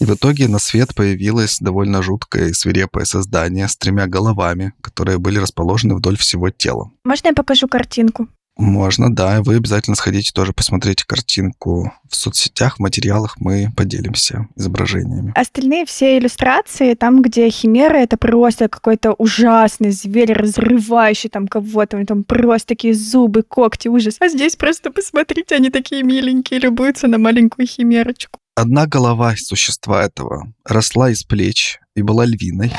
И 0.00 0.04
в 0.04 0.14
итоге 0.14 0.46
на 0.46 0.60
свет 0.60 0.94
появилось 0.94 1.58
довольно 1.58 2.02
жуткое 2.02 2.48
и 2.48 2.52
свирепое 2.52 3.04
создание 3.04 3.66
с 3.66 3.76
тремя 3.76 4.06
головами, 4.06 4.72
которые 4.80 5.18
были 5.18 5.38
расположены 5.38 5.96
вдоль 5.96 6.16
всего 6.16 6.50
тела. 6.50 6.92
Можно 7.04 7.28
я 7.28 7.34
покажу 7.34 7.66
картинку? 7.66 8.28
Можно, 8.58 9.14
да, 9.14 9.40
вы 9.40 9.54
обязательно 9.54 9.94
сходите 9.94 10.32
тоже 10.32 10.52
посмотрите 10.52 11.04
картинку 11.06 11.92
в 12.10 12.16
соцсетях, 12.16 12.76
в 12.76 12.80
материалах 12.80 13.36
мы 13.38 13.68
поделимся 13.76 14.48
изображениями. 14.56 15.32
Остальные 15.36 15.86
все 15.86 16.18
иллюстрации, 16.18 16.94
там, 16.94 17.22
где 17.22 17.48
химера, 17.50 17.98
это 17.98 18.16
просто 18.16 18.68
какой-то 18.68 19.12
ужасный 19.12 19.92
зверь, 19.92 20.32
разрывающий 20.32 21.30
там 21.30 21.46
кого-то, 21.46 22.04
там 22.04 22.24
просто 22.24 22.68
такие 22.68 22.94
зубы, 22.94 23.44
когти, 23.44 23.86
ужас. 23.86 24.16
А 24.18 24.28
здесь 24.28 24.56
просто 24.56 24.90
посмотрите, 24.90 25.54
они 25.54 25.70
такие 25.70 26.02
миленькие, 26.02 26.58
любуются 26.58 27.06
на 27.06 27.18
маленькую 27.18 27.68
химерочку. 27.68 28.40
Одна 28.56 28.86
голова 28.86 29.34
существа 29.36 30.02
этого 30.02 30.52
росла 30.64 31.10
из 31.10 31.22
плеч 31.22 31.78
и 31.94 32.02
была 32.02 32.24
львиной, 32.24 32.72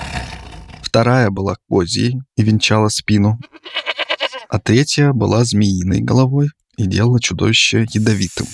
вторая 0.81 1.29
была 1.29 1.55
козьей 1.69 2.15
и 2.35 2.43
венчала 2.43 2.89
спину, 2.89 3.39
а 4.49 4.59
третья 4.59 5.13
была 5.13 5.45
змеиной 5.45 6.01
головой 6.01 6.49
и 6.75 6.85
делала 6.85 7.21
чудовище 7.21 7.85
ядовитым. 7.93 8.47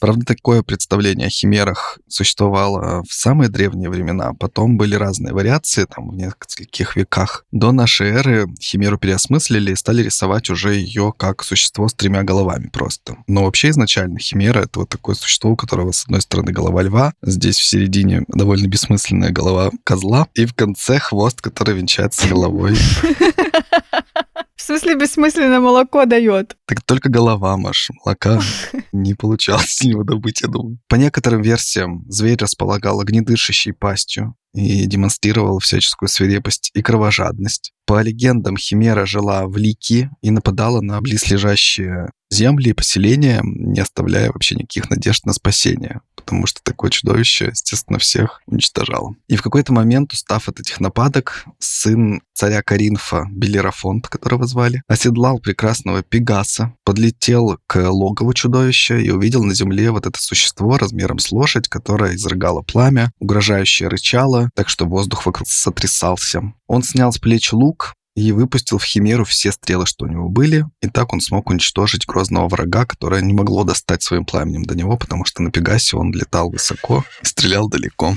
Правда, 0.00 0.24
такое 0.24 0.62
представление 0.62 1.26
о 1.26 1.30
химерах 1.30 1.98
существовало 2.08 3.02
в 3.06 3.12
самые 3.12 3.50
древние 3.50 3.90
времена. 3.90 4.32
Потом 4.32 4.78
были 4.78 4.94
разные 4.94 5.34
вариации, 5.34 5.84
там, 5.84 6.08
в 6.08 6.16
нескольких 6.16 6.96
веках. 6.96 7.44
До 7.52 7.70
нашей 7.70 8.08
эры 8.08 8.46
химеру 8.58 8.96
переосмыслили 8.96 9.72
и 9.72 9.76
стали 9.76 10.02
рисовать 10.02 10.48
уже 10.48 10.74
ее 10.74 11.12
как 11.14 11.44
существо 11.44 11.86
с 11.86 11.92
тремя 11.92 12.22
головами 12.22 12.70
просто. 12.72 13.18
Но 13.26 13.44
вообще 13.44 13.68
изначально 13.70 14.18
химера— 14.18 14.60
это 14.64 14.80
вот 14.80 14.88
такое 14.88 15.14
существо, 15.14 15.50
у 15.50 15.56
которого 15.56 15.92
с 15.92 16.04
одной 16.04 16.22
стороны 16.22 16.50
голова 16.50 16.80
льва, 16.80 17.12
здесь 17.22 17.58
в 17.58 17.66
середине 17.66 18.22
довольно 18.28 18.68
бессмысленная 18.68 19.30
голова 19.30 19.70
козла, 19.84 20.28
и 20.34 20.46
в 20.46 20.54
конце 20.54 20.98
хвост, 20.98 21.42
который 21.42 21.74
венчается 21.74 22.26
головой. 22.26 22.74
В 24.60 24.62
смысле, 24.62 24.94
бессмысленно 24.94 25.58
молоко 25.58 26.04
дает. 26.04 26.54
Так 26.66 26.82
только 26.82 27.08
голова, 27.08 27.56
Маш, 27.56 27.88
молока 28.04 28.42
не 28.92 29.14
получалось 29.14 29.76
с 29.76 29.82
него 29.82 30.04
добыть, 30.04 30.42
я 30.42 30.48
думаю. 30.48 30.78
По 30.86 30.96
некоторым 30.96 31.40
версиям, 31.40 32.04
зверь 32.08 32.36
располагал 32.36 33.00
огнедышащей 33.00 33.72
пастью 33.72 34.34
и 34.52 34.84
демонстрировал 34.84 35.60
всяческую 35.60 36.10
свирепость 36.10 36.72
и 36.74 36.82
кровожадность. 36.82 37.72
По 37.86 38.02
легендам, 38.02 38.58
Химера 38.58 39.06
жила 39.06 39.46
в 39.46 39.56
Лики 39.56 40.10
и 40.20 40.30
нападала 40.30 40.82
на 40.82 41.00
близлежащие 41.00 42.10
земли 42.30 42.70
и 42.70 42.74
поселения, 42.74 43.40
не 43.42 43.80
оставляя 43.80 44.30
вообще 44.30 44.54
никаких 44.54 44.90
надежд 44.90 45.26
на 45.26 45.32
спасение, 45.32 46.00
потому 46.14 46.46
что 46.46 46.60
такое 46.62 46.90
чудовище, 46.90 47.48
естественно, 47.50 47.98
всех 47.98 48.40
уничтожало. 48.46 49.14
И 49.28 49.36
в 49.36 49.42
какой-то 49.42 49.72
момент, 49.72 50.12
устав 50.12 50.48
от 50.48 50.60
этих 50.60 50.80
нападок, 50.80 51.44
сын 51.58 52.22
царя 52.34 52.62
Каринфа, 52.62 53.26
Белерафонт, 53.30 54.08
которого 54.08 54.46
звали, 54.46 54.82
оседлал 54.86 55.40
прекрасного 55.40 56.02
Пегаса, 56.02 56.74
подлетел 56.84 57.58
к 57.66 57.90
логову 57.90 58.32
чудовища 58.32 58.96
и 58.96 59.10
увидел 59.10 59.42
на 59.44 59.54
земле 59.54 59.90
вот 59.90 60.06
это 60.06 60.20
существо 60.20 60.78
размером 60.78 61.18
с 61.18 61.32
лошадь, 61.32 61.68
которое 61.68 62.14
изрыгало 62.14 62.62
пламя, 62.62 63.12
угрожающе 63.18 63.88
рычало, 63.88 64.50
так 64.54 64.68
что 64.68 64.86
воздух 64.86 65.26
вокруг 65.26 65.48
сотрясался. 65.48 66.52
Он 66.66 66.82
снял 66.82 67.12
с 67.12 67.18
плеч 67.18 67.52
лук, 67.52 67.94
и 68.20 68.32
выпустил 68.32 68.78
в 68.78 68.84
Химеру 68.84 69.24
все 69.24 69.50
стрелы, 69.50 69.86
что 69.86 70.04
у 70.04 70.08
него 70.08 70.28
были, 70.28 70.66
и 70.82 70.88
так 70.88 71.12
он 71.12 71.20
смог 71.20 71.48
уничтожить 71.48 72.06
грозного 72.06 72.48
врага, 72.48 72.84
которое 72.84 73.22
не 73.22 73.32
могло 73.32 73.64
достать 73.64 74.02
своим 74.02 74.24
пламенем 74.24 74.64
до 74.64 74.74
него, 74.74 74.96
потому 74.98 75.24
что 75.24 75.42
на 75.42 75.50
Пегасе 75.50 75.96
он 75.96 76.12
летал 76.12 76.50
высоко 76.50 77.04
и 77.22 77.26
стрелял 77.26 77.68
далеко. 77.68 78.14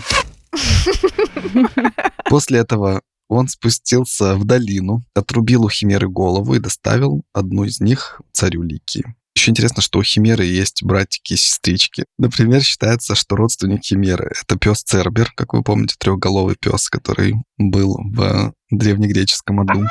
После 2.30 2.60
этого 2.60 3.02
он 3.30 3.48
спустился 3.48 4.36
в 4.36 4.46
долину, 4.46 5.04
отрубил 5.16 5.64
у 5.64 5.70
Химеры 5.70 6.10
голову 6.10 6.56
и 6.56 6.60
доставил 6.60 7.24
одну 7.34 7.64
из 7.64 7.80
них 7.80 8.22
царю 8.34 8.62
Лики. 8.62 9.16
Еще 9.36 9.52
интересно, 9.52 9.82
что 9.82 10.00
у 10.00 10.04
Химеры 10.04 10.46
есть 10.46 10.84
братики 10.84 11.34
и 11.34 11.38
сестрички. 11.38 12.06
Например, 12.18 12.62
считается, 12.62 13.16
что 13.16 13.36
родственник 13.36 13.84
Химеры— 13.84 14.32
это 14.42 14.58
пес 14.58 14.84
Цербер, 14.84 15.32
как 15.36 15.54
вы 15.54 15.64
помните, 15.64 15.96
трехголовый 15.98 16.56
пес, 16.60 16.90
который 16.90 17.36
был 17.58 17.98
в 18.04 18.54
древнегреческом 18.70 19.62
аду. 19.62 19.88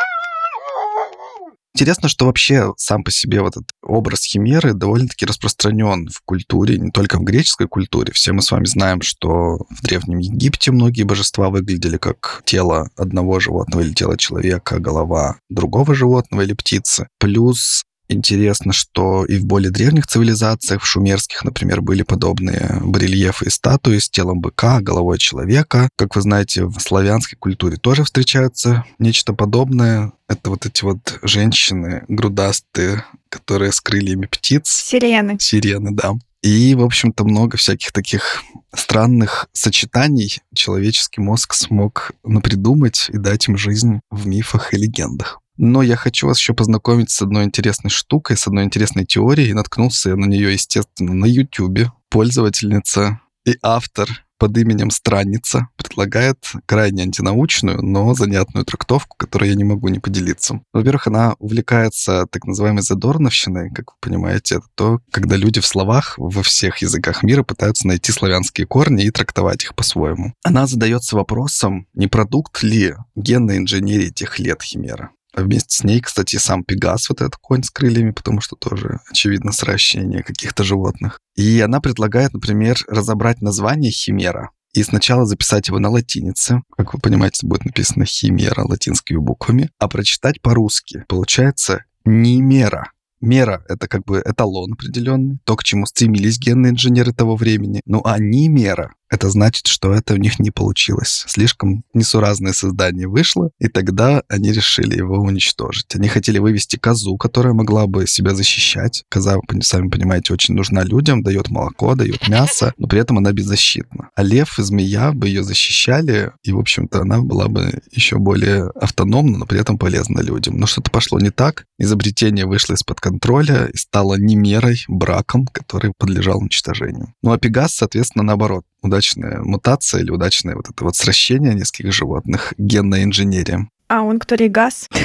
Интересно, 1.74 2.10
что 2.10 2.26
вообще 2.26 2.74
сам 2.76 3.02
по 3.02 3.10
себе 3.10 3.40
вот 3.40 3.56
этот 3.56 3.70
образ 3.82 4.24
химеры 4.24 4.74
довольно-таки 4.74 5.24
распространен 5.24 6.08
в 6.08 6.20
культуре, 6.22 6.76
не 6.78 6.90
только 6.90 7.18
в 7.18 7.24
греческой 7.24 7.66
культуре. 7.66 8.12
Все 8.12 8.32
мы 8.32 8.42
с 8.42 8.50
вами 8.50 8.66
знаем, 8.66 9.00
что 9.00 9.56
в 9.70 9.82
Древнем 9.82 10.18
Египте 10.18 10.70
многие 10.70 11.04
божества 11.04 11.48
выглядели 11.48 11.96
как 11.96 12.42
тело 12.44 12.90
одного 12.94 13.40
животного 13.40 13.80
или 13.80 13.94
тело 13.94 14.18
человека, 14.18 14.80
голова 14.80 15.38
другого 15.48 15.94
животного 15.94 16.42
или 16.42 16.52
птицы. 16.52 17.08
Плюс 17.18 17.84
Интересно, 18.12 18.72
что 18.72 19.24
и 19.24 19.38
в 19.38 19.46
более 19.46 19.70
древних 19.70 20.06
цивилизациях, 20.06 20.82
в 20.82 20.86
шумерских, 20.86 21.44
например, 21.44 21.80
были 21.80 22.02
подобные 22.02 22.78
барельефы 22.82 23.46
и 23.46 23.50
статуи 23.50 23.98
с 23.98 24.10
телом 24.10 24.40
быка, 24.40 24.80
головой 24.80 25.18
человека. 25.18 25.88
Как 25.96 26.14
вы 26.14 26.22
знаете, 26.22 26.64
в 26.66 26.78
славянской 26.78 27.38
культуре 27.38 27.76
тоже 27.76 28.04
встречается 28.04 28.84
нечто 28.98 29.32
подобное. 29.32 30.12
Это 30.28 30.50
вот 30.50 30.66
эти 30.66 30.84
вот 30.84 31.18
женщины 31.22 32.04
грудастые, 32.08 33.04
которые 33.28 33.72
с 33.72 33.80
крыльями 33.80 34.26
птиц. 34.26 34.68
Сирены. 34.68 35.38
Сирены, 35.40 35.90
да. 35.92 36.12
И, 36.42 36.74
в 36.74 36.82
общем-то, 36.82 37.24
много 37.24 37.56
всяких 37.56 37.92
таких 37.92 38.42
странных 38.74 39.46
сочетаний 39.52 40.40
человеческий 40.54 41.20
мозг 41.20 41.54
смог 41.54 42.12
напридумать 42.24 43.06
и 43.10 43.16
дать 43.16 43.48
им 43.48 43.56
жизнь 43.56 44.00
в 44.10 44.26
мифах 44.26 44.74
и 44.74 44.76
легендах. 44.76 45.41
Но 45.56 45.82
я 45.82 45.96
хочу 45.96 46.26
вас 46.26 46.38
еще 46.38 46.54
познакомить 46.54 47.10
с 47.10 47.22
одной 47.22 47.44
интересной 47.44 47.90
штукой, 47.90 48.36
с 48.36 48.46
одной 48.46 48.64
интересной 48.64 49.04
теорией. 49.04 49.52
Наткнулся 49.52 50.10
я 50.10 50.16
на 50.16 50.26
нее, 50.26 50.52
естественно, 50.52 51.14
на 51.14 51.26
YouTube. 51.26 51.90
Пользовательница 52.08 53.20
и 53.44 53.56
автор 53.62 54.08
под 54.42 54.58
именем 54.58 54.90
Странница 54.90 55.68
предлагает 55.76 56.50
крайне 56.66 57.04
антинаучную, 57.04 57.80
но 57.80 58.12
занятную 58.14 58.64
трактовку, 58.64 59.16
которой 59.16 59.50
я 59.50 59.54
не 59.54 59.62
могу 59.62 59.86
не 59.86 60.00
поделиться. 60.00 60.60
Во-первых, 60.72 61.06
она 61.06 61.36
увлекается 61.38 62.26
так 62.28 62.44
называемой 62.44 62.82
задорновщиной, 62.82 63.70
как 63.70 63.92
вы 63.92 63.96
понимаете, 64.00 64.56
это 64.56 64.66
то, 64.74 65.00
когда 65.12 65.36
люди 65.36 65.60
в 65.60 65.66
словах 65.66 66.14
во 66.18 66.42
всех 66.42 66.78
языках 66.78 67.22
мира 67.22 67.44
пытаются 67.44 67.86
найти 67.86 68.10
славянские 68.10 68.66
корни 68.66 69.04
и 69.04 69.12
трактовать 69.12 69.62
их 69.62 69.76
по-своему. 69.76 70.34
Она 70.42 70.66
задается 70.66 71.14
вопросом, 71.14 71.86
не 71.94 72.08
продукт 72.08 72.64
ли 72.64 72.96
генной 73.14 73.58
инженерии 73.58 74.08
тех 74.08 74.40
лет 74.40 74.60
Химера. 74.60 75.10
Вместе 75.34 75.76
с 75.76 75.84
ней, 75.84 76.00
кстати, 76.00 76.36
сам 76.36 76.64
Пегас, 76.64 77.08
вот 77.08 77.20
этот 77.20 77.36
конь 77.36 77.62
с 77.62 77.70
крыльями, 77.70 78.10
потому 78.10 78.40
что 78.40 78.56
тоже, 78.56 79.00
очевидно, 79.10 79.52
сращение 79.52 80.22
каких-то 80.22 80.62
животных. 80.62 81.20
И 81.36 81.60
она 81.60 81.80
предлагает, 81.80 82.34
например, 82.34 82.78
разобрать 82.88 83.40
название 83.40 83.90
химера 83.90 84.50
и 84.72 84.82
сначала 84.82 85.26
записать 85.26 85.68
его 85.68 85.78
на 85.78 85.90
латинице. 85.90 86.62
Как 86.76 86.94
вы 86.94 87.00
понимаете, 87.00 87.46
будет 87.46 87.64
написано 87.64 88.04
химера 88.04 88.62
латинскими 88.64 89.18
буквами, 89.18 89.70
а 89.78 89.88
прочитать 89.88 90.40
по-русски. 90.40 91.04
Получается 91.08 91.84
«нимера». 92.04 92.90
Мера— 93.20 93.64
это 93.68 93.86
как 93.86 94.04
бы 94.04 94.20
эталон 94.24 94.72
определенный, 94.72 95.38
то, 95.44 95.54
к 95.54 95.62
чему 95.62 95.86
стремились 95.86 96.40
генные 96.40 96.72
инженеры 96.72 97.12
того 97.12 97.36
времени. 97.36 97.80
Ну 97.86 98.02
а 98.04 98.18
не 98.18 98.48
мера 98.48 98.94
это 99.12 99.28
значит, 99.28 99.66
что 99.66 99.92
это 99.92 100.14
у 100.14 100.16
них 100.16 100.38
не 100.38 100.50
получилось. 100.50 101.24
Слишком 101.28 101.84
несуразное 101.92 102.54
создание 102.54 103.06
вышло, 103.06 103.50
и 103.60 103.68
тогда 103.68 104.22
они 104.28 104.52
решили 104.52 104.96
его 104.96 105.16
уничтожить. 105.16 105.94
Они 105.94 106.08
хотели 106.08 106.38
вывести 106.38 106.76
козу, 106.76 107.18
которая 107.18 107.52
могла 107.52 107.86
бы 107.86 108.06
себя 108.06 108.34
защищать. 108.34 109.04
Коза, 109.10 109.36
сами 109.60 109.90
понимаете, 109.90 110.32
очень 110.32 110.54
нужна 110.54 110.82
людям, 110.82 111.22
дает 111.22 111.50
молоко, 111.50 111.94
дает 111.94 112.26
мясо, 112.26 112.72
но 112.78 112.88
при 112.88 113.00
этом 113.00 113.18
она 113.18 113.32
беззащитна. 113.32 114.08
А 114.14 114.22
лев 114.22 114.58
и 114.58 114.62
змея 114.62 115.12
бы 115.12 115.28
ее 115.28 115.44
защищали, 115.44 116.32
и, 116.42 116.52
в 116.52 116.58
общем-то, 116.58 117.02
она 117.02 117.20
была 117.20 117.48
бы 117.48 117.82
еще 117.90 118.16
более 118.16 118.70
автономна, 118.70 119.36
но 119.36 119.44
при 119.44 119.60
этом 119.60 119.76
полезна 119.76 120.20
людям. 120.20 120.56
Но 120.58 120.66
что-то 120.66 120.90
пошло 120.90 121.18
не 121.18 121.30
так. 121.30 121.66
Изобретение 121.78 122.46
вышло 122.46 122.72
из-под 122.72 123.00
контроля 123.00 123.66
и 123.66 123.76
стало 123.76 124.14
не 124.14 124.36
мерой, 124.36 124.82
браком, 124.88 125.46
который 125.46 125.92
подлежал 125.98 126.38
уничтожению. 126.38 127.12
Ну 127.22 127.32
а 127.32 127.38
Пегас, 127.38 127.74
соответственно, 127.74 128.24
наоборот 128.24 128.64
удачная 128.82 129.40
мутация 129.40 130.02
или 130.02 130.10
удачное 130.10 130.54
вот 130.54 130.68
это 130.68 130.84
вот 130.84 130.96
сращение 130.96 131.54
нескольких 131.54 131.92
животных, 131.92 132.52
генная 132.58 133.04
инженерия. 133.04 133.68
А 133.88 134.02
он 134.02 134.18
кто 134.18 134.34
Регас? 134.34 134.88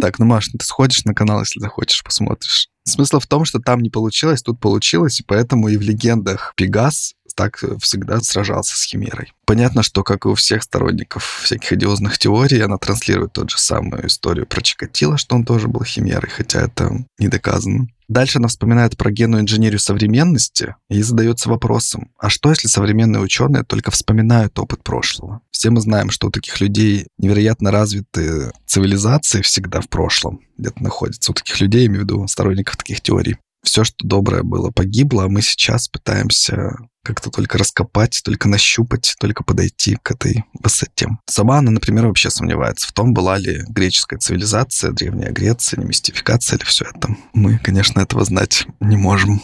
Так, 0.00 0.18
ну, 0.18 0.24
Маш, 0.24 0.48
ну 0.54 0.58
ты 0.58 0.64
сходишь 0.64 1.04
на 1.04 1.12
канал, 1.12 1.40
если 1.40 1.60
захочешь, 1.60 2.02
посмотришь. 2.02 2.68
Смысл 2.84 3.18
в 3.18 3.26
том, 3.26 3.44
что 3.44 3.58
там 3.58 3.80
не 3.80 3.90
получилось, 3.90 4.40
тут 4.40 4.58
получилось, 4.58 5.20
и 5.20 5.22
поэтому 5.22 5.68
и 5.68 5.76
в 5.76 5.82
легендах 5.82 6.54
Пегас 6.56 7.12
так 7.36 7.62
всегда 7.80 8.20
сражался 8.20 8.76
с 8.76 8.84
Химерой. 8.84 9.32
Понятно, 9.44 9.84
что, 9.84 10.02
как 10.02 10.24
и 10.24 10.28
у 10.28 10.34
всех 10.34 10.64
сторонников 10.64 11.42
всяких 11.44 11.74
идиозных 11.74 12.18
теорий, 12.18 12.60
она 12.60 12.78
транслирует 12.78 13.34
тот 13.34 13.50
же 13.50 13.58
самую 13.58 14.08
историю 14.08 14.46
про 14.46 14.60
Чикатило, 14.60 15.18
что 15.18 15.36
он 15.36 15.44
тоже 15.44 15.68
был 15.68 15.84
Химерой, 15.84 16.30
хотя 16.30 16.62
это 16.62 17.04
не 17.18 17.28
доказано. 17.28 17.86
Дальше 18.08 18.38
она 18.38 18.48
вспоминает 18.48 18.96
про 18.96 19.10
генную 19.10 19.42
инженерию 19.42 19.80
современности 19.80 20.76
и 20.88 21.02
задается 21.02 21.48
вопросом, 21.48 22.10
а 22.18 22.28
что 22.30 22.50
если 22.50 22.68
современные 22.68 23.20
ученые 23.20 23.64
только 23.64 23.90
вспоминают 23.90 24.58
опыт 24.58 24.82
прошлого? 24.82 25.40
Все 25.50 25.70
мы 25.70 25.80
знаем, 25.80 26.10
что 26.10 26.28
у 26.28 26.30
таких 26.30 26.60
людей 26.60 27.08
невероятно 27.18 27.70
развитые 27.70 28.52
цивилизации 28.66 29.42
всегда 29.42 29.80
в 29.80 29.88
прошлом 29.88 30.40
где-то 30.56 30.82
находятся. 30.82 31.32
У 31.32 31.34
таких 31.34 31.60
людей, 31.60 31.82
я 31.82 31.86
имею 31.86 32.02
в 32.02 32.04
виду 32.04 32.26
сторонников 32.28 32.76
таких 32.76 33.00
теорий. 33.00 33.36
Все, 33.62 33.82
что 33.82 34.06
доброе 34.06 34.44
было, 34.44 34.70
погибло, 34.70 35.24
а 35.24 35.28
мы 35.28 35.42
сейчас 35.42 35.88
пытаемся 35.88 36.76
как-то 37.06 37.30
только 37.30 37.56
раскопать, 37.56 38.20
только 38.24 38.48
нащупать, 38.48 39.14
только 39.20 39.44
подойти 39.44 39.96
к 40.02 40.10
этой 40.10 40.44
высоте. 40.60 41.08
Сама 41.26 41.58
она, 41.58 41.70
например, 41.70 42.06
вообще 42.06 42.30
сомневается 42.30 42.88
в 42.88 42.92
том, 42.92 43.14
была 43.14 43.38
ли 43.38 43.62
греческая 43.68 44.18
цивилизация, 44.18 44.90
Древняя 44.90 45.30
Греция, 45.30 45.78
не 45.78 45.86
мистификация 45.86 46.58
или 46.58 46.64
все 46.64 46.84
это. 46.84 47.16
Мы, 47.32 47.58
конечно, 47.58 48.00
этого 48.00 48.24
знать 48.24 48.66
не 48.80 48.96
можем. 48.96 49.40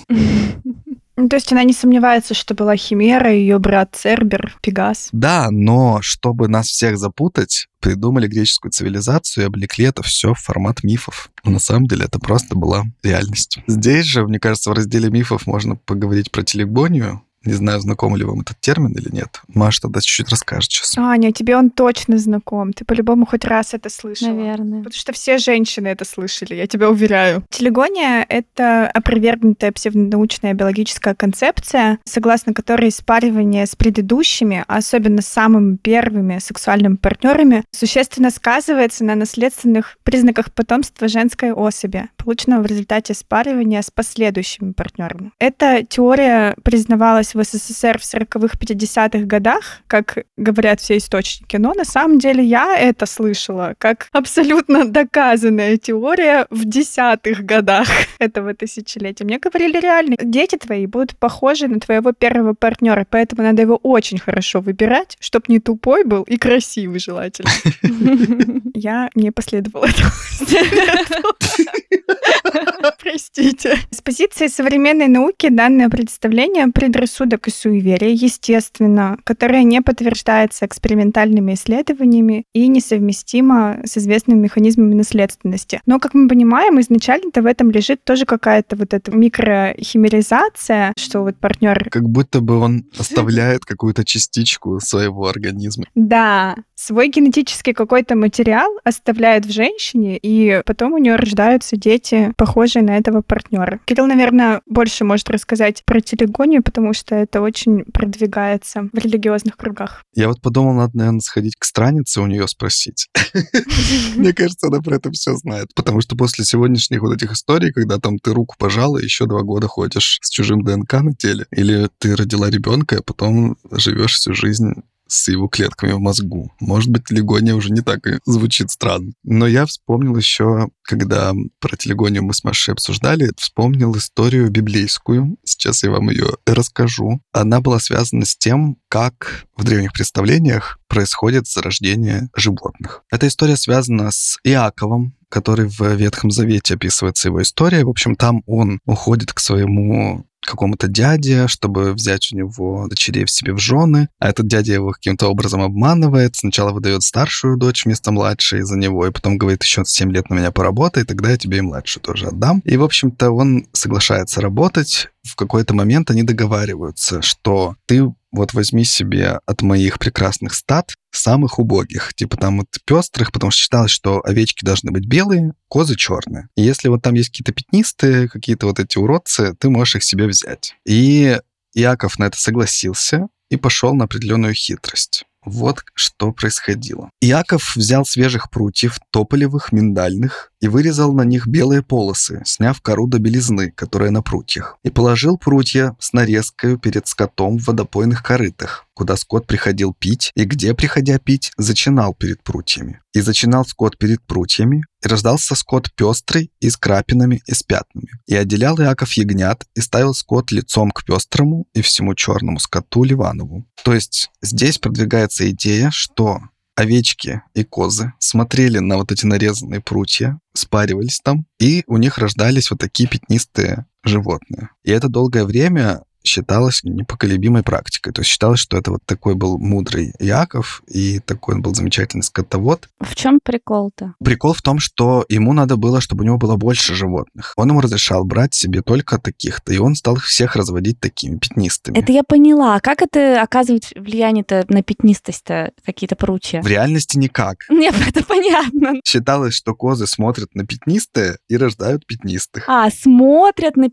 Ну, 1.16 1.28
то 1.28 1.36
есть 1.36 1.52
она 1.52 1.62
не 1.62 1.74
сомневается, 1.74 2.32
что 2.34 2.54
была 2.54 2.74
Химера, 2.74 3.32
ее 3.32 3.58
брат 3.58 3.90
Цербер, 3.92 4.56
Пегас. 4.62 5.10
Да, 5.12 5.50
но 5.50 6.00
чтобы 6.00 6.48
нас 6.48 6.68
всех 6.68 6.98
запутать, 6.98 7.68
придумали 7.80 8.26
греческую 8.26 8.72
цивилизацию 8.72 9.44
и 9.44 9.46
облекли 9.46 9.84
это 9.84 10.02
все 10.02 10.32
в 10.32 10.38
формат 10.38 10.82
мифов. 10.82 11.30
Но 11.44 11.52
на 11.52 11.58
самом 11.58 11.86
деле 11.86 12.06
это 12.06 12.18
просто 12.18 12.56
была 12.56 12.84
реальность. 13.02 13.58
Здесь 13.66 14.06
же, 14.06 14.26
мне 14.26 14.40
кажется, 14.40 14.70
в 14.70 14.72
разделе 14.72 15.10
мифов 15.10 15.46
можно 15.46 15.76
поговорить 15.76 16.32
про 16.32 16.42
телегонию, 16.42 17.22
не 17.44 17.54
знаю, 17.54 17.80
знаком 17.80 18.16
ли 18.16 18.24
вам 18.24 18.40
этот 18.40 18.58
термин 18.60 18.92
или 18.92 19.08
нет. 19.10 19.40
Маша 19.48 19.82
тогда 19.82 20.00
чуть-чуть 20.00 20.28
расскажет 20.28 20.70
сейчас. 20.70 20.96
Аня, 20.96 21.32
тебе 21.32 21.56
он 21.56 21.70
точно 21.70 22.18
знаком. 22.18 22.72
Ты 22.72 22.84
по-любому 22.84 23.26
хоть 23.26 23.44
раз 23.44 23.74
это 23.74 23.88
слышала. 23.88 24.30
Наверное. 24.30 24.82
Потому 24.82 24.98
что 24.98 25.12
все 25.12 25.38
женщины 25.38 25.88
это 25.88 26.04
слышали, 26.04 26.54
я 26.54 26.66
тебя 26.66 26.90
уверяю. 26.90 27.44
Телегония— 27.50 28.24
это 28.28 28.88
опровергнутая 28.88 29.72
псевдонаучная 29.72 30.54
биологическая 30.54 31.14
концепция, 31.14 31.98
согласно 32.04 32.54
которой 32.54 32.90
спаривание 32.90 33.66
с 33.66 33.74
предыдущими, 33.74 34.64
а 34.68 34.76
особенно 34.76 35.22
с 35.22 35.26
самыми 35.26 35.76
первыми 35.76 36.38
сексуальными 36.38 36.96
партнерами, 36.96 37.64
существенно 37.72 38.30
сказывается 38.30 39.04
на 39.04 39.14
наследственных 39.14 39.98
признаках 40.02 40.52
потомства 40.52 41.08
женской 41.08 41.52
особи, 41.52 42.08
полученного 42.16 42.62
в 42.62 42.66
результате 42.66 43.14
спаривания 43.14 43.82
с 43.82 43.90
последующими 43.90 44.72
партнерами. 44.72 45.32
Эта 45.38 45.84
теория 45.84 46.54
признавалась 46.62 47.31
в 47.34 47.42
СССР 47.42 47.98
в 47.98 48.02
40-х, 48.02 48.58
50-х 48.58 49.26
годах, 49.26 49.80
как 49.86 50.24
говорят 50.36 50.80
все 50.80 50.96
источники, 50.96 51.56
но 51.56 51.74
на 51.74 51.84
самом 51.84 52.18
деле 52.18 52.44
я 52.44 52.76
это 52.76 53.06
слышала 53.06 53.74
как 53.78 54.08
абсолютно 54.12 54.84
доказанная 54.84 55.76
теория 55.76 56.46
в 56.50 56.64
десятых 56.64 57.44
годах 57.44 57.88
этого 58.18 58.54
тысячелетия. 58.54 59.24
Мне 59.24 59.38
говорили 59.38 59.78
реально, 59.78 60.16
дети 60.20 60.56
твои 60.56 60.86
будут 60.86 61.16
похожи 61.16 61.68
на 61.68 61.80
твоего 61.80 62.12
первого 62.12 62.54
партнера, 62.54 63.06
поэтому 63.08 63.42
надо 63.42 63.62
его 63.62 63.76
очень 63.76 64.18
хорошо 64.18 64.60
выбирать, 64.60 65.16
чтобы 65.20 65.46
не 65.48 65.60
тупой 65.60 66.04
был 66.04 66.22
и 66.22 66.36
красивый 66.36 66.98
желательно. 66.98 67.50
Я 68.74 69.10
не 69.14 69.30
последовала 69.30 69.86
этому 69.86 70.10
Простите. 73.12 73.76
С 73.90 74.00
позиции 74.00 74.46
современной 74.46 75.06
науки 75.06 75.50
данное 75.50 75.90
представление 75.90 76.68
предрассудок 76.68 77.46
и 77.46 77.50
суеверие, 77.50 78.14
естественно, 78.14 79.18
которое 79.24 79.64
не 79.64 79.82
подтверждается 79.82 80.64
экспериментальными 80.64 81.52
исследованиями 81.52 82.44
и 82.54 82.68
несовместимо 82.68 83.80
с 83.84 83.98
известными 83.98 84.38
механизмами 84.38 84.94
наследственности. 84.94 85.82
Но, 85.84 85.98
как 85.98 86.14
мы 86.14 86.26
понимаем, 86.26 86.80
изначально-то 86.80 87.42
в 87.42 87.46
этом 87.46 87.70
лежит 87.70 88.02
тоже 88.02 88.24
какая-то 88.24 88.76
вот 88.76 88.94
эта 88.94 89.10
микрохимеризация, 89.14 90.94
что 90.96 91.20
вот 91.20 91.36
партнер... 91.36 91.90
Как 91.90 92.08
будто 92.08 92.40
бы 92.40 92.56
он 92.56 92.86
оставляет 92.98 93.66
какую-то 93.66 94.06
частичку 94.06 94.80
своего 94.80 95.28
организма. 95.28 95.84
Да, 95.94 96.56
свой 96.76 97.08
генетический 97.08 97.74
какой-то 97.74 98.16
материал 98.16 98.70
оставляет 98.84 99.44
в 99.44 99.52
женщине, 99.52 100.18
и 100.20 100.62
потом 100.64 100.94
у 100.94 100.98
нее 100.98 101.16
рождаются 101.16 101.76
дети, 101.76 102.32
похожие 102.38 102.82
на 102.82 103.01
этого 103.02 103.22
партнера. 103.22 103.80
Кирилл, 103.84 104.06
наверное, 104.06 104.62
больше 104.66 105.04
может 105.04 105.28
рассказать 105.30 105.82
про 105.84 106.00
телегонию, 106.00 106.62
потому 106.62 106.94
что 106.94 107.14
это 107.14 107.40
очень 107.40 107.84
продвигается 107.84 108.88
в 108.92 108.98
религиозных 108.98 109.56
кругах. 109.56 110.02
Я 110.14 110.28
вот 110.28 110.40
подумал, 110.40 110.74
надо, 110.74 110.96
наверное, 110.96 111.20
сходить 111.20 111.56
к 111.56 111.64
странице 111.64 112.20
у 112.20 112.26
нее 112.26 112.48
спросить. 112.48 113.08
Мне 114.16 114.32
кажется, 114.32 114.68
она 114.68 114.80
про 114.80 114.96
это 114.96 115.10
все 115.10 115.34
знает. 115.34 115.68
Потому 115.74 116.00
что 116.00 116.16
после 116.16 116.44
сегодняшних 116.44 117.00
вот 117.00 117.14
этих 117.14 117.32
историй, 117.32 117.72
когда 117.72 117.98
там 117.98 118.18
ты 118.18 118.32
руку 118.32 118.54
пожала, 118.58 118.98
еще 118.98 119.26
два 119.26 119.42
года 119.42 119.68
ходишь 119.68 120.18
с 120.22 120.30
чужим 120.30 120.62
ДНК 120.62 120.94
на 120.94 121.14
теле, 121.14 121.46
или 121.50 121.88
ты 121.98 122.16
родила 122.16 122.50
ребенка, 122.50 122.98
а 122.98 123.02
потом 123.02 123.56
живешь 123.70 124.14
всю 124.14 124.34
жизнь 124.34 124.72
с 125.12 125.28
его 125.28 125.46
клетками 125.46 125.92
в 125.92 126.00
мозгу. 126.00 126.50
Может 126.58 126.90
быть, 126.90 127.04
телегония 127.04 127.54
уже 127.54 127.70
не 127.70 127.82
так 127.82 128.06
и 128.06 128.18
звучит 128.24 128.70
странно. 128.70 129.12
Но 129.22 129.46
я 129.46 129.66
вспомнил 129.66 130.16
еще, 130.16 130.68
когда 130.82 131.32
про 131.60 131.76
телегонию 131.76 132.24
мы 132.24 132.32
с 132.32 132.44
Машей 132.44 132.72
обсуждали, 132.72 133.30
вспомнил 133.36 133.94
историю 133.96 134.50
библейскую. 134.50 135.36
Сейчас 135.44 135.82
я 135.82 135.90
вам 135.90 136.10
ее 136.10 136.28
расскажу. 136.46 137.20
Она 137.32 137.60
была 137.60 137.78
связана 137.78 138.24
с 138.24 138.36
тем, 138.36 138.78
как 138.88 139.44
в 139.56 139.64
древних 139.64 139.92
представлениях 139.92 140.78
происходит 140.88 141.46
зарождение 141.46 142.28
животных. 142.34 143.02
Эта 143.10 143.28
история 143.28 143.56
связана 143.56 144.10
с 144.10 144.38
Иаковом, 144.44 145.14
который 145.28 145.66
в 145.66 145.80
Ветхом 145.94 146.30
Завете 146.30 146.74
описывается 146.74 147.28
его 147.28 147.40
история. 147.42 147.84
В 147.84 147.88
общем, 147.88 148.16
там 148.16 148.42
он 148.46 148.80
уходит 148.84 149.32
к 149.32 149.40
своему 149.40 150.26
какому-то 150.46 150.88
дяде, 150.88 151.48
чтобы 151.48 151.92
взять 151.92 152.32
у 152.32 152.36
него 152.36 152.86
дочерей 152.88 153.24
в 153.24 153.30
себе 153.30 153.52
в 153.52 153.58
жены, 153.58 154.08
а 154.18 154.28
этот 154.28 154.46
дядя 154.46 154.74
его 154.74 154.92
каким-то 154.92 155.28
образом 155.28 155.62
обманывает, 155.62 156.36
сначала 156.36 156.72
выдает 156.72 157.02
старшую 157.02 157.56
дочь 157.56 157.84
вместо 157.84 158.12
младшей 158.12 158.62
за 158.62 158.76
него, 158.76 159.06
и 159.06 159.12
потом 159.12 159.38
говорит, 159.38 159.62
еще 159.62 159.84
7 159.84 160.12
лет 160.12 160.30
на 160.30 160.34
меня 160.34 160.50
поработай, 160.50 161.04
тогда 161.04 161.30
я 161.30 161.36
тебе 161.36 161.58
и 161.58 161.62
младшую 161.62 162.02
тоже 162.02 162.26
отдам. 162.26 162.60
И, 162.64 162.76
в 162.76 162.84
общем-то, 162.84 163.30
он 163.30 163.66
соглашается 163.72 164.40
работать, 164.40 165.08
в 165.22 165.36
какой-то 165.36 165.74
момент 165.74 166.10
они 166.10 166.22
договариваются, 166.22 167.22
что 167.22 167.76
ты 167.86 168.04
вот 168.32 168.54
возьми 168.54 168.84
себе 168.84 169.40
от 169.46 169.62
моих 169.62 169.98
прекрасных 169.98 170.54
стад 170.54 170.94
самых 171.10 171.58
убогих, 171.58 172.14
типа 172.14 172.36
там 172.36 172.58
вот 172.58 172.68
пестрых, 172.84 173.30
потому 173.30 173.50
что 173.50 173.60
считалось, 173.60 173.90
что 173.90 174.22
овечки 174.24 174.64
должны 174.64 174.90
быть 174.90 175.06
белые, 175.06 175.52
козы 175.68 175.96
черные. 175.96 176.48
И 176.56 176.62
если 176.62 176.88
вот 176.88 177.02
там 177.02 177.14
есть 177.14 177.28
какие-то 177.28 177.52
пятнистые, 177.52 178.28
какие-то 178.28 178.66
вот 178.66 178.80
эти 178.80 178.98
уродцы, 178.98 179.54
ты 179.58 179.68
можешь 179.68 179.96
их 179.96 180.02
себе 180.02 180.26
взять. 180.26 180.74
И 180.86 181.38
Яков 181.74 182.18
на 182.18 182.24
это 182.24 182.38
согласился 182.38 183.28
и 183.50 183.56
пошел 183.56 183.94
на 183.94 184.04
определенную 184.04 184.54
хитрость. 184.54 185.24
Вот 185.44 185.82
что 185.94 186.32
происходило. 186.32 187.10
Иаков 187.20 187.74
взял 187.74 188.04
свежих 188.04 188.50
прутьев, 188.50 188.98
тополевых, 189.10 189.72
миндальных, 189.72 190.52
и 190.60 190.68
вырезал 190.68 191.12
на 191.12 191.22
них 191.22 191.48
белые 191.48 191.82
полосы, 191.82 192.40
сняв 192.44 192.80
кору 192.80 193.08
до 193.08 193.18
белизны, 193.18 193.72
которая 193.72 194.10
на 194.12 194.22
прутьях, 194.22 194.78
и 194.84 194.90
положил 194.90 195.36
прутья 195.36 195.96
с 195.98 196.12
нарезкой 196.12 196.78
перед 196.78 197.08
скотом 197.08 197.58
в 197.58 197.66
водопойных 197.66 198.22
корытах, 198.22 198.86
куда 198.94 199.16
скот 199.16 199.48
приходил 199.48 199.92
пить, 199.92 200.30
и 200.36 200.44
где, 200.44 200.74
приходя 200.74 201.18
пить, 201.18 201.50
зачинал 201.56 202.14
перед 202.14 202.44
прутьями. 202.44 203.00
И 203.12 203.20
зачинал 203.20 203.66
скот 203.66 203.98
перед 203.98 204.22
прутьями, 204.22 204.84
и 205.04 205.08
раздался 205.08 205.56
скот 205.56 205.92
пестрый 205.94 206.52
и 206.60 206.70
с 206.70 206.76
крапинами 206.76 207.42
и 207.44 207.52
с 207.52 207.64
пятнами. 207.64 208.08
И 208.26 208.36
отделял 208.36 208.78
Иаков 208.78 209.12
ягнят, 209.14 209.66
и 209.74 209.80
ставил 209.80 210.14
скот 210.14 210.52
лицом 210.52 210.92
к 210.92 211.04
пестрому 211.04 211.66
и 211.74 211.82
всему 211.82 212.14
черному 212.14 212.60
скоту 212.60 213.02
Ливанову. 213.02 213.66
То 213.84 213.94
есть 213.94 214.30
здесь 214.40 214.78
продвигается 214.78 215.50
идея, 215.50 215.90
что 215.90 216.40
овечки 216.74 217.42
и 217.54 217.64
козы 217.64 218.12
смотрели 218.18 218.78
на 218.78 218.96
вот 218.96 219.12
эти 219.12 219.26
нарезанные 219.26 219.80
прутья, 219.80 220.38
спаривались 220.54 221.20
там, 221.22 221.46
и 221.58 221.84
у 221.86 221.96
них 221.96 222.18
рождались 222.18 222.70
вот 222.70 222.80
такие 222.80 223.08
пятнистые 223.08 223.86
животные. 224.04 224.70
И 224.84 224.90
это 224.90 225.08
долгое 225.08 225.44
время 225.44 226.02
считалось 226.24 226.82
непоколебимой 226.84 227.62
практикой. 227.62 228.12
То 228.12 228.20
есть 228.20 228.30
считалось, 228.30 228.60
что 228.60 228.76
это 228.76 228.92
вот 228.92 229.00
такой 229.04 229.34
был 229.34 229.58
мудрый 229.58 230.12
Яков, 230.18 230.82
и 230.86 231.20
такой 231.20 231.56
он 231.56 231.62
был 231.62 231.74
замечательный 231.74 232.22
скотовод. 232.22 232.88
В 233.00 233.14
чем 233.14 233.40
прикол-то? 233.42 234.14
Прикол 234.22 234.54
в 234.54 234.62
том, 234.62 234.78
что 234.78 235.24
ему 235.28 235.52
надо 235.52 235.76
было, 235.76 236.00
чтобы 236.00 236.22
у 236.22 236.26
него 236.26 236.38
было 236.38 236.56
больше 236.56 236.94
животных. 236.94 237.52
Он 237.56 237.70
ему 237.70 237.80
разрешал 237.80 238.24
брать 238.24 238.54
себе 238.54 238.82
только 238.82 239.18
таких-то, 239.18 239.72
и 239.72 239.78
он 239.78 239.94
стал 239.94 240.16
их 240.16 240.24
всех 240.24 240.56
разводить 240.56 241.00
такими 241.00 241.38
пятнистыми. 241.38 241.98
Это 241.98 242.12
я 242.12 242.22
поняла. 242.22 242.80
Как 242.80 243.02
это 243.02 243.42
оказывает 243.42 243.90
влияние-то 243.94 244.64
на 244.68 244.82
пятнистость-то 244.82 245.72
какие-то 245.84 246.16
пручья? 246.16 246.62
В 246.62 246.66
реальности 246.66 247.18
никак. 247.18 247.58
Нет, 247.68 247.94
это 248.06 248.24
понятно. 248.24 249.00
Считалось, 249.04 249.54
что 249.54 249.74
козы 249.74 250.06
смотрят 250.06 250.54
на 250.54 250.66
пятнистые 250.66 251.38
и 251.48 251.56
рождают 251.56 252.06
пятнистых. 252.06 252.64
А, 252.68 252.90
смотрят 252.90 253.76
на 253.76 253.90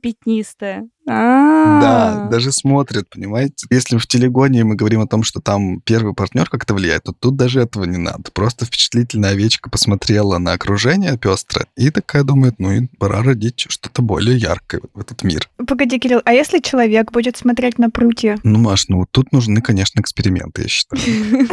пятнистое. 1.10 1.82
Да, 1.82 2.28
даже 2.30 2.52
смотрят, 2.52 3.10
понимаете? 3.10 3.66
Если 3.70 3.98
в 3.98 4.08
телегоне 4.08 4.64
мы 4.64 4.76
говорим 4.76 5.02
о 5.02 5.08
том, 5.08 5.24
что 5.24 5.40
там 5.42 5.82
первый 5.82 6.14
партнер 6.14 6.50
как-то 6.50 6.74
влияет, 6.74 7.04
то 7.04 7.14
тут 7.14 7.36
даже 7.36 7.62
этого 7.62 7.86
не 7.86 7.98
надо. 7.98 8.32
Просто 8.32 8.66
впечатлительная 8.66 9.32
овечка 9.32 9.70
посмотрела 9.70 10.38
на 10.38 10.54
окружение 10.54 11.18
пестрое 11.18 11.68
и 11.76 11.90
такая 11.90 12.24
думает, 12.24 12.56
ну 12.60 12.72
и 12.72 12.88
пора 12.98 13.24
родить 13.24 13.66
что-то 13.70 14.02
более 14.02 14.38
яркое 14.38 14.82
в 14.94 15.00
этот 15.00 15.24
мир. 15.24 15.50
Погоди, 15.68 16.00
Кирилл, 16.00 16.22
а 16.26 16.34
если 16.34 16.60
человек 16.60 17.12
будет 17.12 17.38
смотреть 17.38 17.78
на 17.80 17.90
прутья? 17.90 18.38
Ну, 18.44 18.60
Маш, 18.60 18.88
ну 18.90 19.06
тут 19.10 19.32
нужны, 19.32 19.62
конечно, 19.62 20.00
эксперименты, 20.00 20.64
я 20.64 20.68
считаю. 20.68 21.02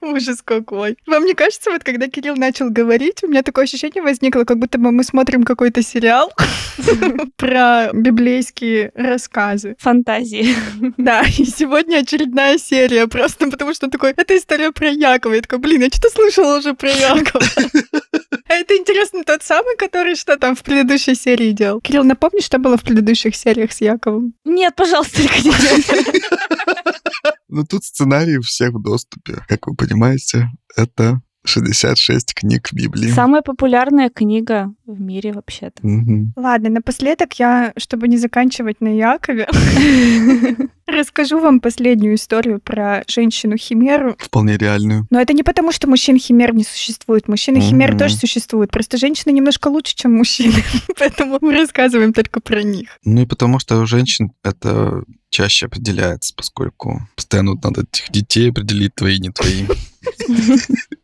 Ужас 0.00 0.42
какой. 0.44 0.96
Вам 1.06 1.24
не 1.24 1.34
кажется, 1.34 1.70
вот 1.70 1.82
когда 1.82 2.08
Кирилл 2.08 2.36
начал 2.36 2.68
говорить, 2.68 3.24
у 3.24 3.28
меня 3.28 3.42
такое 3.42 3.64
ощущение 3.64 4.02
возникло, 4.02 4.44
как 4.44 4.58
будто 4.58 4.78
бы 4.78 4.92
мы 4.92 5.02
смотрим 5.02 5.44
какой-то 5.44 5.82
сериал 5.82 6.30
про 7.36 7.73
библейские 7.92 8.92
рассказы. 8.94 9.76
Фантазии. 9.78 10.54
Да, 10.96 11.22
и 11.22 11.44
сегодня 11.44 11.98
очередная 11.98 12.58
серия, 12.58 13.06
просто 13.06 13.50
потому 13.50 13.74
что 13.74 13.88
такой, 13.88 14.12
это 14.16 14.36
история 14.36 14.70
про 14.70 14.88
Якова. 14.88 15.34
Я 15.34 15.42
такой, 15.42 15.58
блин, 15.58 15.82
я 15.82 15.88
что-то 15.88 16.10
слышала 16.10 16.58
уже 16.58 16.74
про 16.74 16.90
Якова. 16.90 17.44
А 18.46 18.54
это 18.54 18.76
интересно 18.76 19.24
тот 19.24 19.42
самый, 19.42 19.76
который 19.76 20.14
что 20.16 20.36
там 20.36 20.54
в 20.54 20.62
предыдущей 20.62 21.14
серии 21.14 21.52
делал? 21.52 21.80
Кирилл, 21.80 22.04
напомни, 22.04 22.40
что 22.40 22.58
было 22.58 22.76
в 22.76 22.82
предыдущих 22.82 23.34
сериях 23.34 23.72
с 23.72 23.80
Яковом? 23.80 24.34
Нет, 24.44 24.76
пожалуйста, 24.76 25.22
только 25.22 25.40
не 25.40 25.50
Ну, 27.48 27.64
тут 27.64 27.84
сценарий 27.84 28.38
у 28.38 28.42
всех 28.42 28.70
в 28.70 28.82
доступе. 28.82 29.44
Как 29.48 29.66
вы 29.66 29.74
понимаете, 29.74 30.48
это 30.76 31.20
66 31.44 32.34
книг 32.34 32.72
Библии. 32.72 33.08
Самая 33.10 33.42
популярная 33.42 34.08
книга 34.10 34.72
в 34.86 35.00
мире 35.00 35.32
вообще-то. 35.32 35.86
Угу. 35.86 36.32
Ладно, 36.36 36.70
напоследок 36.70 37.34
я, 37.38 37.72
чтобы 37.76 38.08
не 38.08 38.16
заканчивать 38.16 38.80
на 38.80 38.88
Якове, 38.88 39.46
расскажу 40.86 41.40
вам 41.40 41.60
последнюю 41.60 42.14
историю 42.14 42.60
про 42.60 43.04
женщину-химеру. 43.08 44.16
Вполне 44.18 44.56
реальную. 44.56 45.06
Но 45.10 45.20
это 45.20 45.32
не 45.32 45.42
потому, 45.42 45.72
что 45.72 45.88
мужчин-химер 45.88 46.54
не 46.54 46.64
существует. 46.64 47.28
Мужчины-химеры 47.28 47.92
Мгм. 47.92 47.98
тоже 47.98 48.16
существуют. 48.16 48.70
Просто 48.70 48.96
женщины 48.96 49.32
немножко 49.32 49.68
лучше, 49.68 49.94
чем 49.94 50.14
мужчины. 50.14 50.54
Поэтому 50.98 51.38
мы 51.40 51.52
рассказываем 51.54 52.12
только 52.12 52.40
про 52.40 52.62
них. 52.62 52.88
Ну 53.04 53.22
и 53.22 53.26
потому 53.26 53.58
что 53.58 53.78
у 53.80 53.86
женщин 53.86 54.32
это 54.42 55.04
чаще 55.34 55.66
определяется, 55.66 56.32
поскольку 56.36 57.08
постоянно 57.16 57.54
надо 57.60 57.82
этих 57.82 58.12
детей 58.12 58.50
определить, 58.50 58.94
твои, 58.94 59.18
не 59.18 59.30
твои. 59.30 59.66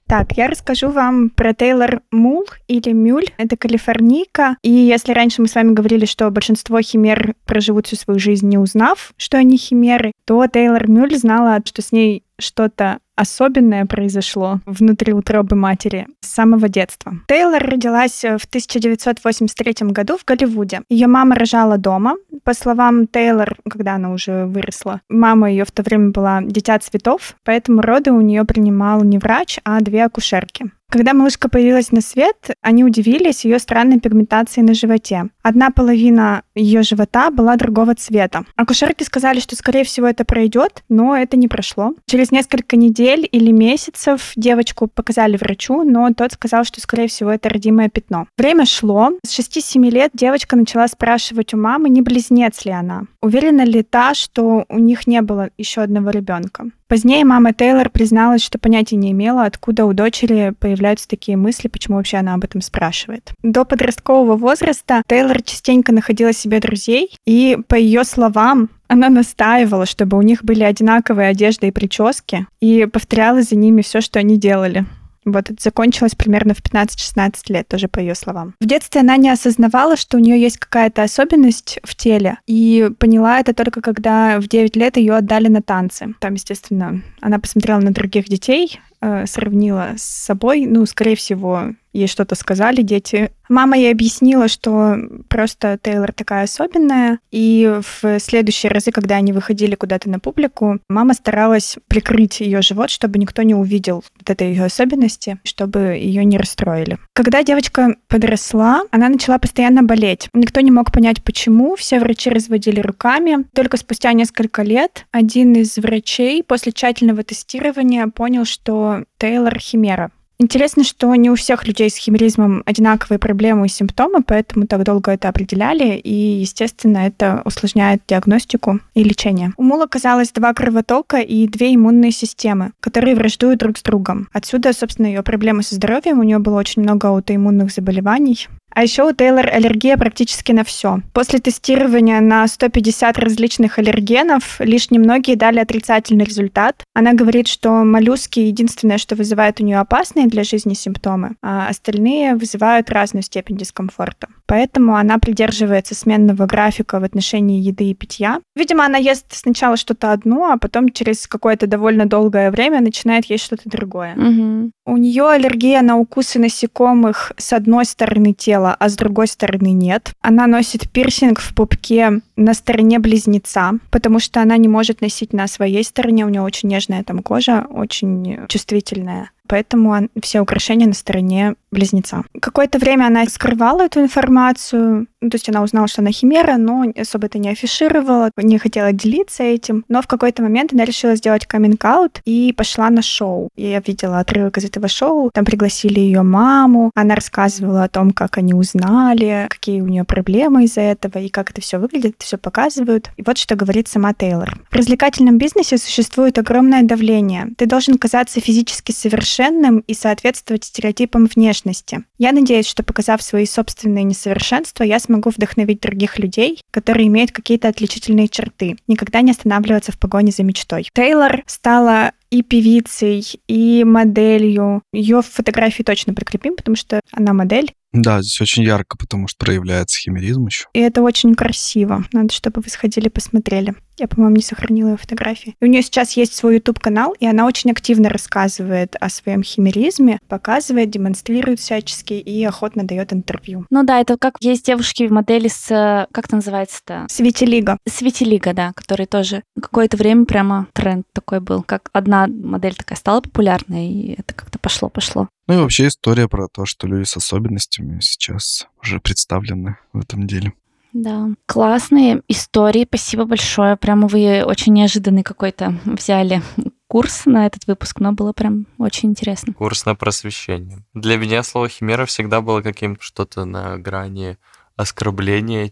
Так, 0.06 0.36
я 0.36 0.48
расскажу 0.48 0.90
вам 0.90 1.30
про 1.30 1.54
Тейлор 1.54 2.02
Мул 2.10 2.44
или 2.66 2.90
Мюль. 2.90 3.26
Это 3.38 3.56
калифорнийка. 3.56 4.56
И 4.62 4.70
если 4.70 5.12
раньше 5.12 5.40
мы 5.40 5.46
с 5.46 5.54
вами 5.54 5.72
говорили, 5.72 6.04
что 6.04 6.28
большинство 6.30 6.80
химер 6.80 7.34
проживут 7.44 7.86
всю 7.86 7.94
свою 7.94 8.18
жизнь, 8.18 8.48
не 8.48 8.58
узнав, 8.58 9.12
что 9.16 9.38
они 9.38 9.56
химеры, 9.56 10.12
то 10.24 10.44
Тейлор 10.48 10.88
Мюль 10.88 11.16
знала, 11.16 11.60
что 11.64 11.80
с 11.80 11.92
ней 11.92 12.24
что-то 12.40 12.98
особенное 13.16 13.84
произошло 13.86 14.60
внутри 14.66 15.12
утробы 15.12 15.54
матери 15.54 16.06
с 16.20 16.28
самого 16.28 16.68
детства. 16.68 17.12
Тейлор 17.28 17.62
родилась 17.62 18.22
в 18.22 18.44
1983 18.46 19.88
году 19.88 20.16
в 20.16 20.24
Голливуде. 20.24 20.80
Ее 20.88 21.06
мама 21.06 21.34
рожала 21.34 21.76
дома. 21.76 22.16
По 22.44 22.54
словам 22.54 23.06
Тейлор, 23.06 23.56
когда 23.68 23.96
она 23.96 24.12
уже 24.12 24.46
выросла, 24.46 25.02
мама 25.08 25.50
ее 25.50 25.64
в 25.64 25.70
то 25.70 25.82
время 25.82 26.10
была 26.10 26.40
дитя 26.42 26.78
цветов, 26.78 27.36
поэтому 27.44 27.82
роды 27.82 28.10
у 28.10 28.20
нее 28.20 28.44
принимал 28.44 29.04
не 29.04 29.18
врач, 29.18 29.58
а 29.64 29.80
две 29.80 30.04
акушерки. 30.04 30.70
Когда 30.90 31.14
малышка 31.14 31.48
появилась 31.48 31.92
на 31.92 32.00
свет, 32.00 32.50
они 32.62 32.82
удивились 32.82 33.44
ее 33.44 33.60
странной 33.60 34.00
пигментацией 34.00 34.66
на 34.66 34.74
животе. 34.74 35.26
Одна 35.40 35.70
половина 35.70 36.42
ее 36.56 36.82
живота 36.82 37.30
была 37.30 37.54
другого 37.54 37.94
цвета. 37.94 38.44
Акушерки 38.56 39.04
сказали, 39.04 39.38
что, 39.38 39.54
скорее 39.54 39.84
всего, 39.84 40.08
это 40.08 40.24
пройдет, 40.24 40.82
но 40.88 41.16
это 41.16 41.36
не 41.36 41.46
прошло. 41.46 41.94
Через 42.06 42.32
несколько 42.32 42.76
недель 42.76 43.28
или 43.30 43.52
месяцев 43.52 44.32
девочку 44.34 44.88
показали 44.88 45.36
врачу, 45.36 45.84
но 45.84 46.12
тот 46.12 46.32
сказал, 46.32 46.64
что, 46.64 46.80
скорее 46.80 47.06
всего, 47.06 47.30
это 47.30 47.48
родимое 47.48 47.88
пятно. 47.88 48.26
Время 48.36 48.66
шло. 48.66 49.12
С 49.24 49.38
6-7 49.38 49.88
лет 49.90 50.10
девочка 50.12 50.56
начала 50.56 50.88
спрашивать 50.88 51.54
у 51.54 51.56
мамы, 51.56 51.88
не 51.88 52.02
близнец 52.02 52.64
ли 52.64 52.72
она. 52.72 53.04
Уверена 53.22 53.62
ли 53.62 53.84
та, 53.84 54.14
что 54.14 54.64
у 54.68 54.78
них 54.80 55.06
не 55.06 55.22
было 55.22 55.50
еще 55.56 55.82
одного 55.82 56.10
ребенка. 56.10 56.66
Позднее 56.90 57.24
мама 57.24 57.52
Тейлор 57.52 57.88
призналась, 57.88 58.42
что 58.42 58.58
понятия 58.58 58.96
не 58.96 59.12
имела, 59.12 59.44
откуда 59.44 59.84
у 59.84 59.92
дочери 59.92 60.52
появляются 60.58 61.06
такие 61.06 61.36
мысли, 61.36 61.68
почему 61.68 61.98
вообще 61.98 62.16
она 62.16 62.34
об 62.34 62.42
этом 62.42 62.60
спрашивает. 62.60 63.30
До 63.44 63.64
подросткового 63.64 64.34
возраста 64.34 65.04
Тейлор 65.06 65.40
частенько 65.40 65.92
находила 65.92 66.32
себе 66.32 66.58
друзей, 66.58 67.14
и, 67.24 67.56
по 67.68 67.76
ее 67.76 68.02
словам, 68.02 68.70
она 68.88 69.08
настаивала, 69.08 69.86
чтобы 69.86 70.18
у 70.18 70.22
них 70.22 70.42
были 70.42 70.64
одинаковые 70.64 71.28
одежды 71.28 71.68
и 71.68 71.70
прически, 71.70 72.48
и 72.60 72.86
повторяла 72.86 73.42
за 73.42 73.54
ними 73.54 73.82
все, 73.82 74.00
что 74.00 74.18
они 74.18 74.36
делали. 74.36 74.84
Вот 75.24 75.50
это 75.50 75.62
закончилось 75.62 76.14
примерно 76.14 76.54
в 76.54 76.62
15-16 76.62 77.32
лет, 77.48 77.68
тоже 77.68 77.88
по 77.88 77.98
ее 77.98 78.14
словам. 78.14 78.54
В 78.60 78.66
детстве 78.66 79.02
она 79.02 79.16
не 79.16 79.30
осознавала, 79.30 79.96
что 79.96 80.16
у 80.16 80.20
нее 80.20 80.40
есть 80.40 80.58
какая-то 80.58 81.02
особенность 81.02 81.78
в 81.84 81.94
теле, 81.94 82.38
и 82.46 82.90
поняла 82.98 83.40
это 83.40 83.54
только 83.54 83.80
когда 83.80 84.40
в 84.40 84.48
9 84.48 84.76
лет 84.76 84.96
ее 84.96 85.14
отдали 85.14 85.48
на 85.48 85.62
танцы. 85.62 86.14
Там, 86.20 86.34
естественно, 86.34 87.02
она 87.20 87.38
посмотрела 87.38 87.80
на 87.80 87.92
других 87.92 88.28
детей, 88.28 88.80
э, 89.00 89.26
сравнила 89.26 89.94
с 89.96 90.02
собой, 90.02 90.66
ну, 90.66 90.86
скорее 90.86 91.16
всего, 91.16 91.74
ей 91.92 92.06
что-то 92.06 92.34
сказали 92.34 92.82
дети. 92.82 93.30
Мама 93.48 93.76
ей 93.76 93.90
объяснила, 93.90 94.46
что 94.48 94.96
просто 95.28 95.78
Тейлор 95.82 96.12
такая 96.12 96.44
особенная, 96.44 97.18
и 97.32 97.80
в 97.82 98.20
следующие 98.20 98.70
разы, 98.70 98.92
когда 98.92 99.16
они 99.16 99.32
выходили 99.32 99.74
куда-то 99.74 100.08
на 100.08 100.20
публику, 100.20 100.78
мама 100.88 101.14
старалась 101.14 101.76
прикрыть 101.88 102.40
ее 102.40 102.62
живот, 102.62 102.90
чтобы 102.90 103.18
никто 103.18 103.42
не 103.42 103.54
увидел 103.54 104.04
вот 104.18 104.30
этой 104.30 104.50
ее 104.50 104.64
особенности, 104.64 105.38
чтобы 105.42 105.98
ее 106.00 106.24
не 106.24 106.38
расстроили. 106.38 106.98
Когда 107.12 107.42
девочка 107.42 107.96
подросла, 108.06 108.82
она 108.92 109.08
начала 109.08 109.38
постоянно 109.38 109.82
болеть. 109.82 110.28
Никто 110.32 110.60
не 110.60 110.70
мог 110.70 110.92
понять, 110.92 111.22
почему. 111.24 111.74
Все 111.74 111.98
врачи 111.98 112.30
разводили 112.30 112.80
руками. 112.80 113.46
Только 113.52 113.76
спустя 113.76 114.12
несколько 114.12 114.62
лет 114.62 115.06
один 115.10 115.54
из 115.54 115.76
врачей 115.76 116.44
после 116.44 116.72
тщательного 116.72 117.24
тестирования 117.24 118.06
понял, 118.06 118.44
что 118.44 119.04
Тейлор 119.18 119.58
химера. 119.58 120.10
Интересно, 120.40 120.84
что 120.84 121.14
не 121.16 121.28
у 121.28 121.34
всех 121.34 121.66
людей 121.66 121.90
с 121.90 121.96
химеризмом 121.96 122.62
одинаковые 122.64 123.18
проблемы 123.18 123.66
и 123.66 123.68
симптомы, 123.68 124.22
поэтому 124.22 124.66
так 124.66 124.82
долго 124.84 125.10
это 125.10 125.28
определяли, 125.28 125.98
и, 125.98 126.14
естественно, 126.14 126.96
это 127.06 127.42
усложняет 127.44 128.00
диагностику 128.08 128.80
и 128.94 129.04
лечение. 129.04 129.52
У 129.58 129.62
Мула 129.62 129.84
оказалось 129.84 130.32
два 130.32 130.54
кровотока 130.54 131.18
и 131.18 131.46
две 131.46 131.74
иммунные 131.74 132.10
системы, 132.10 132.72
которые 132.80 133.16
враждуют 133.16 133.60
друг 133.60 133.76
с 133.76 133.82
другом. 133.82 134.28
Отсюда, 134.32 134.72
собственно, 134.72 135.08
ее 135.08 135.22
проблемы 135.22 135.62
со 135.62 135.74
здоровьем. 135.74 136.20
У 136.20 136.22
нее 136.22 136.38
было 136.38 136.58
очень 136.58 136.80
много 136.80 137.08
аутоиммунных 137.08 137.70
заболеваний. 137.70 138.48
А 138.74 138.82
еще 138.82 139.02
у 139.02 139.12
Тейлор 139.12 139.46
аллергия 139.46 139.96
практически 139.96 140.52
на 140.52 140.64
все. 140.64 141.00
После 141.12 141.38
тестирования 141.38 142.20
на 142.20 142.46
150 142.46 143.18
различных 143.18 143.78
аллергенов 143.78 144.60
лишь 144.60 144.90
немногие 144.90 145.36
дали 145.36 145.58
отрицательный 145.58 146.24
результат. 146.24 146.84
Она 146.94 147.12
говорит, 147.12 147.48
что 147.48 147.70
моллюски 147.84 148.40
единственное, 148.40 148.98
что 148.98 149.16
вызывает 149.16 149.60
у 149.60 149.64
нее 149.64 149.78
опасные 149.78 150.26
для 150.26 150.44
жизни 150.44 150.74
симптомы, 150.74 151.36
а 151.42 151.68
остальные 151.68 152.36
вызывают 152.36 152.90
разную 152.90 153.22
степень 153.22 153.56
дискомфорта. 153.56 154.28
Поэтому 154.50 154.96
она 154.96 155.18
придерживается 155.20 155.94
сменного 155.94 156.44
графика 156.46 156.98
в 156.98 157.04
отношении 157.04 157.60
еды 157.60 157.84
и 157.84 157.94
питья. 157.94 158.40
Видимо, 158.56 158.84
она 158.84 158.98
ест 158.98 159.26
сначала 159.30 159.76
что-то 159.76 160.10
одно, 160.10 160.50
а 160.50 160.58
потом 160.58 160.88
через 160.88 161.28
какое-то 161.28 161.68
довольно 161.68 162.04
долгое 162.04 162.50
время 162.50 162.80
начинает 162.80 163.26
есть 163.26 163.44
что-то 163.44 163.70
другое. 163.70 164.16
Мгм. 164.16 164.72
У 164.86 164.96
нее 164.96 165.28
аллергия 165.28 165.82
на 165.82 165.98
укусы 165.98 166.40
насекомых 166.40 167.32
с 167.36 167.52
одной 167.52 167.84
стороны 167.84 168.32
тела, 168.32 168.74
а 168.76 168.88
с 168.88 168.96
другой 168.96 169.28
стороны 169.28 169.70
нет. 169.70 170.10
Она 170.20 170.48
носит 170.48 170.90
пирсинг 170.90 171.38
в 171.38 171.54
пупке 171.54 172.20
на 172.34 172.52
стороне 172.52 172.98
близнеца, 172.98 173.74
потому 173.92 174.18
что 174.18 174.42
она 174.42 174.56
не 174.56 174.66
может 174.66 175.00
носить 175.00 175.32
на 175.32 175.46
своей 175.46 175.84
стороне. 175.84 176.26
У 176.26 176.28
нее 176.28 176.42
очень 176.42 176.68
нежная 176.68 177.04
там 177.04 177.20
кожа, 177.20 177.66
очень 177.70 178.48
чувствительная. 178.48 179.30
Поэтому 179.50 179.90
он- 179.90 180.10
все 180.22 180.40
украшения 180.40 180.86
на 180.86 180.94
стороне 180.94 181.54
близнеца. 181.72 182.22
Какое-то 182.40 182.78
время 182.78 183.06
она 183.06 183.24
скрывала 183.26 183.82
эту 183.82 184.00
информацию. 184.00 185.06
Ну, 185.20 185.28
то 185.30 185.34
есть 185.34 185.48
она 185.48 185.62
узнала, 185.62 185.88
что 185.88 186.02
она 186.02 186.12
химера, 186.12 186.56
но 186.56 186.84
особо 186.96 187.26
это 187.26 187.38
не 187.38 187.50
афишировала, 187.50 188.30
не 188.36 188.58
хотела 188.58 188.92
делиться 188.92 189.42
этим. 189.42 189.84
Но 189.88 190.02
в 190.02 190.06
какой-то 190.06 190.42
момент 190.42 190.72
она 190.72 190.84
решила 190.84 191.16
сделать 191.16 191.46
каминг-аут 191.46 192.20
и 192.24 192.52
пошла 192.56 192.90
на 192.90 193.02
шоу. 193.02 193.48
Я 193.56 193.80
видела 193.80 194.20
отрывок 194.20 194.58
из 194.58 194.64
этого 194.64 194.88
шоу. 194.88 195.30
Там 195.34 195.44
пригласили 195.44 195.98
ее 196.00 196.22
маму. 196.22 196.90
Она 196.94 197.14
рассказывала 197.16 197.84
о 197.84 197.88
том, 197.88 198.12
как 198.12 198.38
они 198.38 198.54
узнали, 198.54 199.46
какие 199.50 199.80
у 199.80 199.86
нее 199.86 200.04
проблемы 200.04 200.64
из-за 200.64 200.80
этого 200.82 201.18
и 201.18 201.28
как 201.28 201.50
это 201.50 201.60
все 201.60 201.78
выглядит, 201.78 202.14
все 202.18 202.38
показывают. 202.38 203.10
И 203.16 203.22
вот 203.26 203.36
что 203.36 203.56
говорит 203.56 203.88
сама 203.88 204.14
Тейлор. 204.14 204.58
В 204.70 204.76
развлекательном 204.76 205.38
бизнесе 205.38 205.76
существует 205.76 206.38
огромное 206.38 206.82
давление. 206.82 207.48
Ты 207.56 207.66
должен 207.66 207.98
казаться 207.98 208.40
физически 208.40 208.92
совершенным 208.92 209.39
и 209.86 209.94
соответствовать 209.94 210.64
стереотипам 210.64 211.26
внешности. 211.26 212.04
Я 212.18 212.32
надеюсь, 212.32 212.66
что 212.66 212.82
показав 212.82 213.22
свои 213.22 213.46
собственные 213.46 214.04
несовершенства, 214.04 214.84
я 214.84 214.98
смогу 214.98 215.30
вдохновить 215.30 215.80
других 215.80 216.18
людей, 216.18 216.60
которые 216.70 217.08
имеют 217.08 217.32
какие-то 217.32 217.68
отличительные 217.68 218.28
черты, 218.28 218.76
никогда 218.86 219.20
не 219.22 219.30
останавливаться 219.30 219.92
в 219.92 219.98
погоне 219.98 220.32
за 220.32 220.42
мечтой. 220.42 220.88
Тейлор 220.92 221.42
стала 221.46 222.12
и 222.30 222.42
певицей, 222.42 223.24
и 223.48 223.84
моделью. 223.84 224.82
Ее 224.92 225.22
фотографии 225.22 225.82
точно 225.82 226.14
прикрепим, 226.14 226.56
потому 226.56 226.76
что 226.76 227.00
она 227.12 227.32
модель. 227.32 227.72
Да, 227.92 228.22
здесь 228.22 228.40
очень 228.40 228.62
ярко, 228.62 228.96
потому 228.96 229.26
что 229.26 229.44
проявляется 229.44 229.98
химеризм 229.98 230.46
еще. 230.46 230.66
И 230.74 230.78
это 230.78 231.02
очень 231.02 231.34
красиво. 231.34 232.04
Надо, 232.12 232.32
чтобы 232.32 232.60
вы 232.60 232.70
сходили, 232.70 233.08
посмотрели. 233.08 233.74
Я, 234.00 234.08
по-моему, 234.08 234.36
не 234.36 234.42
сохранила 234.42 234.88
ее 234.88 234.96
фотографии. 234.96 235.54
И 235.60 235.64
у 235.64 235.68
нее 235.68 235.82
сейчас 235.82 236.12
есть 236.12 236.34
свой 236.34 236.54
YouTube-канал, 236.54 237.14
и 237.20 237.26
она 237.26 237.44
очень 237.44 237.70
активно 237.70 238.08
рассказывает 238.08 238.96
о 238.98 239.10
своем 239.10 239.42
химеризме, 239.42 240.20
показывает, 240.26 240.88
демонстрирует 240.88 241.60
всячески 241.60 242.14
и 242.14 242.42
охотно 242.44 242.84
дает 242.84 243.12
интервью. 243.12 243.66
Ну 243.68 243.82
да, 243.84 244.00
это 244.00 244.16
как 244.16 244.36
есть 244.40 244.64
девушки-модели 244.64 245.48
с... 245.48 245.70
э, 245.70 246.06
Как 246.12 246.24
это 246.24 246.36
называется-то? 246.36 247.04
Светилига. 247.10 247.76
Светилига, 247.86 248.54
да, 248.54 248.72
который 248.74 249.04
тоже 249.04 249.42
какое-то 249.60 249.98
время 249.98 250.24
прямо 250.24 250.66
тренд 250.72 251.04
такой 251.12 251.40
был. 251.40 251.62
Как 251.62 251.90
одна 251.92 252.26
модель 252.26 252.74
такая 252.74 252.96
стала 252.96 253.20
популярной, 253.20 253.86
и 253.86 254.12
это 254.18 254.32
как-то 254.32 254.58
пошло-пошло. 254.58 255.28
Ну 255.46 255.54
и 255.54 255.58
вообще 255.58 255.88
история 255.88 256.26
про 256.26 256.48
то, 256.48 256.64
что 256.64 256.86
люди 256.86 257.04
с 257.04 257.16
особенностями 257.18 258.00
сейчас 258.00 258.66
уже 258.82 258.98
представлены 258.98 259.76
в 259.92 259.98
этом 259.98 260.26
деле. 260.26 260.54
Да, 260.92 261.28
классные 261.46 262.22
истории, 262.28 262.84
спасибо 262.86 263.24
большое. 263.24 263.76
Прямо 263.76 264.08
вы 264.08 264.42
очень 264.44 264.72
неожиданный 264.72 265.22
какой-то 265.22 265.74
взяли 265.84 266.42
курс 266.88 267.26
на 267.26 267.46
этот 267.46 267.66
выпуск, 267.66 268.00
но 268.00 268.12
было 268.12 268.32
прям 268.32 268.66
очень 268.78 269.10
интересно. 269.10 269.54
Курс 269.54 269.86
на 269.86 269.94
просвещение. 269.94 270.84
Для 270.92 271.16
меня 271.16 271.42
слово 271.42 271.68
химера 271.68 272.04
всегда 272.06 272.40
было 272.40 272.62
каким-то 272.62 273.02
что-то 273.02 273.44
на 273.44 273.78
грани 273.78 274.36
оскорбления 274.76 275.70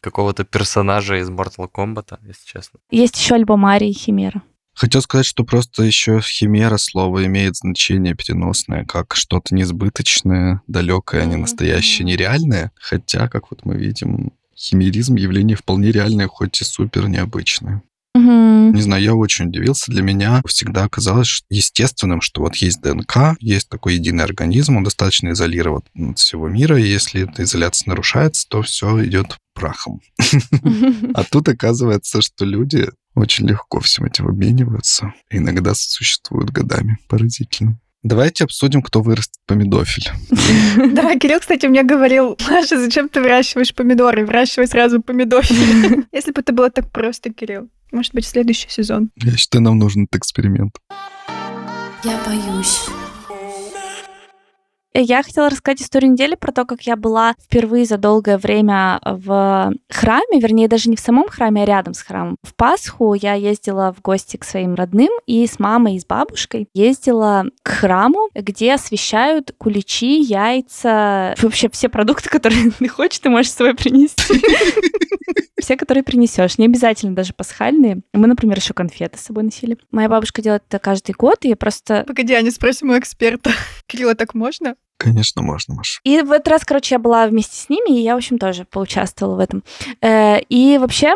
какого-то 0.00 0.44
персонажа 0.44 1.16
из 1.16 1.28
Mortal 1.28 1.68
Kombat, 1.72 2.18
если 2.26 2.46
честно. 2.46 2.78
Есть 2.90 3.18
еще 3.18 3.34
альбом 3.34 3.66
Арии 3.66 3.92
Химера. 3.92 4.42
Хотел 4.78 5.02
сказать, 5.02 5.26
что 5.26 5.42
просто 5.42 5.82
еще 5.82 6.20
химера 6.20 6.76
слово 6.76 7.26
имеет 7.26 7.56
значение 7.56 8.14
переносное, 8.14 8.84
как 8.84 9.16
что-то 9.16 9.52
несбыточное, 9.52 10.62
далекое, 10.68 11.22
а 11.22 11.24
не 11.24 11.34
настоящее, 11.34 12.04
нереальное. 12.04 12.70
Хотя, 12.76 13.28
как 13.28 13.50
вот 13.50 13.64
мы 13.64 13.74
видим, 13.74 14.30
химеризм 14.56 15.16
явление 15.16 15.56
вполне 15.56 15.90
реальное, 15.90 16.28
хоть 16.28 16.60
и 16.60 16.64
супер 16.64 17.08
необычное. 17.08 17.82
Мгм. 18.18 18.74
Не 18.74 18.82
знаю, 18.82 19.02
я 19.02 19.14
очень 19.14 19.46
удивился. 19.46 19.90
Для 19.90 20.02
меня 20.02 20.42
всегда 20.46 20.88
казалось 20.88 21.42
естественным, 21.50 22.20
что 22.20 22.42
вот 22.42 22.56
есть 22.56 22.80
ДНК, 22.80 23.36
есть 23.40 23.68
такой 23.68 23.94
единый 23.94 24.24
организм, 24.24 24.76
он 24.76 24.84
достаточно 24.84 25.30
изолирован 25.30 25.82
от 25.94 26.18
всего 26.18 26.48
мира, 26.48 26.78
и 26.78 26.88
если 26.88 27.28
эта 27.28 27.42
изоляция 27.42 27.90
нарушается, 27.90 28.46
то 28.48 28.62
все 28.62 29.04
идет 29.04 29.36
прахом. 29.54 30.00
А 31.14 31.24
тут 31.24 31.48
оказывается, 31.48 32.22
что 32.22 32.44
люди 32.44 32.88
очень 33.14 33.48
легко 33.48 33.80
всем 33.80 34.04
этим 34.04 34.28
обмениваются. 34.28 35.12
Иногда 35.30 35.74
существуют 35.74 36.50
годами. 36.50 36.98
Поразительно. 37.08 37.78
Давайте 38.04 38.44
обсудим, 38.44 38.82
кто 38.82 39.02
вырастет 39.02 39.40
помидофиль. 39.46 40.10
Да, 40.94 41.16
Кирилл, 41.18 41.40
кстати, 41.40 41.66
мне 41.66 41.82
говорил, 41.82 42.38
Маша, 42.48 42.80
зачем 42.80 43.08
ты 43.08 43.20
выращиваешь 43.20 43.74
помидоры? 43.74 44.24
Выращивай 44.24 44.68
сразу 44.68 45.02
помидоры. 45.02 45.46
Если 46.12 46.30
бы 46.30 46.40
это 46.40 46.52
было 46.52 46.70
так 46.70 46.90
просто, 46.92 47.32
Кирилл. 47.32 47.68
Может 47.92 48.14
быть, 48.14 48.26
следующий 48.26 48.68
сезон. 48.68 49.10
Я 49.16 49.36
считаю, 49.36 49.62
нам 49.62 49.78
нужен 49.78 50.04
этот 50.04 50.16
эксперимент. 50.16 50.76
Я 52.04 52.20
боюсь. 52.26 52.88
Я 55.00 55.22
хотела 55.22 55.48
рассказать 55.48 55.80
историю 55.80 56.10
недели 56.10 56.34
про 56.34 56.50
то, 56.50 56.64
как 56.64 56.82
я 56.82 56.96
была 56.96 57.34
впервые 57.40 57.84
за 57.84 57.98
долгое 57.98 58.36
время 58.36 59.00
в 59.04 59.72
храме, 59.88 60.40
вернее, 60.40 60.66
даже 60.66 60.90
не 60.90 60.96
в 60.96 61.00
самом 61.00 61.28
храме, 61.28 61.62
а 61.62 61.66
рядом 61.66 61.94
с 61.94 62.02
храмом. 62.02 62.36
В 62.42 62.52
Пасху 62.56 63.14
я 63.14 63.34
ездила 63.34 63.94
в 63.96 64.02
гости 64.02 64.36
к 64.36 64.44
своим 64.44 64.74
родным 64.74 65.10
и 65.26 65.46
с 65.46 65.60
мамой 65.60 65.94
и 65.94 66.00
с 66.00 66.04
бабушкой 66.04 66.68
ездила 66.74 67.44
к 67.62 67.68
храму, 67.68 68.28
где 68.34 68.74
освещают 68.74 69.54
куличи, 69.56 70.20
яйца, 70.20 71.36
вообще 71.40 71.68
все 71.70 71.88
продукты, 71.88 72.28
которые 72.30 72.72
ты 72.72 72.88
хочешь, 72.88 73.20
ты 73.20 73.30
можешь 73.30 73.52
с 73.52 73.54
собой 73.54 73.76
принести. 73.76 74.42
Все, 75.58 75.76
которые 75.76 76.04
принесешь, 76.04 76.56
не 76.58 76.66
обязательно 76.66 77.14
даже 77.14 77.34
пасхальные. 77.34 78.00
Мы, 78.12 78.26
например, 78.26 78.58
еще 78.58 78.74
конфеты 78.74 79.18
с 79.18 79.22
собой 79.22 79.42
носили. 79.42 79.76
Моя 79.90 80.08
бабушка 80.08 80.40
делает 80.40 80.62
это 80.68 80.78
каждый 80.78 81.12
год, 81.12 81.44
и 81.44 81.48
я 81.48 81.56
просто 81.56 82.04
Погоди, 82.06 82.32
Аня, 82.32 82.50
спросим 82.50 82.90
у 82.90 82.98
эксперта. 82.98 83.50
Кирилла, 83.86 84.14
так 84.14 84.34
можно? 84.34 84.76
Конечно, 84.98 85.42
можно, 85.42 85.74
Маша. 85.74 86.00
И 86.04 86.20
в 86.22 86.32
этот 86.32 86.48
раз, 86.48 86.64
короче, 86.64 86.96
я 86.96 86.98
была 86.98 87.26
вместе 87.26 87.56
с 87.56 87.68
ними, 87.68 87.96
и 87.98 88.02
я, 88.02 88.14
в 88.14 88.18
общем, 88.18 88.38
тоже 88.38 88.64
поучаствовала 88.64 89.36
в 89.36 89.38
этом. 89.38 89.62
Э, 90.02 90.40
И 90.48 90.76
вообще, 90.78 91.14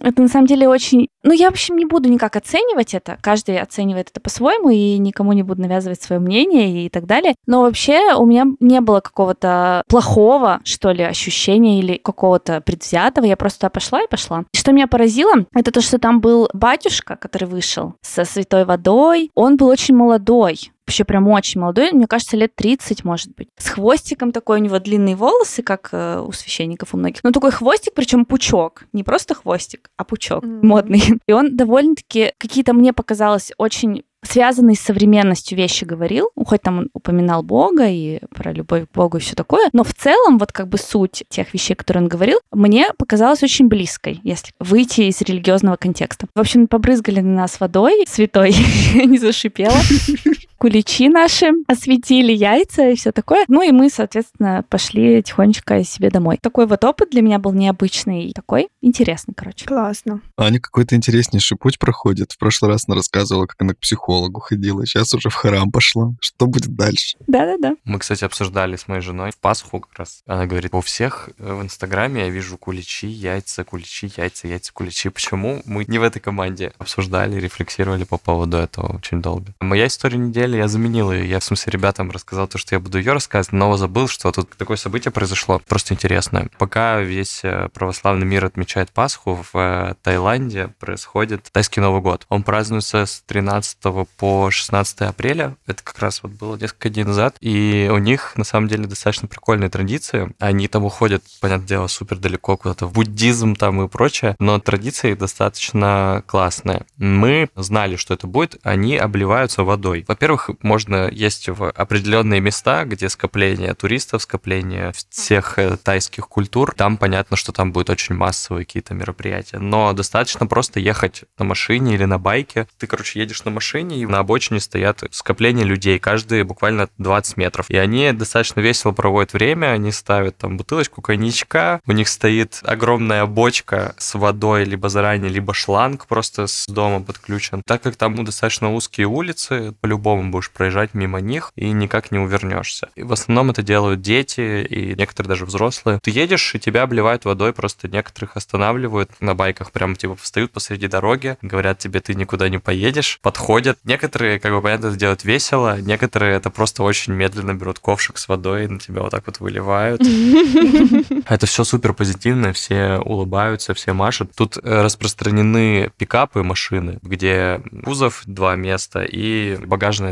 это 0.00 0.22
на 0.22 0.28
самом 0.28 0.46
деле 0.46 0.68
очень... 0.68 1.08
Ну, 1.22 1.32
я, 1.32 1.50
в 1.50 1.52
общем, 1.52 1.76
не 1.76 1.84
буду 1.84 2.08
никак 2.08 2.36
оценивать 2.36 2.94
это. 2.94 3.18
Каждый 3.20 3.58
оценивает 3.60 4.10
это 4.10 4.20
по-своему, 4.20 4.70
и 4.70 4.98
никому 4.98 5.32
не 5.32 5.42
буду 5.42 5.62
навязывать 5.62 6.02
свое 6.02 6.20
мнение 6.20 6.86
и 6.86 6.88
так 6.88 7.06
далее. 7.06 7.34
Но 7.46 7.62
вообще 7.62 8.14
у 8.14 8.24
меня 8.24 8.44
не 8.60 8.80
было 8.80 9.00
какого-то 9.00 9.82
плохого, 9.88 10.60
что 10.64 10.92
ли, 10.92 11.02
ощущения 11.02 11.80
или 11.80 11.96
какого-то 11.96 12.60
предвзятого. 12.60 13.24
Я 13.24 13.36
просто 13.36 13.68
пошла 13.68 14.02
и 14.02 14.08
пошла. 14.08 14.44
Что 14.54 14.72
меня 14.72 14.86
поразило, 14.86 15.44
это 15.54 15.70
то, 15.70 15.80
что 15.80 15.98
там 15.98 16.20
был 16.20 16.48
батюшка, 16.52 17.16
который 17.16 17.48
вышел 17.48 17.94
со 18.02 18.24
святой 18.24 18.64
водой. 18.64 19.30
Он 19.34 19.56
был 19.56 19.68
очень 19.68 19.94
молодой 19.94 20.70
вообще 20.86 21.04
прям 21.04 21.28
очень 21.28 21.60
молодой, 21.60 21.92
мне 21.92 22.06
кажется, 22.06 22.36
лет 22.36 22.54
30, 22.54 23.04
может 23.04 23.34
быть. 23.34 23.48
С 23.58 23.68
хвостиком 23.68 24.32
такой, 24.32 24.60
у 24.60 24.62
него 24.62 24.78
длинные 24.78 25.16
волосы, 25.16 25.62
как 25.62 25.88
э, 25.92 26.20
у 26.20 26.32
священников 26.32 26.94
у 26.94 26.96
многих. 26.98 27.24
Но 27.24 27.30
такой 27.30 27.50
хвостик, 27.52 27.94
причем 27.94 28.24
пучок. 28.24 28.84
Не 28.92 29.02
просто 29.02 29.34
хвостик, 29.34 29.90
а 29.96 30.04
пучок 30.04 30.44
Мгм. 30.44 30.66
модный. 30.66 31.02
И 31.26 31.32
он 31.32 31.56
довольно-таки 31.56 32.32
какие-то, 32.38 32.72
мне 32.72 32.92
показалось, 32.92 33.52
очень 33.58 34.04
связанные 34.26 34.74
с 34.74 34.80
современностью 34.80 35.56
вещи 35.58 35.84
говорил. 35.84 36.30
Ну, 36.34 36.46
Хоть 36.46 36.62
там 36.62 36.78
он 36.78 36.88
упоминал 36.94 37.42
Бога 37.42 37.86
и 37.88 38.20
про 38.34 38.52
любовь 38.52 38.86
к 38.90 38.94
Богу 38.94 39.18
и 39.18 39.20
все 39.20 39.34
такое. 39.34 39.68
Но 39.74 39.84
в 39.84 39.92
целом, 39.92 40.38
вот 40.38 40.50
как 40.50 40.68
бы 40.68 40.78
суть 40.78 41.24
тех 41.28 41.52
вещей, 41.52 41.74
которые 41.74 42.04
он 42.04 42.08
говорил, 42.08 42.38
мне 42.50 42.86
показалась 42.96 43.42
очень 43.42 43.68
близкой, 43.68 44.20
если 44.22 44.52
выйти 44.58 45.02
из 45.02 45.20
религиозного 45.20 45.76
контекста. 45.76 46.26
В 46.34 46.40
общем, 46.40 46.68
побрызгали 46.68 47.20
на 47.20 47.34
нас 47.42 47.60
водой 47.60 48.04
святой, 48.08 48.54
не 48.94 49.18
зашипела. 49.18 49.76
куличи 50.64 51.10
наши, 51.10 51.50
осветили 51.68 52.32
яйца 52.32 52.88
и 52.88 52.96
все 52.96 53.12
такое. 53.12 53.44
Ну 53.48 53.60
и 53.60 53.70
мы, 53.70 53.90
соответственно, 53.90 54.64
пошли 54.70 55.22
тихонечко 55.22 55.84
себе 55.84 56.08
домой. 56.08 56.38
Такой 56.40 56.66
вот 56.66 56.82
опыт 56.84 57.10
для 57.10 57.20
меня 57.20 57.38
был 57.38 57.52
необычный, 57.52 58.32
такой 58.32 58.68
интересный, 58.80 59.34
короче. 59.36 59.66
Классно. 59.66 60.22
Аня 60.38 60.58
какой-то 60.58 60.96
интереснейший 60.96 61.58
путь 61.58 61.78
проходит. 61.78 62.32
В 62.32 62.38
прошлый 62.38 62.72
раз 62.72 62.84
она 62.86 62.96
рассказывала, 62.96 63.44
как 63.44 63.60
она 63.60 63.74
к 63.74 63.78
психологу 63.78 64.40
ходила. 64.40 64.86
Сейчас 64.86 65.12
уже 65.12 65.28
в 65.28 65.34
храм 65.34 65.70
пошла. 65.70 66.14
Что 66.18 66.46
будет 66.46 66.74
дальше? 66.74 67.18
Да-да-да. 67.26 67.76
Мы, 67.84 67.98
кстати, 67.98 68.24
обсуждали 68.24 68.76
с 68.76 68.88
моей 68.88 69.02
женой 69.02 69.32
в 69.32 69.36
Пасху 69.36 69.80
как 69.80 69.98
раз. 69.98 70.22
Она 70.26 70.46
говорит, 70.46 70.72
у 70.72 70.80
всех 70.80 71.28
в 71.36 71.60
Инстаграме 71.60 72.22
я 72.22 72.30
вижу 72.30 72.56
куличи, 72.56 73.06
яйца, 73.06 73.64
куличи, 73.64 74.10
яйца, 74.16 74.48
яйца, 74.48 74.72
куличи. 74.72 75.10
Почему 75.10 75.60
мы 75.66 75.84
не 75.86 75.98
в 75.98 76.02
этой 76.02 76.20
команде 76.20 76.72
обсуждали, 76.78 77.38
рефлексировали 77.38 78.04
по 78.04 78.16
поводу 78.16 78.56
этого 78.56 78.96
очень 78.96 79.20
долго? 79.20 79.52
Моя 79.60 79.88
история 79.88 80.16
недели, 80.16 80.53
я 80.56 80.68
заменил 80.68 81.12
ее. 81.12 81.28
Я, 81.28 81.40
в 81.40 81.44
смысле, 81.44 81.72
ребятам 81.72 82.10
рассказал 82.10 82.48
то, 82.48 82.58
что 82.58 82.74
я 82.74 82.80
буду 82.80 82.98
ее 82.98 83.12
рассказывать, 83.12 83.52
но 83.52 83.76
забыл, 83.76 84.08
что 84.08 84.32
тут 84.32 84.50
такое 84.56 84.76
событие 84.76 85.12
произошло. 85.12 85.60
Просто 85.68 85.94
интересное. 85.94 86.48
Пока 86.58 87.00
весь 87.00 87.40
э, 87.44 87.68
православный 87.72 88.26
мир 88.26 88.44
отмечает 88.44 88.90
Пасху, 88.90 89.44
в 89.52 89.56
э, 89.58 89.94
Таиланде 90.02 90.68
происходит 90.78 91.48
тайский 91.52 91.80
Новый 91.80 92.00
год. 92.00 92.26
Он 92.28 92.42
празднуется 92.42 93.06
с 93.06 93.22
13 93.26 93.78
по 94.16 94.50
16 94.50 95.02
апреля. 95.02 95.56
Это 95.66 95.82
как 95.82 95.98
раз 95.98 96.22
вот 96.22 96.32
было 96.32 96.56
несколько 96.56 96.88
дней 96.88 97.04
назад. 97.04 97.36
И 97.40 97.90
у 97.92 97.98
них, 97.98 98.32
на 98.36 98.44
самом 98.44 98.68
деле, 98.68 98.86
достаточно 98.86 99.28
прикольные 99.28 99.70
традиции. 99.70 100.34
Они 100.38 100.68
там 100.68 100.84
уходят, 100.84 101.22
понятное 101.40 101.68
дело, 101.68 101.86
супер 101.86 102.18
далеко 102.18 102.56
куда-то 102.56 102.86
в 102.86 102.92
буддизм 102.92 103.54
там 103.54 103.82
и 103.82 103.88
прочее, 103.88 104.36
но 104.38 104.58
традиции 104.58 105.14
достаточно 105.14 106.22
классные. 106.26 106.84
Мы 106.96 107.48
знали, 107.54 107.96
что 107.96 108.14
это 108.14 108.26
будет. 108.26 108.56
Они 108.62 108.96
обливаются 108.96 109.64
водой. 109.64 110.04
Во-первых, 110.08 110.33
можно 110.62 111.08
есть 111.10 111.48
в 111.48 111.70
определенные 111.70 112.40
места, 112.40 112.84
где 112.84 113.08
скопление 113.08 113.74
туристов, 113.74 114.22
скопление 114.22 114.92
всех 115.08 115.58
э, 115.58 115.76
тайских 115.76 116.28
культур. 116.28 116.74
Там 116.76 116.96
понятно, 116.96 117.36
что 117.36 117.52
там 117.52 117.72
будет 117.72 117.90
очень 117.90 118.14
массовые 118.14 118.64
какие-то 118.64 118.94
мероприятия. 118.94 119.58
Но 119.58 119.92
достаточно 119.92 120.46
просто 120.46 120.80
ехать 120.80 121.24
на 121.38 121.44
машине 121.44 121.94
или 121.94 122.04
на 122.04 122.18
байке. 122.18 122.66
Ты, 122.78 122.86
короче, 122.86 123.20
едешь 123.20 123.44
на 123.44 123.50
машине, 123.50 123.98
и 123.98 124.06
на 124.06 124.18
обочине 124.18 124.60
стоят 124.60 125.02
скопления 125.10 125.64
людей, 125.64 125.98
каждые 125.98 126.44
буквально 126.44 126.88
20 126.98 127.36
метров. 127.36 127.70
И 127.70 127.76
они 127.76 128.12
достаточно 128.12 128.60
весело 128.60 128.92
проводят 128.92 129.32
время, 129.32 129.68
они 129.68 129.92
ставят 129.92 130.38
там 130.38 130.56
бутылочку 130.56 131.02
коньячка, 131.02 131.80
у 131.86 131.92
них 131.92 132.08
стоит 132.08 132.60
огромная 132.62 133.26
бочка 133.26 133.94
с 133.98 134.14
водой, 134.14 134.64
либо 134.64 134.88
заранее, 134.88 135.30
либо 135.30 135.54
шланг 135.54 136.06
просто 136.06 136.46
с 136.46 136.66
дома 136.66 137.00
подключен. 137.00 137.62
Так 137.66 137.82
как 137.82 137.96
там 137.96 138.24
достаточно 138.24 138.72
узкие 138.72 139.06
улицы, 139.06 139.74
по-любому 139.80 140.23
будешь 140.30 140.50
проезжать 140.50 140.94
мимо 140.94 141.20
них 141.20 141.52
и 141.56 141.70
никак 141.72 142.10
не 142.10 142.18
увернешься. 142.18 142.90
И 142.94 143.02
в 143.02 143.12
основном 143.12 143.50
это 143.50 143.62
делают 143.62 144.00
дети 144.00 144.64
и 144.64 144.94
некоторые 144.94 145.30
даже 145.30 145.46
взрослые. 145.46 145.98
Ты 146.02 146.10
едешь, 146.10 146.54
и 146.54 146.58
тебя 146.58 146.82
обливают 146.82 147.24
водой, 147.24 147.52
просто 147.52 147.88
некоторых 147.88 148.36
останавливают 148.36 149.10
на 149.20 149.34
байках, 149.34 149.72
прям 149.72 149.96
типа 149.96 150.16
встают 150.16 150.52
посреди 150.52 150.88
дороги, 150.88 151.36
говорят 151.42 151.78
тебе, 151.78 152.00
ты 152.00 152.14
никуда 152.14 152.48
не 152.48 152.58
поедешь, 152.58 153.18
подходят. 153.22 153.78
Некоторые, 153.84 154.38
как 154.38 154.52
бы 154.52 154.62
понятно, 154.62 154.88
это 154.88 154.96
делают 154.96 155.24
весело, 155.24 155.80
некоторые 155.80 156.36
это 156.36 156.50
просто 156.50 156.82
очень 156.82 157.12
медленно 157.12 157.54
берут 157.54 157.78
ковшик 157.78 158.18
с 158.18 158.28
водой 158.28 158.64
и 158.64 158.68
на 158.68 158.78
тебя 158.78 159.02
вот 159.02 159.10
так 159.10 159.26
вот 159.26 159.40
выливают. 159.40 160.02
Это 161.28 161.46
все 161.46 161.64
супер 161.64 161.94
позитивно, 161.94 162.52
все 162.52 162.98
улыбаются, 162.98 163.74
все 163.74 163.92
машут. 163.92 164.32
Тут 164.34 164.56
э, 164.56 164.82
распространены 164.82 165.90
пикапы, 165.96 166.42
машины, 166.42 166.98
где 167.02 167.60
кузов 167.84 168.22
два 168.26 168.56
места 168.56 169.02
и 169.04 169.56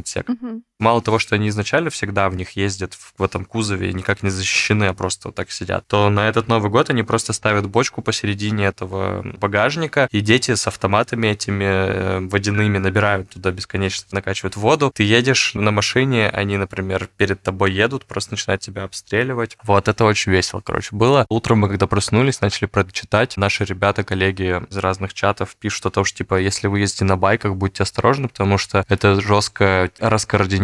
sector. 0.07 0.35
Mm-hmm. 0.35 0.59
Мало 0.83 1.01
того, 1.01 1.21
что 1.21 1.37
они 1.37 1.49
изначально 1.49 1.91
всегда 1.91 2.29
в 2.29 2.35
них 2.35 2.57
ездят 2.57 2.99
в 3.17 3.23
этом 3.23 3.45
кузове 3.45 3.91
и 3.91 3.95
никак 3.95 4.25
не 4.25 4.31
защищены, 4.31 4.87
а 4.87 4.95
просто 4.95 5.29
вот 5.29 5.37
так 5.37 5.53
сидят, 5.53 5.87
то 5.87 6.11
на 6.11 6.29
этот 6.29 6.49
Новый 6.49 6.73
год 6.73 6.91
они 6.91 7.05
просто 7.05 7.33
ставят 7.33 7.69
бочку 7.69 8.03
посередине 8.03 8.65
этого 8.65 9.25
багажника, 9.39 10.09
и 10.11 10.21
дети 10.21 10.57
с 10.57 10.67
автоматами 10.67 11.29
этими 11.29 11.65
э, 11.65 12.19
водяными 12.29 12.79
набирают 12.79 13.31
туда 13.31 13.53
бесконечно, 13.53 14.09
накачивают 14.11 14.57
воду. 14.57 14.91
Ты 14.93 15.05
едешь 15.05 15.53
на 15.55 15.71
машине, 15.71 16.29
они, 16.29 16.57
например, 16.57 17.09
перед 17.17 17.41
тобой 17.41 17.71
едут, 17.71 18.05
просто 18.05 18.33
начинают 18.33 18.63
тебя 18.63 18.83
обстреливать. 18.83 19.57
Вот, 19.63 19.87
это 19.87 20.05
очень 20.05 20.33
весело, 20.33 20.63
короче, 20.63 20.97
было. 20.97 21.27
Утром 21.29 21.61
мы, 21.61 21.69
когда 21.69 21.87
проснулись, 21.87 22.41
начали 22.41 22.67
прочитать. 22.67 23.37
Наши 23.37 23.65
ребята, 23.65 24.03
коллеги 24.03 24.61
из 24.69 24.77
разных 24.79 25.15
чатов 25.15 25.55
пишут 25.55 25.87
о 25.87 25.91
том, 25.91 26.05
что, 26.05 26.19
типа, 26.19 26.41
если 26.41 26.67
вы 26.67 26.81
ездите 26.81 27.05
на 27.05 27.17
байках, 27.17 27.55
будьте 27.55 27.85
осторожны, 27.85 28.27
потому 28.27 28.59
что 28.59 28.85
это 28.89 29.21
жестко 29.21 29.93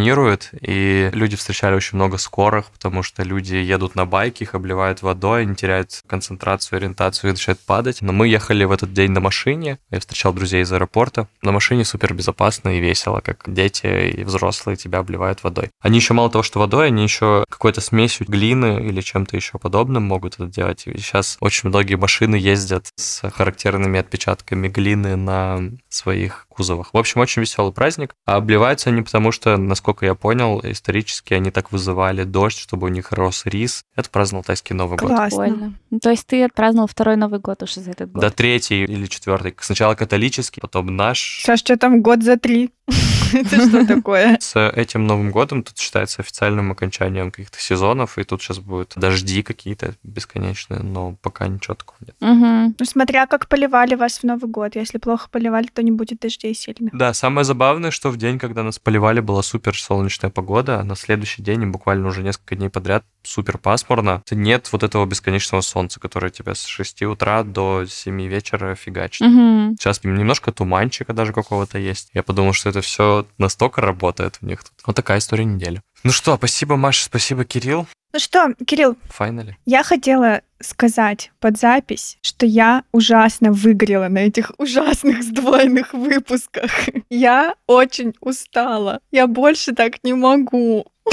раскоординирует, 0.09 0.51
и 0.61 1.11
люди 1.13 1.37
встречали 1.37 1.75
очень 1.75 1.97
много 1.97 2.19
скорых, 2.19 2.67
потому 2.67 3.03
что 3.03 3.23
люди 3.23 3.55
едут 3.55 3.95
на 3.95 4.07
байке, 4.07 4.45
их 4.45 4.55
обливают 4.55 5.03
водой, 5.03 5.43
они 5.43 5.55
теряют 5.55 6.03
концентрацию, 6.07 6.79
ориентацию 6.79 7.31
и 7.31 7.33
начинают 7.33 7.61
падать. 7.61 7.99
Но 8.01 8.13
мы 8.13 8.29
ехали 8.29 8.65
в 8.65 8.73
этот 8.73 8.93
день 8.93 9.13
на 9.13 9.21
машине, 9.21 9.79
я 9.91 10.01
встречал 10.01 10.33
друзей 10.33 10.63
из 10.63 10.73
аэропорта. 10.73 11.29
На 11.43 11.53
машине 11.53 11.85
супер 11.85 12.15
безопасно 12.15 12.77
и 12.77 12.81
весело, 12.81 13.21
как 13.21 13.45
дети 13.47 14.11
и 14.11 14.25
взрослые 14.25 14.77
тебя 14.77 14.99
обливают 14.99 15.43
водой. 15.43 15.71
Они 15.81 15.99
еще 15.99 16.15
мало 16.15 16.31
того, 16.31 16.43
что 16.43 16.59
водой, 16.59 16.89
они 16.89 17.03
еще 17.03 17.45
какой-то 17.49 17.81
смесью 17.81 18.27
глины 18.27 18.87
или 18.89 19.01
чем-то 19.01 19.37
еще 19.37 19.59
подобным 19.59 20.05
могут 20.05 20.35
это 20.35 20.47
делать. 20.47 20.87
И 20.87 20.99
сейчас 20.99 21.37
очень 21.41 21.69
многие 21.69 21.97
машины 21.97 22.37
ездят 22.37 22.89
с 22.97 23.29
характерными 23.31 24.01
отпечатками 24.01 24.69
глины 24.69 25.17
на 25.17 25.61
своих 25.89 26.48
кузовах. 26.59 26.91
В 26.93 26.99
общем, 26.99 27.21
очень 27.21 27.41
веселый 27.41 27.73
праздник. 27.73 28.15
А 28.27 28.37
обливаются 28.37 28.91
они 28.91 29.03
потому, 29.03 29.33
что, 29.33 29.57
насколько 29.57 30.05
я 30.05 30.15
понял, 30.15 30.61
исторически 30.65 31.35
они 31.35 31.51
так 31.51 31.73
вызывали 31.73 32.25
дождь, 32.25 32.59
чтобы 32.59 32.89
у 32.89 32.91
них 32.91 33.13
рос 33.13 33.47
рис. 33.47 33.85
Это 33.97 34.11
праздновал 34.11 34.45
тайский 34.45 34.75
Новый 34.75 34.99
год. 34.99 35.09
Классно. 35.09 35.75
Ну, 35.91 35.99
То 36.01 36.11
есть 36.11 36.27
ты 36.27 36.45
отпраздновал 36.45 36.89
второй 36.89 37.17
Новый 37.17 37.39
год 37.39 37.63
уже 37.63 37.81
за 37.81 37.93
этот 37.93 38.11
год. 38.11 38.21
Да, 38.21 38.31
третий 38.31 38.83
или 38.83 39.07
четвертый. 39.07 39.55
Сначала 39.61 39.95
католический, 39.95 40.61
потом 40.61 40.95
наш. 40.95 41.41
Сейчас 41.43 41.61
что 41.61 41.77
там 41.77 42.03
год 42.03 42.23
за 42.23 42.37
три? 42.37 42.71
Это 43.33 43.69
что 43.69 43.87
такое? 43.87 44.39
С 44.41 44.59
этим 44.71 45.07
Новым 45.07 45.31
годом 45.31 45.63
тут 45.63 45.79
считается 45.79 46.23
официальным 46.23 46.73
окончанием 46.73 47.31
каких-то 47.31 47.59
сезонов, 47.61 48.19
и 48.19 48.25
тут 48.25 48.43
сейчас 48.43 48.59
будут 48.59 48.95
дожди 48.97 49.43
какие-то 49.43 49.95
бесконечные, 50.03 50.81
но 50.81 51.17
пока 51.23 51.47
ничего 51.47 51.75
такого 51.75 51.99
нет. 52.01 52.17
Ну, 52.21 52.85
смотря 52.85 53.27
как 53.27 53.49
поливали 53.49 53.95
вас 53.95 54.19
в 54.19 54.25
Новый 54.25 54.51
год. 54.51 54.77
Если 54.77 54.99
плохо 54.99 55.29
поливали, 55.31 55.67
то 55.67 55.83
не 55.83 55.91
будет 55.91 56.21
дождей 56.21 56.55
сильных. 56.55 56.97
Да, 56.97 57.13
самое 57.15 57.45
забавное, 57.45 57.91
что 57.91 58.11
в 58.11 58.17
день, 58.17 58.39
когда 58.39 58.63
нас 58.63 58.79
поливали, 58.79 59.21
была 59.21 59.43
супер 59.43 59.77
солнечная 59.77 60.31
погода, 60.31 60.81
а 60.81 60.85
на 60.85 60.97
следующий 60.97 61.43
день, 61.43 61.67
буквально 61.67 62.09
уже 62.09 62.23
несколько 62.23 62.57
дней 62.57 62.71
подряд, 62.71 63.05
супер 63.23 63.59
пасмурно. 63.59 64.23
Нет 64.31 64.69
вот 64.73 64.83
этого 64.83 65.05
бесконечного 65.07 65.61
солнца, 65.61 66.01
которое 66.01 66.31
тебя 66.31 66.55
с 66.55 66.65
6 66.65 67.03
утра 67.03 67.43
до 67.43 67.85
7 67.87 68.23
вечера 68.27 68.75
фигачит. 68.75 69.27
Сейчас 69.79 70.03
немножко 70.05 70.53
туманчика 70.53 71.13
даже 71.13 71.33
какого-то 71.33 71.79
есть. 71.79 72.11
Я 72.15 72.23
подумал, 72.23 72.53
что 72.53 72.71
это 72.71 72.78
все 72.81 73.27
настолько 73.39 73.81
работает 73.81 74.39
у 74.43 74.47
них 74.47 74.63
тут. 74.63 74.73
Вот 74.87 74.97
такая 74.97 75.19
история 75.19 75.45
недели. 75.45 75.83
Ну 76.05 76.13
что, 76.13 76.37
спасибо, 76.37 76.77
Маша, 76.77 77.05
спасибо, 77.05 77.45
Кирилл. 77.45 77.87
Ну 78.13 78.19
что, 78.19 78.55
Кирилл, 78.67 78.97
Файнали. 79.11 79.59
я 79.67 79.83
хотела 79.83 80.41
сказать 80.61 81.31
под 81.41 81.59
запись, 81.59 82.17
что 82.23 82.47
я 82.47 82.85
ужасно 82.91 83.53
выгорела 83.53 84.09
на 84.09 84.19
этих 84.19 84.53
ужасных 84.59 85.23
сдвоенных 85.23 85.93
выпусках. 85.93 86.71
Я 87.11 87.55
очень 87.67 88.15
устала. 88.21 89.01
Я 89.13 89.27
больше 89.27 89.73
так 89.73 90.03
не 90.03 90.15
могу. 90.15 90.87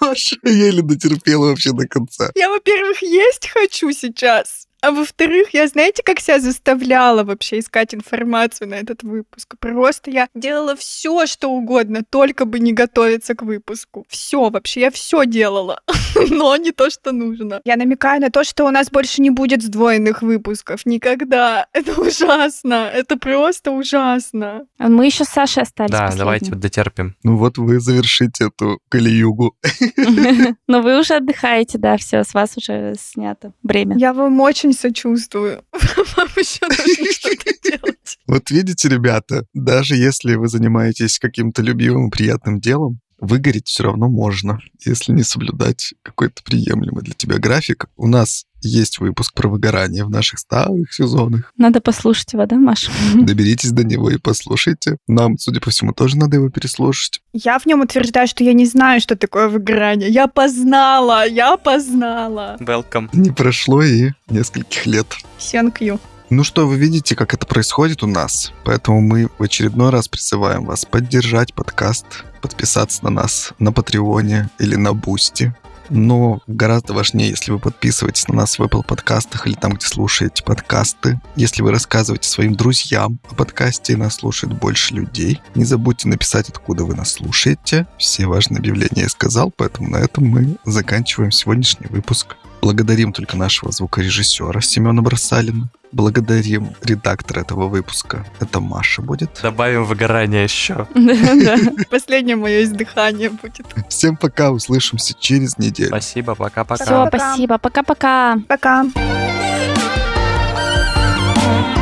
Маша 0.00 0.36
еле 0.44 0.82
дотерпела 0.82 1.48
вообще 1.48 1.72
до 1.72 1.86
конца. 1.86 2.30
Я, 2.34 2.48
во-первых, 2.48 3.02
есть 3.02 3.48
хочу 3.48 3.92
сейчас. 3.92 4.66
А 4.82 4.90
во-вторых, 4.90 5.54
я 5.54 5.68
знаете, 5.68 6.02
как 6.04 6.18
себя 6.18 6.40
заставляла 6.40 7.22
вообще 7.22 7.60
искать 7.60 7.94
информацию 7.94 8.68
на 8.68 8.74
этот 8.74 9.04
выпуск? 9.04 9.54
Просто 9.60 10.10
я 10.10 10.26
делала 10.34 10.74
все, 10.74 11.26
что 11.26 11.50
угодно, 11.50 12.02
только 12.02 12.46
бы 12.46 12.58
не 12.58 12.72
готовиться 12.72 13.36
к 13.36 13.42
выпуску. 13.42 14.04
Все 14.08 14.50
вообще, 14.50 14.80
я 14.80 14.90
все 14.90 15.24
делала, 15.24 15.80
но 16.30 16.56
не 16.56 16.72
то, 16.72 16.90
что 16.90 17.12
нужно. 17.12 17.60
Я 17.64 17.76
намекаю 17.76 18.20
на 18.20 18.30
то, 18.30 18.42
что 18.42 18.64
у 18.64 18.70
нас 18.70 18.90
больше 18.90 19.22
не 19.22 19.30
будет 19.30 19.62
сдвоенных 19.62 20.20
выпусков. 20.22 20.84
Никогда. 20.84 21.66
Это 21.72 22.00
ужасно. 22.00 22.90
Это 22.92 23.16
просто 23.16 23.70
ужасно. 23.70 24.66
А 24.78 24.88
Мы 24.88 25.06
еще 25.06 25.24
с 25.24 25.28
Сашей 25.28 25.62
остались 25.62 25.92
Да, 25.92 25.98
последними. 26.06 26.18
давайте 26.18 26.50
вот 26.50 26.58
дотерпим. 26.58 27.14
Ну 27.22 27.36
вот 27.36 27.56
вы 27.56 27.78
завершите 27.78 28.48
эту 28.48 28.80
калиюгу. 28.88 29.54
Но 30.66 30.82
вы 30.82 30.98
уже 30.98 31.14
отдыхаете, 31.14 31.78
да, 31.78 31.96
все, 31.98 32.24
с 32.24 32.34
вас 32.34 32.56
уже 32.56 32.94
снято 32.98 33.52
бремя. 33.62 33.96
Я 33.96 34.12
вам 34.12 34.40
очень 34.40 34.71
сочувствую. 34.72 35.64
Вам 35.72 36.28
еще 36.36 36.66
нужно 36.66 37.12
что-то 37.12 37.52
делать. 37.62 38.18
Вот 38.26 38.50
видите, 38.50 38.88
ребята, 38.88 39.46
даже 39.54 39.96
если 39.96 40.34
вы 40.34 40.48
занимаетесь 40.48 41.18
каким-то 41.18 41.62
любимым 41.62 42.10
приятным 42.10 42.60
делом, 42.60 43.00
выгореть 43.22 43.68
все 43.68 43.84
равно 43.84 44.08
можно, 44.08 44.58
если 44.84 45.12
не 45.12 45.22
соблюдать 45.22 45.94
какой-то 46.02 46.42
приемлемый 46.42 47.02
для 47.02 47.14
тебя 47.14 47.38
график. 47.38 47.86
У 47.96 48.08
нас 48.08 48.44
есть 48.60 48.98
выпуск 48.98 49.32
про 49.34 49.48
выгорание 49.48 50.04
в 50.04 50.10
наших 50.10 50.40
старых 50.40 50.92
сезонах. 50.92 51.52
Надо 51.56 51.80
послушать 51.80 52.32
его, 52.32 52.44
да, 52.46 52.56
Маша? 52.56 52.90
Доберитесь 53.14 53.70
до 53.70 53.84
него 53.84 54.10
и 54.10 54.18
послушайте. 54.18 54.98
Нам, 55.06 55.38
судя 55.38 55.60
по 55.60 55.70
всему, 55.70 55.92
тоже 55.92 56.16
надо 56.16 56.36
его 56.36 56.50
переслушать. 56.50 57.20
Я 57.32 57.58
в 57.58 57.66
нем 57.66 57.80
утверждаю, 57.80 58.26
что 58.26 58.42
я 58.44 58.52
не 58.52 58.66
знаю, 58.66 59.00
что 59.00 59.16
такое 59.16 59.48
выгорание. 59.48 60.10
Я 60.10 60.26
познала, 60.26 61.26
я 61.26 61.56
познала. 61.56 62.56
Welcome. 62.60 63.08
Не 63.12 63.30
прошло 63.30 63.82
и 63.82 64.10
нескольких 64.28 64.84
лет. 64.86 65.06
Thank 65.38 65.72
you. 65.72 66.00
Ну 66.34 66.44
что, 66.44 66.66
вы 66.66 66.76
видите, 66.76 67.14
как 67.14 67.34
это 67.34 67.46
происходит 67.46 68.02
у 68.02 68.06
нас. 68.06 68.54
Поэтому 68.64 69.02
мы 69.02 69.28
в 69.36 69.42
очередной 69.42 69.90
раз 69.90 70.08
призываем 70.08 70.64
вас 70.64 70.86
поддержать 70.86 71.52
подкаст, 71.52 72.06
подписаться 72.40 73.04
на 73.04 73.10
нас 73.10 73.52
на 73.58 73.70
Патреоне 73.70 74.48
или 74.58 74.76
на 74.76 74.94
Boosty. 74.94 75.54
Но 75.90 76.40
гораздо 76.46 76.94
важнее, 76.94 77.28
если 77.28 77.52
вы 77.52 77.58
подписываетесь 77.58 78.28
на 78.28 78.34
нас 78.34 78.58
в 78.58 78.62
Apple 78.62 78.82
подкастах 78.82 79.46
или 79.46 79.52
там, 79.52 79.74
где 79.74 79.86
слушаете 79.86 80.42
подкасты. 80.42 81.20
Если 81.36 81.60
вы 81.60 81.70
рассказываете 81.70 82.30
своим 82.30 82.54
друзьям 82.54 83.18
о 83.28 83.34
подкасте 83.34 83.92
и 83.92 83.96
нас 83.96 84.14
слушает 84.14 84.58
больше 84.58 84.94
людей. 84.94 85.38
Не 85.54 85.66
забудьте 85.66 86.08
написать, 86.08 86.48
откуда 86.48 86.86
вы 86.86 86.94
нас 86.94 87.12
слушаете. 87.12 87.86
Все 87.98 88.24
важные 88.24 88.60
объявления 88.60 89.02
я 89.02 89.08
сказал, 89.10 89.52
поэтому 89.54 89.90
на 89.90 89.98
этом 89.98 90.24
мы 90.24 90.56
заканчиваем 90.64 91.30
сегодняшний 91.30 91.88
выпуск. 91.88 92.36
Благодарим 92.62 93.12
только 93.12 93.36
нашего 93.36 93.72
звукорежиссера 93.72 94.60
Семена 94.60 95.02
Бросалина. 95.02 95.68
Благодарим 95.90 96.74
редактора 96.80 97.40
этого 97.40 97.66
выпуска. 97.66 98.24
Это 98.38 98.60
Маша 98.60 99.02
будет. 99.02 99.40
Добавим 99.42 99.84
выгорание 99.84 100.44
еще. 100.44 100.86
Последнее 101.90 102.36
мое 102.36 102.62
издыхание 102.62 103.30
будет. 103.30 103.66
Всем 103.88 104.16
пока, 104.16 104.52
услышимся 104.52 105.12
через 105.18 105.58
неделю. 105.58 105.88
Спасибо, 105.88 106.36
пока-пока. 106.36 106.84
Все, 106.84 107.08
спасибо, 107.08 107.58
пока-пока. 107.58 108.36
-пока. 108.48 108.88
пока. 108.94 111.81